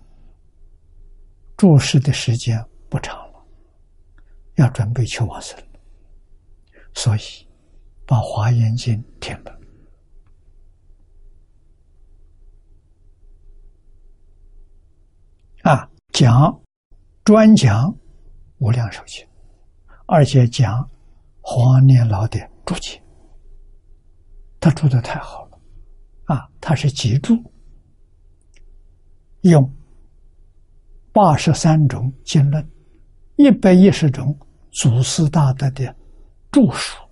[1.62, 3.46] 注释的时间不长了，
[4.56, 5.80] 要准备去往生了，
[6.92, 7.20] 所以
[8.04, 9.60] 把《华严经》停了。
[15.62, 16.60] 啊，讲
[17.22, 17.88] 专讲
[18.58, 19.24] 《无量寿经》，
[20.06, 20.90] 而且讲
[21.40, 23.00] 黄念老的注解，
[24.58, 25.60] 他注的太好了，
[26.24, 27.36] 啊，他是集注。
[29.42, 29.72] 用
[31.12, 32.66] 八十三种经论，
[33.36, 34.34] 一百一十种
[34.70, 35.94] 祖师大德的
[36.50, 37.02] 著述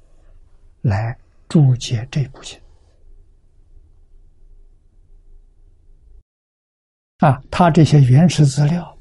[0.81, 1.17] 来
[1.49, 2.59] 注解这部经。
[7.19, 8.99] 啊，他这些原始资料，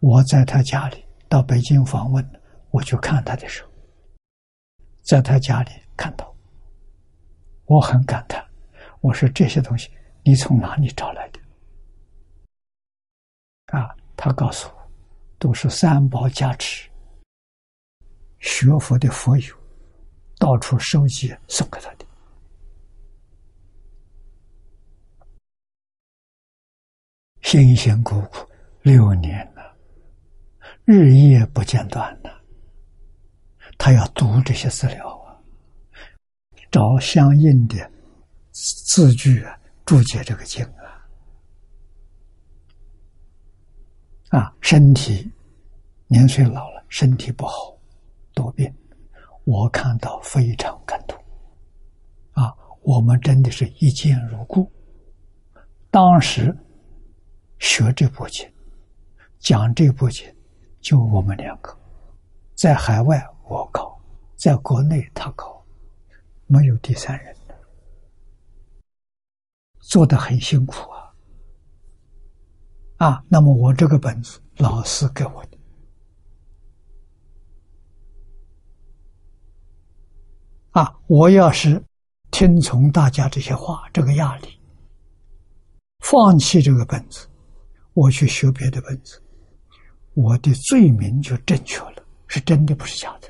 [0.00, 2.22] 我在他家里到北京访问，
[2.70, 3.70] 我去看他的时候，
[5.00, 6.36] 在他家里看到，
[7.64, 8.46] 我很感叹，
[9.00, 9.90] 我说这些东西。
[10.22, 11.17] 你从哪里找来？
[13.68, 14.90] 啊，他告诉我，
[15.38, 16.88] 都是三宝加持，
[18.38, 19.54] 学佛的佛友
[20.38, 22.06] 到处收集送给他的，
[27.42, 28.48] 辛辛苦苦
[28.82, 29.76] 六年了，
[30.84, 32.30] 日夜不间断的，
[33.76, 35.36] 他要读这些资料啊，
[36.70, 37.90] 找相应的
[38.52, 39.54] 字句啊。
[39.84, 40.62] 注解这个经
[44.30, 45.30] 啊，身体
[46.06, 47.74] 年岁老了，身体不好，
[48.34, 48.72] 多病，
[49.44, 51.18] 我看到非常感动，
[52.32, 54.70] 啊，我们真的是一见如故。
[55.90, 56.54] 当时
[57.58, 58.46] 学这部经，
[59.38, 60.30] 讲这部经，
[60.80, 61.74] 就我们两个，
[62.54, 63.98] 在海外我搞，
[64.36, 65.64] 在国内他搞，
[66.46, 67.34] 没有第三人。
[69.80, 70.97] 做的很辛苦啊，
[72.98, 75.58] 啊，那么我这个本子老师给我的，
[80.72, 81.80] 啊，我要是
[82.32, 84.48] 听从大家这些话，这个压力，
[86.00, 87.28] 放弃这个本子，
[87.94, 89.22] 我去学别的本子，
[90.14, 93.28] 我的罪名就正确了，是真的，不是假的。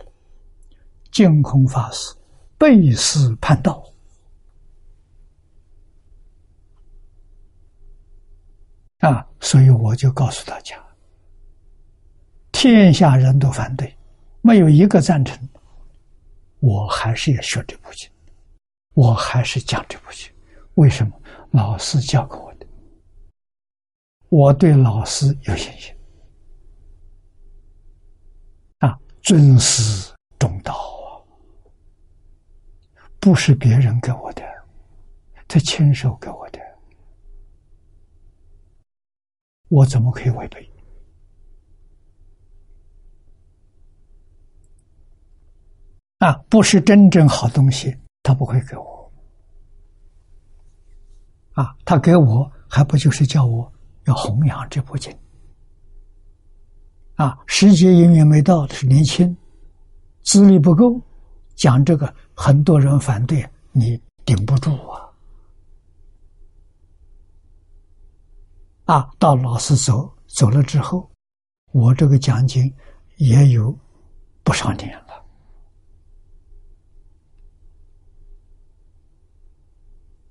[1.11, 2.15] 净空法师
[2.57, 3.85] 背师叛道。
[8.99, 10.77] 啊，所以我就告诉大家，
[12.51, 13.97] 天下人都反对，
[14.43, 15.39] 没有一个赞成，
[16.61, 18.11] 我还是要学这部经，
[18.95, 20.31] 我还是讲这部经，
[20.75, 21.13] 为什么？
[21.53, 22.67] 老师教给我的，
[24.29, 25.95] 我对老师有信心。
[28.81, 31.25] 啊，尊师重道啊，
[33.19, 34.43] 不是别人给我的，
[35.47, 36.61] 他亲手给我的，
[39.69, 40.71] 我怎么可以违背？
[46.19, 49.13] 啊，不是真正好东西，他不会给我。
[51.53, 53.73] 啊，他给我还不就是叫我
[54.07, 55.17] 要弘扬这部经？
[57.15, 59.37] 啊，时节永远没到，是年轻，
[60.23, 61.01] 资历不够，
[61.55, 65.08] 讲这个很多人反对，你顶不住啊！
[68.89, 71.11] 啊，到老师走走了之后，
[71.73, 72.75] 我这个奖金
[73.19, 73.79] 也有
[74.43, 75.25] 不少年了。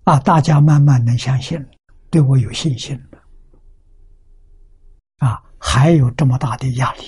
[0.06, 0.20] 啊！
[0.22, 1.70] 大家慢慢能相信了，
[2.10, 3.20] 对我有信心了。
[5.18, 7.04] 啊，还有这么大的压力，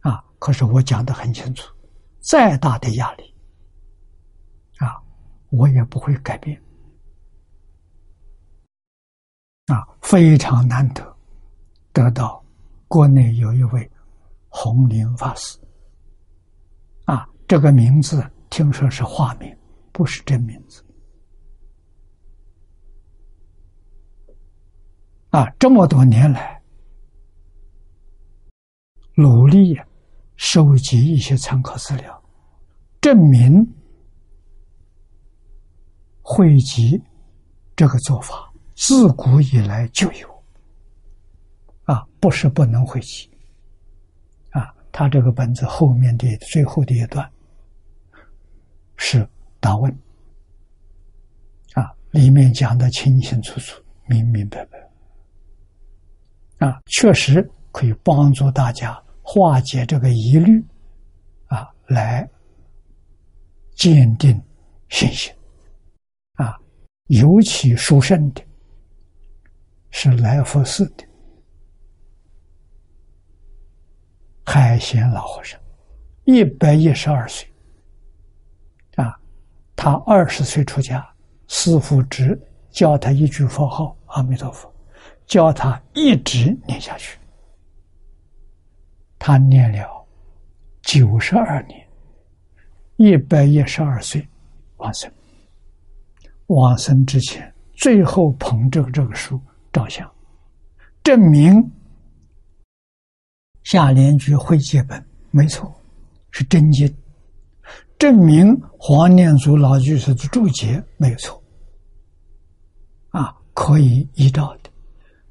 [0.00, 0.22] 啊！
[0.38, 1.72] 可是我讲的很清楚，
[2.20, 3.34] 再大的压力，
[4.76, 5.00] 啊，
[5.48, 6.62] 我也不会改变。
[9.66, 11.16] 啊，非常难得，
[11.92, 12.44] 得到
[12.88, 13.90] 国内有一位
[14.48, 15.58] 红林法师，
[17.04, 19.56] 啊，这个名字听说是化名，
[19.92, 20.84] 不是真名字。
[25.30, 26.60] 啊，这么多年来，
[29.14, 29.80] 努力
[30.36, 32.22] 收集一些参考资料，
[33.00, 33.66] 证明
[36.20, 37.02] 汇集
[37.74, 38.51] 这个做法
[38.84, 40.28] 自古以来就有。
[41.84, 43.30] 啊，不是不能汇集。
[44.50, 47.30] 啊，他这个本子后面的最后的一段
[48.96, 49.24] 是
[49.60, 49.98] 答问。
[51.74, 56.66] 啊，里面讲的清清楚楚、明明白白。
[56.66, 60.60] 啊，确实可以帮助大家化解这个疑虑，
[61.46, 62.28] 啊，来
[63.76, 64.42] 鉴定
[64.88, 65.32] 信心。
[66.34, 66.58] 啊，
[67.06, 68.44] 尤其殊胜的
[69.92, 71.04] 是来福寺的
[74.44, 75.60] 海贤老和尚，
[76.24, 77.46] 一百一十二岁。
[78.96, 79.16] 啊，
[79.76, 81.06] 他二十岁出家，
[81.46, 82.38] 师父只
[82.70, 84.70] 教他一句佛号：阿弥陀佛。
[85.24, 87.16] 教他一直念下去，
[89.18, 90.06] 他念了
[90.82, 91.88] 九十二年，
[92.96, 94.26] 一百一十二岁
[94.78, 95.10] 往生。
[96.48, 99.40] 往生之前，最后捧着这个书
[99.72, 100.08] 照相，
[101.02, 101.72] 证明
[103.64, 105.72] 下联句会记本没错，
[106.30, 106.94] 是真经，
[107.98, 111.42] 证明黄念祖老居士的注解没有错，
[113.10, 114.70] 啊，可以依照的。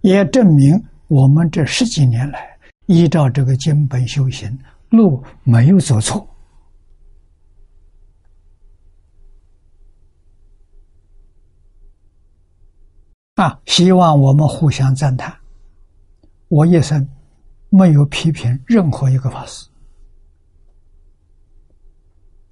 [0.01, 2.57] 也证明我们这十几年来
[2.87, 4.57] 依照这个经本修行
[4.89, 6.27] 路没有走错
[13.35, 13.59] 啊！
[13.65, 15.35] 希望我们互相赞叹。
[16.49, 17.07] 我一生
[17.69, 19.67] 没有批评任何一个法师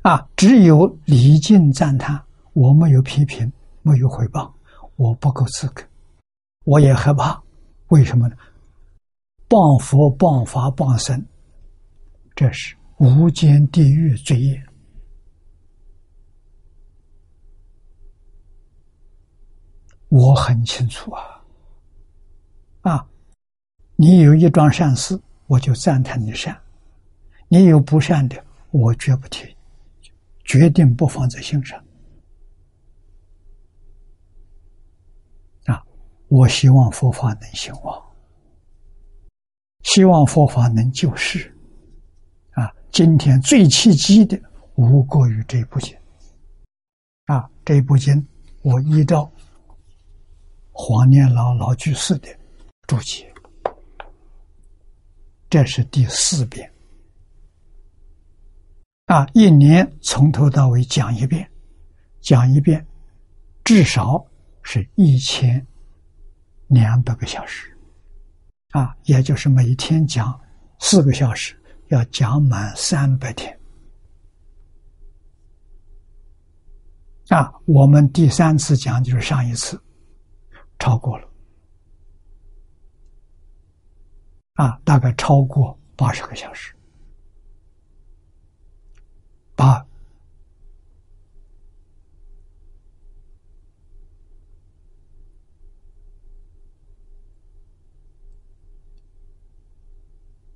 [0.01, 2.21] 啊，只有礼敬赞叹。
[2.53, 3.51] 我没有批评，
[3.83, 4.53] 没有回报，
[4.95, 5.83] 我不够资格。
[6.65, 7.41] 我也害怕，
[7.89, 8.35] 为什么呢？
[9.47, 11.23] 谤佛、谤法、谤僧，
[12.35, 14.61] 这是无间地狱罪业。
[20.09, 21.21] 我很清楚啊，
[22.81, 23.07] 啊，
[23.95, 26.53] 你有一桩善事，我就赞叹你善；
[27.47, 29.55] 你有不善的，我绝不提，
[30.43, 31.79] 决定不放在心上。
[35.65, 35.83] 啊
[36.27, 38.03] 我希望佛法能兴旺，
[39.83, 41.55] 希望佛法能救世。
[42.51, 44.39] 啊，今天最契机的
[44.75, 45.95] 无过于这部经。
[47.25, 48.27] 啊，这部经
[48.63, 49.31] 我依照
[50.81, 52.29] 黄念老老居士的
[52.87, 53.29] 注解，
[55.49, 56.71] 这是第四遍。
[59.07, 61.45] 啊，一年从头到尾讲一遍，
[62.21, 62.83] 讲一遍，
[63.65, 64.25] 至少
[64.63, 65.63] 是一千。
[66.67, 67.77] 两百个小时，
[68.69, 70.39] 啊，也就是每天讲
[70.79, 73.59] 四个小时，要讲满三百天。
[77.27, 79.81] 啊，我们第三次讲就是上一次，
[80.79, 81.27] 超过了。
[84.53, 86.75] 啊大概超过八十个小时。
[89.55, 89.85] 八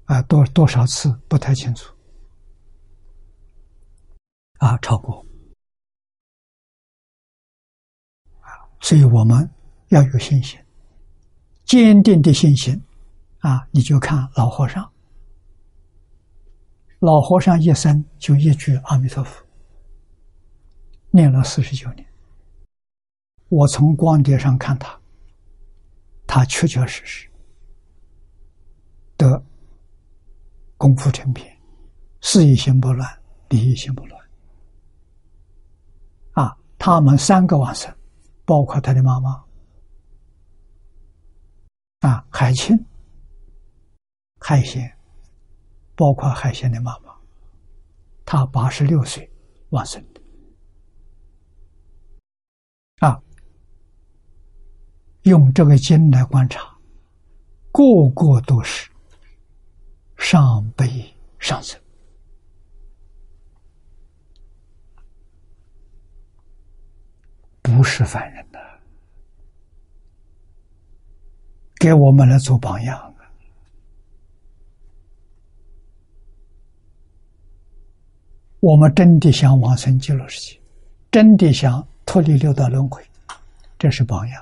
[0.05, 1.93] 啊多多少次不太清楚。
[4.57, 5.25] 啊超过。
[8.41, 8.47] 啊
[8.81, 9.49] 所以我们
[9.93, 10.59] 要有信心，
[11.65, 12.81] 坚定的信心，
[13.39, 14.91] 啊，你就看老和尚，
[16.97, 19.45] 老和尚一生就一句阿弥陀佛，
[21.11, 22.03] 念了四十九年，
[23.49, 24.99] 我从光碟上看他，
[26.25, 27.29] 他确确实实
[29.15, 29.41] 得。
[30.75, 31.57] 功夫成片，
[32.19, 33.09] 事业心不乱，
[33.47, 34.21] 利益心不乱。
[36.33, 37.89] 啊，他们三个往生，
[38.43, 39.41] 包括他的妈妈，
[42.03, 42.77] 啊，海清、
[44.37, 44.93] 海贤，
[45.95, 47.15] 包括海贤的妈妈，
[48.25, 49.31] 他八十六岁
[49.69, 50.21] 往生的。
[52.99, 53.23] 啊，
[55.21, 56.77] 用这个经来观察，
[57.71, 58.91] 个个都是。
[60.17, 60.87] 上辈
[61.37, 61.79] 上生，
[67.61, 68.59] 不是凡人的，
[71.83, 73.13] 给我们来做榜样！
[78.61, 80.57] 我们真的想往生极乐世界，
[81.11, 83.03] 真的想脱离六道轮回，
[83.77, 84.41] 这是榜样，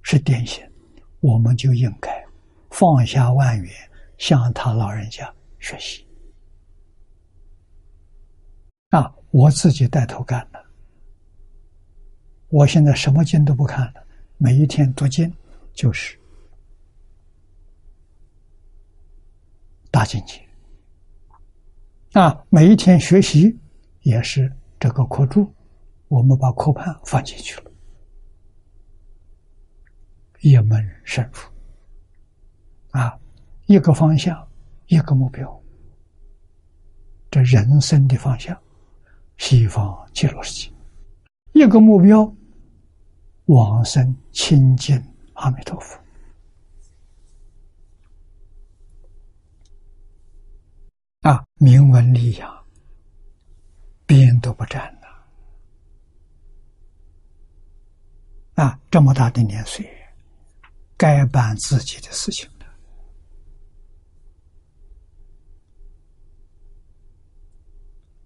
[0.00, 0.66] 是典型，
[1.20, 2.10] 我们就应该
[2.70, 3.70] 放下万缘。
[4.16, 6.06] 向他老人家学习
[8.90, 9.12] 啊！
[9.30, 10.64] 我自己带头干的。
[12.48, 14.02] 我现在什么经都不看了，
[14.38, 15.30] 每一天读经
[15.74, 16.16] 就是
[19.92, 20.40] 大境界
[22.18, 22.44] 啊！
[22.48, 23.56] 每一天学习
[24.00, 24.50] 也是
[24.80, 25.52] 这个课注，
[26.08, 27.70] 我们把课盘放进去了，
[30.40, 33.16] 一门深入啊！
[33.66, 34.48] 一个方向，
[34.86, 35.62] 一个目标，
[37.30, 38.58] 这人生的方向，
[39.36, 40.72] 西方极乐世界；
[41.52, 42.34] 一个目标，
[43.44, 44.96] 往生清净
[45.34, 46.01] 阿弥陀佛。
[51.62, 52.64] 啊，名闻利养，
[54.04, 55.02] 边都不沾了。
[58.54, 59.88] 啊，这么大的年岁，
[60.96, 62.66] 该办自己的事情了。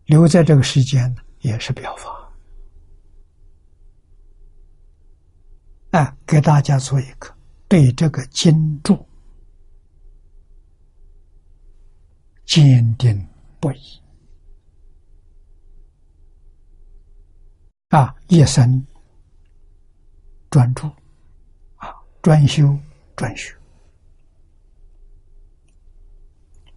[0.07, 2.33] 留在这个世间呢也是表法，
[5.91, 7.37] 哎，给大家做一个
[7.69, 9.07] 对这个经注
[12.47, 13.29] 坚定
[13.61, 14.01] 不移
[17.89, 18.87] 啊，一生
[20.49, 20.87] 专注
[21.77, 22.77] 啊，专修
[23.15, 23.55] 专学。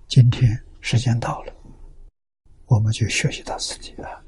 [0.07, 0.49] 今天
[0.81, 1.53] 时间到了。
[2.65, 4.23] 我们就学习到此地了。